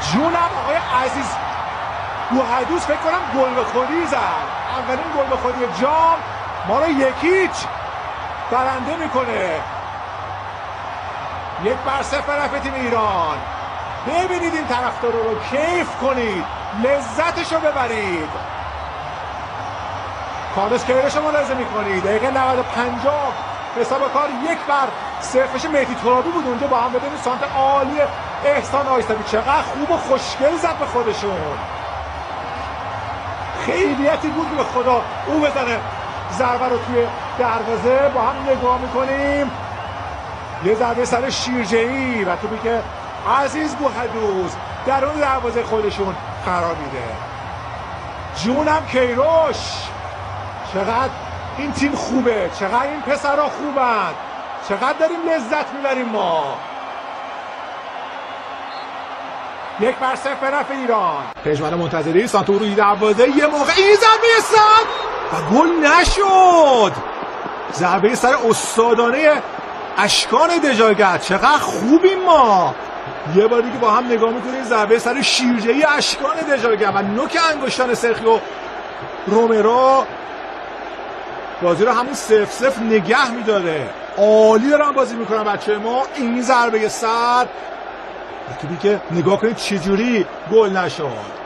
جونم 0.03 0.51
آقای 0.63 0.77
عزیز. 1.05 1.27
بوهدوس 2.31 2.87
فکر 2.87 2.97
کنم 2.97 3.43
گل 3.43 3.55
به 3.55 3.65
خودی 3.65 4.07
زد. 4.07 4.47
اولین 4.79 5.05
گل 5.17 5.31
به 5.31 5.37
خودی 5.37 5.81
جام. 5.81 6.17
ما 6.69 6.79
رو 6.79 6.89
یکیچ 6.91 7.67
برنده 8.51 8.97
می‌کنه. 8.97 9.61
یک 11.65 11.77
بر 11.87 12.03
صفر 12.03 12.59
تیم 12.63 12.75
ایران. 12.75 13.39
ببینید 14.07 14.55
این 14.55 14.67
طرفدار 14.67 15.13
رو 15.13 15.39
کیف 15.51 15.97
کنید. 15.97 16.45
لذتش 16.83 17.53
رو 17.53 17.61
ببرید. 17.61 18.31
کارلوس 20.55 20.85
کیرش 20.85 21.17
رو 21.17 21.23
ملاحظه 21.23 21.55
می‌کنید. 21.55 22.05
دقیقه 22.05 22.31
95 22.31 23.07
حساب 23.77 24.13
کار 24.13 24.29
یک 24.51 24.59
بر 24.69 24.89
صرفش 25.21 25.65
مهدی 25.65 25.95
ترابی 25.95 26.31
بود 26.31 26.47
اونجا 26.47 26.67
با 26.67 26.77
هم 26.81 26.93
ببینید 26.93 27.19
سانت 27.19 27.43
عالی 27.57 28.01
احسان 28.45 28.89
آیستبی 28.89 29.25
چقدر 29.25 29.63
خوب 29.63 29.91
و 29.91 29.97
خوشگل 29.97 30.57
زد 30.57 30.79
به 30.79 30.87
خودشون. 30.87 31.59
خیلیتی 33.67 34.29
بود 34.29 34.57
به 34.57 34.65
خدا. 34.65 35.03
او 35.27 35.41
بزنه 35.41 35.81
ضربه 36.33 36.69
رو 36.69 36.79
توی 36.79 37.07
دروازه. 37.39 38.09
با 38.15 38.21
هم 38.21 38.51
نگاه 38.51 38.79
می‌کنیم. 38.79 39.51
یه 40.65 40.75
ضربه 40.75 41.05
سر 41.05 41.31
شیرجهی 41.31 42.25
و 42.25 42.37
توپی 42.37 42.59
که 42.59 42.83
عزیز 43.43 43.75
بوهدوز 43.75 44.57
در 44.87 45.05
اون 45.05 45.21
دروازه 45.21 45.63
خودشون 45.63 46.17
قرار 46.47 46.75
میده. 46.75 47.05
جونم 48.37 48.87
کیروش. 48.87 49.89
چقدر 50.73 51.11
این 51.59 51.73
تیم 51.73 51.95
خوبه. 51.95 52.51
چقدر 52.61 52.83
این 52.83 53.01
پسرها 53.01 53.49
خوبند 53.49 54.15
چقدر 54.69 54.93
داریم 54.99 55.19
لذت 55.29 55.75
می‌بریم 55.75 56.09
ما. 56.09 56.59
یک 59.81 59.97
بر 59.97 60.17
صفر 60.17 60.55
نفع 60.55 60.75
ایران. 60.75 61.25
پژمان 61.45 61.75
منتظری 61.75 62.27
سانتو 62.27 62.59
روی 62.59 62.75
دروازه 62.75 63.29
یه 63.37 63.47
موقع 63.47 63.73
این 63.77 63.97
ضربه 63.97 64.61
و 65.33 65.55
گل 65.55 65.69
نشد. 65.69 66.93
ضربه 67.73 68.15
سر 68.15 68.35
استادانه 68.49 69.43
اشکان 69.99 70.49
دجاگر. 70.59 71.19
چقدر 71.19 71.59
خوبیم 71.59 72.25
ما. 72.25 72.75
یه 73.35 73.47
بار 73.47 73.61
دیگه 73.63 73.79
با 73.79 73.91
هم 73.91 74.07
نگاه 74.07 74.31
می‌کنیم 74.31 74.65
ضربه 74.65 74.99
سر 74.99 75.23
شیرجهی 75.23 75.85
اشکان 75.85 76.37
دجاگر 76.37 76.91
و 76.95 77.03
نوک 77.03 77.39
انگشتان 77.51 77.95
سرخیو 77.95 78.39
رومرو 79.27 80.05
بازی 81.63 81.85
رو 81.85 81.93
همون 81.93 82.15
سف 82.15 82.53
سف 82.53 82.79
نگه 82.79 83.31
میداره. 83.31 83.91
عالی 84.19 84.71
دارن 84.71 84.93
بازی 84.93 85.17
می‌کنن 85.17 85.45
بچه 85.45 85.79
ما. 85.79 86.03
این 86.15 86.43
ضربه 86.43 86.89
سر. 86.89 87.47
توی 88.61 88.77
که 88.77 89.01
نگاه 89.11 89.41
کنید 89.41 89.57
چجوری 89.57 90.27
گل 90.53 90.77
نشد. 90.77 91.41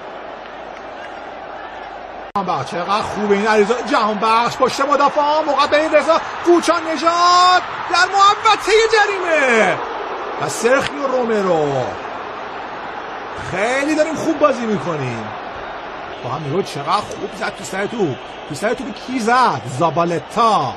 بخش 2.48 2.70
چقدر 2.70 3.02
خوبه 3.02 3.34
این 3.34 3.46
عریضا 3.46 3.74
جهان 3.90 4.18
بخش 4.18 4.56
پشت 4.56 4.80
مدافع 4.80 5.20
این 5.72 5.94
رضا. 5.94 6.20
کوچان 6.44 6.82
نجات 6.92 7.62
در 7.90 8.06
محبته 8.12 8.72
جریمه. 8.92 9.74
و 10.42 10.48
سرخیو 10.48 11.06
رومرو. 11.06 11.84
خیلی 13.50 13.94
داریم 13.94 14.14
خوب 14.14 14.38
بازی 14.38 14.66
می‌کنیم. 14.66 15.28
با 16.24 16.30
هم 16.30 16.46
نگاه 16.46 16.62
چقدر 16.62 16.90
خوب 16.90 17.30
زد 17.38 17.56
تو 17.56 17.64
سر 17.64 17.86
تو 17.86 18.14
تو 18.48 18.54
سر 18.54 18.74
تو 18.74 18.84
کی 18.90 19.18
زد؟ 19.18 19.62
زابالتا. 19.78 20.74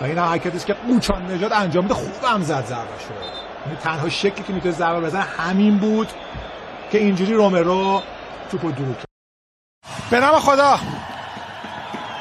و 0.00 0.04
این 0.04 0.18
حرکتی 0.18 0.56
است 0.56 0.66
که 0.66 0.74
قوچان 0.74 1.30
نجات 1.30 1.52
انجام 1.52 1.84
میده 1.84 1.94
خوب 1.94 2.24
هم 2.24 2.42
زد 2.42 2.66
ضربه 2.66 2.98
شد 3.08 3.14
یعنی 3.66 3.78
تنها 3.78 4.08
شکلی 4.08 4.42
که 4.42 4.52
می‌تونه 4.52 4.74
ضربه 4.74 5.06
بزنه 5.06 5.22
همین 5.22 5.78
بود 5.78 6.08
که 6.92 6.98
اینجوری 6.98 7.34
رومرو 7.34 8.02
توپو 8.50 8.70
دور 8.70 8.94
کرد. 8.94 9.04
به 10.10 10.20
نام 10.20 10.38
خدا. 10.40 10.78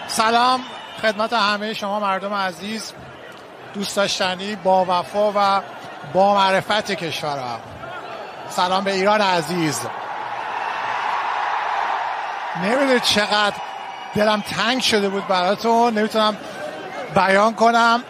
سلام. 0.08 0.60
خدمت 1.02 1.34
همه 1.34 1.74
شما 1.74 2.00
مردم 2.00 2.34
عزیز 2.34 2.94
دوست 3.74 3.96
داشتنی 3.96 4.56
با 4.56 4.86
وفا 4.90 5.32
و 5.36 5.62
با 6.14 6.36
معرفت 6.36 6.92
کشورم. 6.92 7.60
سلام 8.50 8.84
به 8.84 8.94
ایران 8.94 9.22
عزیز. 9.22 9.82
نمی‌دونید 12.64 13.02
چقدر 13.02 13.56
دلم 14.16 14.42
تنگ 14.42 14.82
شده 14.82 15.10
بود 15.10 15.28
براتون. 15.28 15.98
نمی‌تونم 15.98 16.38
بیان 17.16 17.54
کنم. 17.54 18.04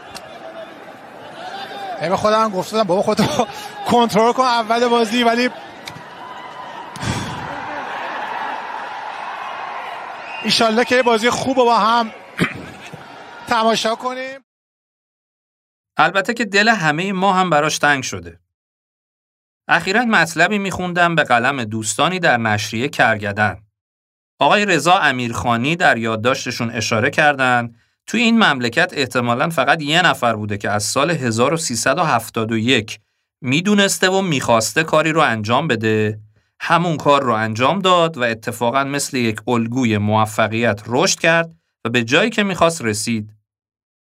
به 2.02 2.18
خودم 2.18 2.50
گفتم 2.50 2.84
بابا 2.84 3.02
خودتو 3.02 3.48
کنترل 3.88 4.34
کن 4.34 4.44
اول 4.44 4.88
بازی 4.88 5.24
ولی 5.24 5.50
ایشالله 10.44 10.86
که 10.86 11.04
بازی 11.04 11.30
خوب 11.30 11.58
با 11.58 11.78
هم 11.78 12.12
تماشا 13.48 13.96
کنیم. 13.96 14.40
البته 15.98 16.34
که 16.34 16.46
دل 16.46 16.70
همه 16.70 17.14
ما 17.14 17.34
هم 17.34 17.50
براش 17.50 17.78
تنگ 17.78 18.04
شده. 18.04 18.40
اخیرا 19.68 20.06
مطلبی 20.06 20.58
میخوندم 20.58 21.16
به 21.16 21.24
قلم 21.24 21.64
دوستانی 21.64 22.20
در 22.20 22.38
نشریه 22.38 22.90
کرگدن. 22.90 23.67
آقای 24.40 24.66
رضا 24.66 24.94
امیرخانی 24.94 25.76
در 25.76 25.98
یادداشتشون 25.98 26.70
اشاره 26.70 27.10
کردند 27.10 27.76
توی 28.08 28.22
این 28.22 28.44
مملکت 28.44 28.94
احتمالا 28.96 29.50
فقط 29.50 29.82
یه 29.82 30.02
نفر 30.02 30.36
بوده 30.36 30.58
که 30.58 30.70
از 30.70 30.84
سال 30.84 31.12
1371 31.12 33.00
می‌دونسته 33.42 34.10
و 34.10 34.22
می‌خواسته 34.22 34.84
کاری 34.84 35.12
رو 35.12 35.22
انجام 35.22 35.68
بده 35.68 36.20
همون 36.60 36.98
کار 36.98 37.24
رو 37.24 37.34
انجام 37.34 37.80
داد 37.80 38.18
و 38.18 38.24
اتفاقا 38.24 38.84
مثل 38.84 39.18
یک 39.18 39.42
الگوی 39.48 39.98
موفقیت 39.98 40.82
رشد 40.88 41.20
کرد 41.20 41.56
و 41.86 41.90
به 41.90 42.04
جایی 42.04 42.30
که 42.30 42.44
می‌خواست 42.44 42.82
رسید. 42.82 43.34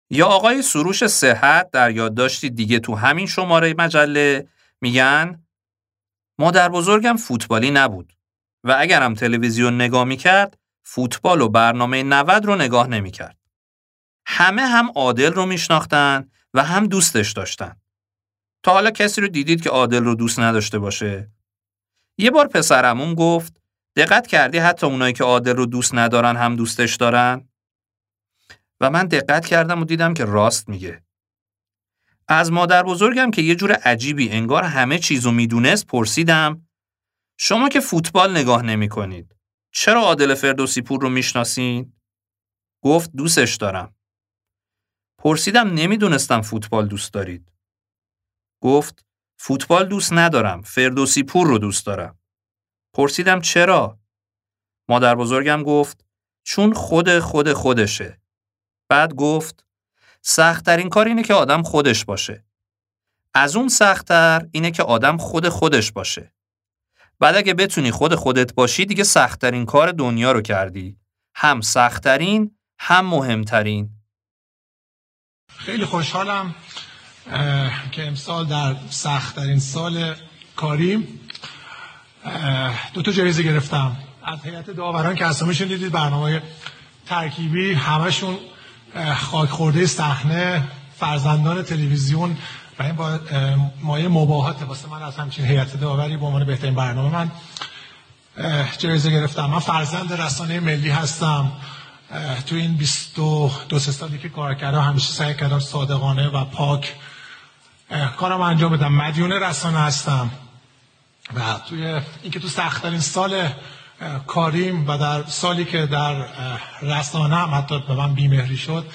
یا 0.10 0.28
آقای 0.28 0.62
سروش 0.62 1.08
صحت 1.08 1.72
در 1.72 1.92
یادداشتی 1.92 2.50
دیگه 2.50 2.80
تو 2.80 2.96
همین 2.96 3.28
شماره 3.28 3.74
مجله 3.78 4.48
میگن 4.82 5.44
مادر 6.40 6.70
بزرگم 6.70 7.18
فوتبالی 7.18 7.72
نبود 7.72 8.14
و 8.64 8.76
اگرم 8.80 9.14
تلویزیون 9.14 9.76
نگاه 9.76 10.04
می‌کرد 10.04 10.58
فوتبال 10.84 11.42
و 11.42 11.50
برنامه 11.50 12.04
90 12.04 12.46
رو 12.46 12.56
نگاه 12.56 12.88
نمی‌کرد. 12.88 13.38
همه 14.26 14.62
هم 14.62 14.92
عادل 14.96 15.34
رو 15.34 15.46
میشناختن 15.46 16.30
و 16.54 16.64
هم 16.64 16.88
دوستش 16.88 17.32
داشتن. 17.32 17.76
تا 18.64 18.72
حالا 18.72 18.92
کسی 18.92 19.22
رو 19.22 19.28
دیدید 19.28 19.62
که 19.62 19.70
عادل 19.70 20.04
رو 20.04 20.16
دوست 20.16 20.40
نداشته 20.40 20.80
باشه؟ 20.80 21.32
یه 22.18 22.32
بار 22.32 22.48
پسرمون 22.48 23.16
گفت 23.16 23.62
دقت 23.96 24.28
کردی 24.28 24.58
حتی 24.58 24.86
اونایی 24.86 25.14
که 25.14 25.24
عادل 25.24 25.56
رو 25.56 25.66
دوست 25.66 25.96
ندارن 25.96 26.36
هم 26.36 26.56
دوستش 26.56 26.96
دارن؟ 26.96 27.50
و 28.82 28.90
من 28.90 29.08
دقت 29.08 29.46
کردم 29.46 29.82
و 29.82 29.86
دیدم 29.86 30.14
که 30.14 30.26
راست 30.26 30.70
میگه. 30.70 31.04
از 32.28 32.52
مادر 32.52 32.84
بزرگم 32.84 33.32
که 33.32 33.42
یه 33.42 33.56
جور 33.56 33.72
عجیبی 33.72 34.30
انگار 34.30 34.64
همه 34.64 35.00
چیزو 35.00 35.32
می‌دونست 35.32 35.88
پرسیدم 35.88 36.68
شما 37.38 37.70
که 37.70 37.80
فوتبال 37.80 38.32
نگاه 38.38 38.62
نمی 38.62 38.90
کنید. 38.90 39.36
چرا 39.72 40.02
عادل 40.02 40.36
فردوسی 40.36 40.82
پور 40.82 41.02
رو 41.02 41.10
می‌شناسین؟ 41.10 41.94
گفت 42.84 43.12
دوستش 43.12 43.56
دارم. 43.56 43.96
پرسیدم 45.18 45.74
نمی‌دونستم 45.74 46.42
فوتبال 46.42 46.88
دوست 46.88 47.14
دارید. 47.14 47.52
گفت 48.62 49.06
فوتبال 49.38 49.86
دوست 49.86 50.14
ندارم. 50.14 50.62
فردوسی 50.62 51.24
پور 51.24 51.48
رو 51.48 51.58
دوست 51.58 51.86
دارم. 51.86 52.20
پرسیدم 52.94 53.42
چرا؟ 53.42 54.00
مادر 54.90 55.16
بزرگم 55.16 55.64
گفت 55.64 56.06
چون 56.44 56.74
خود 56.74 57.20
خود 57.20 57.54
خودشه. 57.54 58.22
بعد 58.90 59.14
گفت 59.14 59.66
سختترین 60.22 60.90
کار 60.90 61.08
اینه 61.08 61.24
که 61.24 61.34
آدم 61.34 61.64
خودش 61.64 62.06
باشه. 62.06 62.46
از 63.34 63.56
اون 63.56 63.68
سختتر 63.68 64.48
اینه 64.52 64.72
که 64.72 64.84
آدم 64.84 65.18
خود 65.18 65.50
خودش 65.50 65.92
باشه. 65.92 66.34
بعد 67.24 67.36
اگه 67.36 67.54
بتونی 67.54 67.92
خود 67.92 68.16
خودت 68.16 68.54
باشی 68.54 68.86
دیگه 68.86 69.04
سختترین 69.04 69.66
کار 69.66 69.92
دنیا 69.92 70.32
رو 70.32 70.42
کردی. 70.42 70.98
هم 71.36 71.62
سختترین 71.62 72.52
هم 72.80 73.06
مهمترین. 73.06 73.90
خیلی 75.58 75.86
خوشحالم 75.86 76.56
که 77.92 78.08
امسال 78.08 78.46
در 78.46 78.76
سختترین 78.90 79.60
سال 79.60 80.16
کاریم 80.56 81.20
دو 82.94 83.02
تا 83.02 83.12
جایزه 83.12 83.44
گرفتم 83.44 83.98
از 84.24 84.40
هیئت 84.44 84.70
داوران 84.70 85.16
که 85.16 85.26
اسامیشون 85.26 85.68
دیدید 85.68 85.92
برنامه 85.92 86.42
ترکیبی 87.06 87.74
همشون 87.74 88.38
خاک 89.16 89.50
خورده 89.50 89.86
صحنه 89.86 90.64
فرزندان 91.00 91.64
تلویزیون 91.64 92.38
و 92.80 92.84
این 92.84 92.96
با 92.96 93.20
مایه 93.82 94.08
مباهات 94.08 94.62
واسه 94.62 94.90
من 94.90 95.04
از 95.04 95.16
همچین 95.16 95.46
هیئت 95.46 95.80
داوری 95.80 96.18
به 96.18 96.26
عنوان 96.26 96.46
بهترین 96.46 96.76
برنامه 96.76 97.10
من 97.10 97.32
جایزه 98.78 99.12
گرفتم. 99.12 99.46
من 99.46 99.60
فرزند 99.60 100.14
رسانه 100.14 100.60
ملی 100.60 100.90
هستم. 100.90 101.52
تو 102.46 102.56
این 102.56 102.74
22 102.74 103.80
سه 103.80 103.92
سالی 103.92 104.18
که 104.18 104.30
کار 104.30 104.54
کردم 104.54 104.82
همیشه 104.82 105.14
سعی 105.14 105.34
کردم 105.34 105.60
صادقانه 105.60 106.28
و 106.28 106.46
پاک 106.46 106.96
کارم 108.18 108.42
انجام 108.42 108.72
بدم. 108.72 108.94
مدیون 108.94 109.32
رسانه 109.32 109.80
هستم. 109.80 110.30
و 111.36 111.40
توی 111.70 112.02
اینکه 112.24 112.40
تو 112.40 112.48
سختترین 112.48 113.00
سال 113.00 113.50
کاریم 114.28 114.90
و 114.90 114.98
در 114.98 115.24
سالی 115.24 115.66
که 115.66 115.86
در 115.86 116.26
رسانه 116.82 117.36
هم 117.36 117.56
حتی 117.56 117.80
به 117.80 117.94
من 117.94 118.14
بیمهری 118.14 118.58
شد 118.58 118.86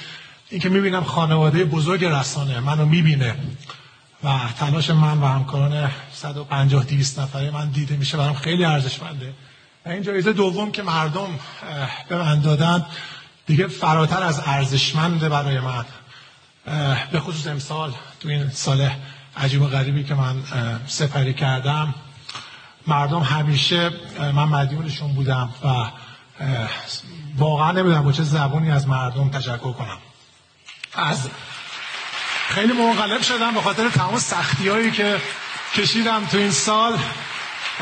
اینکه 0.50 0.68
می‌بینم 0.68 1.04
خانواده 1.04 1.64
بزرگ 1.64 2.04
رسانه 2.04 2.60
منو 2.60 2.86
می‌بینه. 2.86 3.34
و 4.24 4.38
تلاش 4.58 4.90
من 4.90 5.18
و 5.18 5.26
همکاران 5.26 5.90
150 6.14 6.84
200 6.84 7.20
نفره 7.20 7.50
من 7.50 7.68
دیده 7.68 7.96
میشه 7.96 8.16
برام 8.16 8.34
خیلی 8.34 8.64
ارزشمنده. 8.64 9.32
و 9.86 9.88
این 9.88 10.02
جایزه 10.02 10.32
دوم 10.32 10.72
که 10.72 10.82
مردم 10.82 11.28
به 12.08 12.16
من 12.16 12.40
دادن 12.40 12.86
دیگه 13.46 13.66
فراتر 13.66 14.22
از 14.22 14.42
ارزشمنده 14.46 15.28
برای 15.28 15.60
من. 15.60 15.84
به 17.12 17.20
خصوص 17.20 17.46
امسال 17.46 17.92
تو 18.20 18.28
این 18.28 18.50
سال 18.50 18.90
عجیب 19.36 19.62
و 19.62 19.66
غریبی 19.66 20.04
که 20.04 20.14
من 20.14 20.42
سپری 20.86 21.34
کردم. 21.34 21.94
مردم 22.86 23.20
همیشه 23.20 23.90
من 24.18 24.44
مدیونشون 24.44 25.12
بودم 25.12 25.50
و 25.64 25.68
واقعا 27.36 27.72
نمی‌دونم 27.72 28.02
با 28.02 28.12
چه 28.12 28.22
زبونی 28.22 28.70
از 28.70 28.88
مردم 28.88 29.30
تشکر 29.30 29.72
کنم. 29.72 29.98
از 30.94 31.28
خیلی 32.48 32.72
منقلب 32.72 33.22
شدم 33.22 33.54
به 33.54 33.60
خاطر 33.60 33.88
تمام 33.88 34.18
سختی 34.18 34.68
هایی 34.68 34.90
که 34.90 35.20
کشیدم 35.74 36.26
تو 36.26 36.38
این 36.38 36.50
سال 36.50 36.92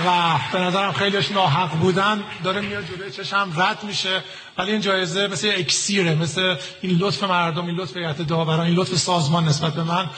و 0.06 0.38
به 0.52 0.60
نظرم 0.60 0.92
خیلیش 0.92 1.30
ناحق 1.30 1.70
بودن. 1.70 2.24
داره 2.44 2.60
میاد 2.60 2.84
جلوی 2.86 3.10
چشم 3.10 3.52
رد 3.56 3.84
میشه 3.84 4.22
ولی 4.58 4.72
این 4.72 4.80
جایزه 4.80 5.28
مثل 5.28 5.52
اکسیره 5.56 6.14
مثل 6.14 6.56
این 6.82 6.98
لطف 6.98 7.22
مردم 7.22 7.66
این 7.66 7.76
لطف 7.76 7.96
هیئت 7.96 8.22
داوران 8.22 8.60
این 8.60 8.74
لطف 8.74 8.94
سازمان 8.94 9.44
نسبت 9.44 9.74
به 9.74 9.82
من 9.82 10.10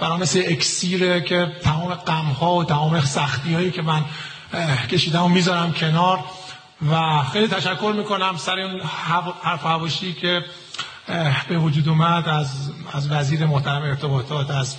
برام 0.00 0.20
مثل 0.20 0.42
اکسیره 0.46 1.20
که 1.20 1.52
تمام 1.64 1.94
غم 1.94 2.24
ها 2.24 2.54
و 2.54 2.64
تمام 2.64 3.00
سختی 3.00 3.54
هایی 3.54 3.70
که 3.70 3.82
من 3.82 4.04
کشیدم 4.90 5.22
و 5.22 5.28
می‌ذارم 5.28 5.72
کنار. 5.72 6.24
و 6.90 7.22
خیلی 7.32 7.48
تشکر 7.48 7.94
می‌کنم 7.96 8.36
سر 8.36 8.58
اون 8.58 8.80
حرف 9.42 9.64
هواشی 9.64 10.12
که 10.12 10.44
به 11.48 11.58
وجود 11.58 11.88
اومد 11.88 12.28
از 12.28 12.70
از 12.92 13.10
وزیر 13.10 13.46
محترم 13.46 13.82
ارتباطات 13.82 14.50
از 14.50 14.76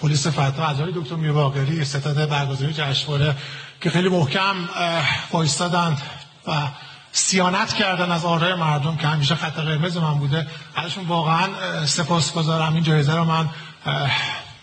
پلیس 0.00 0.26
فتا 0.26 0.66
از 0.66 0.76
دکتر 0.78 1.14
میرباقری 1.14 1.84
ستاد 1.84 2.28
برگزاری 2.28 2.72
جشنواره 2.72 3.36
که 3.80 3.90
خیلی 3.90 4.08
محکم 4.08 4.54
وایستادند 5.32 6.02
و 6.46 6.68
سیانت 7.12 7.74
کردن 7.74 8.10
از 8.10 8.24
آرای 8.24 8.54
مردم 8.54 8.96
که 8.96 9.06
همیشه 9.06 9.34
خط 9.34 9.54
قرمز 9.54 9.96
من 9.96 10.14
بوده. 10.14 10.46
ازشون 10.76 11.04
واقعا 11.04 11.48
سپاسگزارم. 11.86 12.74
این 12.74 12.82
جایزه 12.82 13.14
رو 13.14 13.24
من 13.24 13.48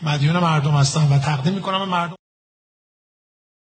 مدیون 0.02 0.40
مردم 0.40 0.72
هستم 0.72 1.14
و 1.14 1.20
تقدیم 1.20 1.54
می‌کنم 1.54 1.80
به 1.80 1.86
مردم. 1.86 2.16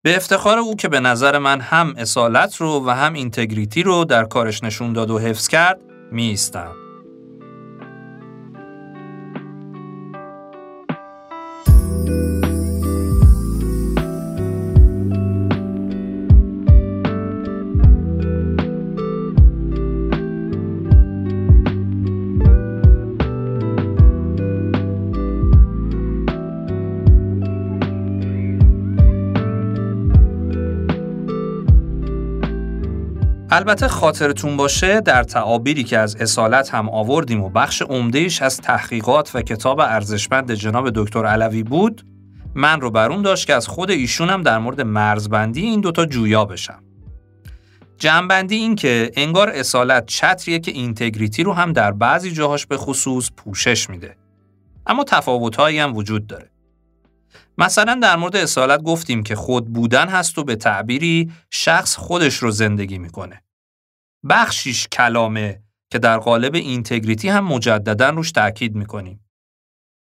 به 0.04 0.16
افتخار 0.16 0.58
او 0.58 0.76
که 0.76 0.90
به 0.90 1.00
نظر 1.00 1.38
من 1.38 1.62
هم 1.62 1.94
اصالت 1.98 2.56
رو 2.56 2.86
و 2.88 2.90
هم 2.90 3.14
اینتگریتی 3.14 3.84
رو 3.84 4.06
در 4.06 4.24
کارش 4.24 4.64
نشون 4.64 4.94
داد 4.94 5.12
و 5.12 5.20
حفظ 5.20 5.48
کرد 5.48 5.93
می 6.14 6.38
البته 33.56 33.88
خاطرتون 33.88 34.58
باشه 34.58 35.02
در 35.02 35.24
تعابیری 35.24 35.84
که 35.84 35.98
از 35.98 36.16
اصالت 36.16 36.74
هم 36.74 36.90
آوردیم 36.90 37.44
و 37.44 37.50
بخش 37.50 37.82
عمدهش 37.82 38.42
از 38.42 38.58
تحقیقات 38.58 39.32
و 39.36 39.42
کتاب 39.42 39.80
ارزشمند 39.80 40.52
جناب 40.52 40.90
دکتر 40.96 41.26
علوی 41.26 41.64
بود 41.64 42.06
من 42.56 42.82
رو 42.82 42.92
برون 42.92 43.22
داشت 43.22 43.48
که 43.48 43.54
از 43.54 43.68
خود 43.68 43.92
ایشونم 43.92 44.42
در 44.42 44.60
مورد 44.60 44.82
مرزبندی 44.82 45.62
این 45.62 45.82
دوتا 45.82 46.06
جویا 46.06 46.46
بشم. 46.46 46.84
جنبندی 47.98 48.56
این 48.56 48.76
که 48.76 49.12
انگار 49.16 49.50
اصالت 49.50 50.06
چتریه 50.06 50.60
که 50.60 50.72
اینتگریتی 50.72 51.44
رو 51.44 51.54
هم 51.54 51.74
در 51.74 51.92
بعضی 51.92 52.32
جاهاش 52.32 52.66
به 52.66 52.78
خصوص 52.78 53.30
پوشش 53.38 53.90
میده. 53.90 54.18
اما 54.88 55.04
تفاوتهایی 55.04 55.80
هم 55.80 55.96
وجود 55.96 56.28
داره. 56.28 56.53
مثلا 57.58 58.00
در 58.02 58.16
مورد 58.16 58.36
اصالت 58.36 58.82
گفتیم 58.82 59.24
که 59.24 59.36
خود 59.36 59.74
بودن 59.74 60.10
هست 60.10 60.38
و 60.38 60.44
به 60.44 60.56
تعبیری 60.56 61.32
شخص 61.52 61.96
خودش 61.96 62.36
رو 62.36 62.52
زندگی 62.52 62.98
می‌کنه. 62.98 63.44
بخشیش 64.30 64.88
کلامه 64.88 65.62
که 65.92 66.00
در 66.00 66.18
قالب 66.18 66.56
integrity 66.56 67.30
هم 67.30 67.46
مجددا 67.46 68.10
روش 68.10 68.32
تاکید 68.32 68.76
می‌کنیم. 68.76 69.26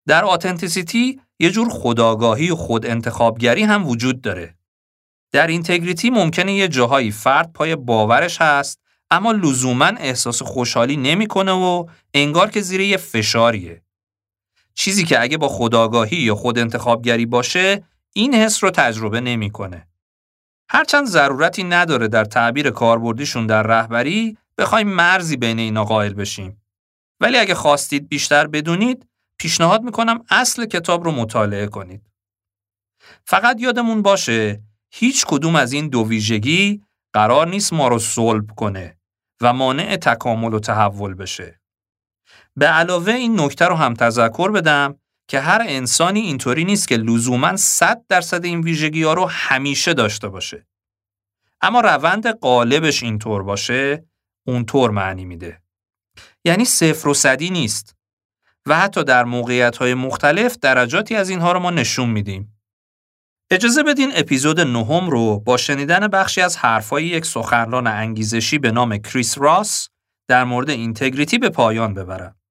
در 0.08 0.24
authenticity 0.24 1.20
یه 1.40 1.50
جور 1.50 1.68
خودآگاهی 1.68 2.50
و 2.50 2.56
خود 2.56 2.86
انتخابگری 2.86 3.62
هم 3.62 3.86
وجود 3.86 4.20
داره. 4.20 4.54
در 5.32 5.46
integrity 5.46 6.10
ممکنه 6.10 6.52
یه 6.52 6.68
جاهایی 6.68 7.10
فرد 7.10 7.52
پای 7.52 7.76
باورش 7.76 8.40
هست 8.40 8.80
اما 9.10 9.32
لزوما 9.32 9.86
احساس 9.86 10.42
خوشحالی 10.42 10.96
نمی‌کنه 10.96 11.52
و 11.52 11.86
انگار 12.14 12.50
که 12.50 12.60
زیر 12.60 12.80
یه 12.80 12.96
فشاریه. 12.96 13.82
چیزی 14.74 15.04
که 15.04 15.22
اگه 15.22 15.38
با 15.38 15.48
خودآگاهی 15.48 16.16
یا 16.16 16.34
خود 16.34 16.58
انتخابگری 16.58 17.26
باشه 17.26 17.84
این 18.12 18.34
حس 18.34 18.64
رو 18.64 18.70
تجربه 18.70 19.20
نمی‌کنه. 19.20 19.88
هرچند 20.68 21.06
ضرورتی 21.06 21.64
نداره 21.64 22.08
در 22.08 22.24
تعبیر 22.24 22.70
کاربردیشون 22.70 23.46
در 23.46 23.62
رهبری 23.62 24.36
بخوایم 24.58 24.88
مرزی 24.88 25.36
بین 25.36 25.58
اینا 25.58 25.84
قائل 25.84 26.14
بشیم. 26.14 26.62
ولی 27.20 27.38
اگه 27.38 27.54
خواستید 27.54 28.08
بیشتر 28.08 28.46
بدونید 28.46 29.06
پیشنهاد 29.38 29.82
می‌کنم 29.82 30.24
اصل 30.30 30.66
کتاب 30.66 31.04
رو 31.04 31.12
مطالعه 31.12 31.66
کنید. 31.66 32.10
فقط 33.24 33.60
یادمون 33.60 34.02
باشه 34.02 34.62
هیچ 34.90 35.24
کدوم 35.26 35.56
از 35.56 35.72
این 35.72 35.88
دو 35.88 36.08
ویژگی 36.08 36.82
قرار 37.12 37.48
نیست 37.48 37.72
ما 37.72 37.88
رو 37.88 37.98
صلب 37.98 38.50
کنه 38.56 38.96
و 39.40 39.52
مانع 39.52 39.96
تکامل 39.96 40.54
و 40.54 40.58
تحول 40.58 41.14
بشه. 41.14 41.60
به 42.56 42.66
علاوه 42.66 43.12
این 43.12 43.40
نکته 43.40 43.64
رو 43.64 43.74
هم 43.74 43.94
تذکر 43.94 44.50
بدم 44.50 44.98
که 45.28 45.40
هر 45.40 45.62
انسانی 45.66 46.20
اینطوری 46.20 46.64
نیست 46.64 46.88
که 46.88 46.96
لزوما 46.96 47.56
100 47.56 48.04
درصد 48.08 48.44
این 48.44 48.60
ویژگی 48.60 49.02
ها 49.02 49.14
رو 49.14 49.26
همیشه 49.26 49.94
داشته 49.94 50.28
باشه. 50.28 50.66
اما 51.60 51.80
روند 51.80 52.26
قالبش 52.26 53.02
اینطور 53.02 53.42
باشه 53.42 54.04
اونطور 54.46 54.90
معنی 54.90 55.24
میده. 55.24 55.62
یعنی 56.44 56.64
صفر 56.64 57.08
و 57.08 57.14
صدی 57.14 57.50
نیست 57.50 57.96
و 58.66 58.78
حتی 58.78 59.04
در 59.04 59.24
موقعیت 59.24 59.76
های 59.76 59.94
مختلف 59.94 60.58
درجاتی 60.58 61.14
از 61.14 61.30
اینها 61.30 61.52
رو 61.52 61.60
ما 61.60 61.70
نشون 61.70 62.08
میدیم. 62.08 62.58
اجازه 63.50 63.82
بدین 63.82 64.12
اپیزود 64.14 64.60
نهم 64.60 65.10
رو 65.10 65.40
با 65.40 65.56
شنیدن 65.56 66.08
بخشی 66.08 66.40
از 66.40 66.56
حرفای 66.56 67.04
یک 67.04 67.24
سخنران 67.24 67.86
انگیزشی 67.86 68.58
به 68.58 68.70
نام 68.70 68.98
کریس 68.98 69.38
راس 69.38 69.88
در 70.28 70.44
مورد 70.44 70.70
اینتگریتی 70.70 71.38
به 71.38 71.48
پایان 71.48 71.94
ببرم. 71.94 72.41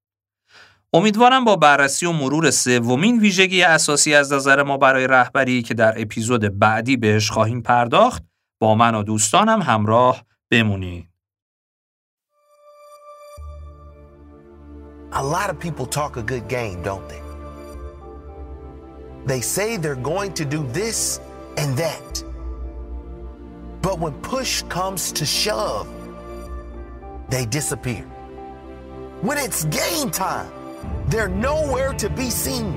امیدوارم 0.94 1.46
با 1.46 1.56
بررسی 1.56 2.06
و 2.06 2.12
مرور 2.12 2.52
سومین 2.52 3.20
ویژگی 3.20 3.64
اساسی 3.64 4.14
از 4.16 4.34
نظر 4.34 4.64
ما 4.64 4.78
برای 4.78 5.08
رهبری 5.08 5.62
که 5.62 5.74
در 5.74 6.02
اپیزود 6.02 6.60
بعدی 6.60 6.98
بهش 6.98 7.32
خواهیم 7.32 7.62
پرداخت 7.62 8.24
با 8.60 8.76
من 8.76 8.96
و 8.96 9.04
دوستانم 9.04 9.62
همراه 9.62 10.26
بمونید. 10.52 11.08
A 15.14 15.24
lot 15.24 15.50
of 15.50 15.60
people 15.60 15.86
talk 15.86 16.16
a 16.18 16.24
good 16.24 16.48
game, 16.48 16.82
don't 16.84 17.08
they? 17.10 17.22
They 19.26 19.42
say 19.42 19.78
they're 19.78 20.04
going 20.14 20.34
to 20.34 20.46
do 20.46 20.62
this 20.80 21.20
and 21.58 21.70
that. 21.84 22.12
But 23.82 24.00
when 24.00 24.14
push 24.22 24.62
comes 24.78 25.12
to 25.20 25.26
shove, 25.26 25.88
they 27.30 27.46
disappear. 27.46 28.06
When 29.22 29.38
it's 29.38 29.66
game 29.66 30.10
time, 30.12 30.52
they're 31.12 31.28
nowhere 31.28 31.91
to 31.93 32.09
be 32.09 32.30
seen. 32.30 32.74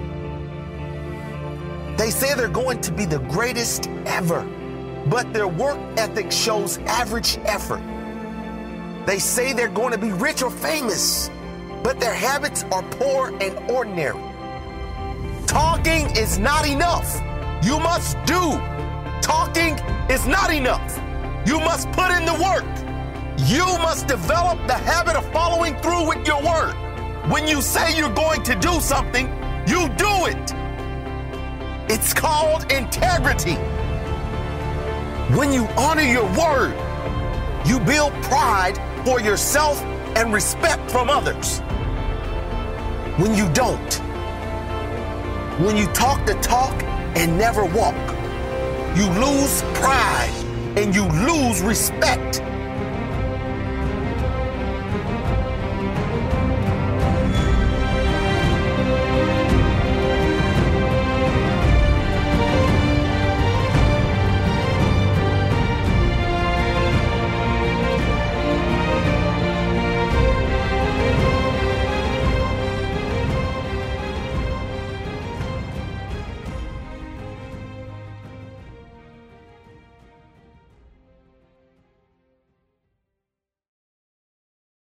They 1.97 2.11
say 2.11 2.35
they're 2.35 2.49
going 2.49 2.81
to 2.81 2.93
be 2.93 3.07
the 3.07 3.21
greatest 3.21 3.89
ever, 4.07 4.43
but 5.07 5.33
their 5.33 5.47
work 5.47 5.79
ethic 5.97 6.33
shows 6.33 6.79
average 6.79 7.39
effort. 7.45 7.81
They 9.07 9.21
say 9.21 9.53
they're 9.53 9.69
going 9.69 9.93
to 9.93 9.99
be 9.99 10.11
rich 10.11 10.43
or 10.43 10.51
famous, 10.51 11.31
but 11.85 12.01
their 12.01 12.13
habits 12.13 12.65
are 12.73 12.83
poor 12.83 13.29
and 13.41 13.71
ordinary. 13.71 14.21
Talking 15.47 16.07
is 16.17 16.37
not 16.37 16.67
enough. 16.67 17.21
You 17.63 17.79
must 17.79 18.17
do. 18.25 18.59
Talking 19.23 19.79
is 20.11 20.27
not 20.27 20.53
enough. 20.53 21.01
You 21.47 21.61
must 21.61 21.89
put 21.93 22.11
in 22.11 22.27
the 22.27 22.35
work. 22.43 22.65
You 23.49 23.65
must 23.79 24.09
develop 24.09 24.59
the 24.67 24.75
habit 24.75 25.15
of 25.15 25.25
following 25.33 25.77
through 25.77 26.09
with 26.09 26.27
your 26.27 26.43
word. 26.43 26.75
When 27.29 27.49
you 27.49 27.63
say 27.63 27.97
you're 27.97 28.13
going 28.13 28.43
to 28.43 28.55
do 28.55 28.81
something, 28.81 29.29
you 29.67 29.89
do 29.97 30.27
it. 30.27 30.55
It's 31.91 32.13
called 32.13 32.71
integrity. 32.71 33.55
When 35.35 35.51
you 35.51 35.65
honor 35.79 36.03
your 36.03 36.27
word, 36.39 36.77
you 37.65 37.81
build 37.81 38.13
pride 38.25 38.77
for 39.07 39.23
yourself 39.23 39.83
and 40.17 40.35
respect 40.35 40.91
from 40.91 41.09
others. 41.09 41.61
When 43.19 43.35
you 43.35 43.51
don't, 43.55 43.95
when 45.65 45.79
you 45.79 45.87
talk 45.95 46.27
the 46.27 46.35
talk 46.43 46.75
and 47.17 47.39
never 47.39 47.65
walk, 47.65 47.97
you 48.95 49.07
lose 49.19 49.63
pride 49.73 50.35
and 50.77 50.95
you 50.95 51.05
lose 51.07 51.63
respect 51.63 52.43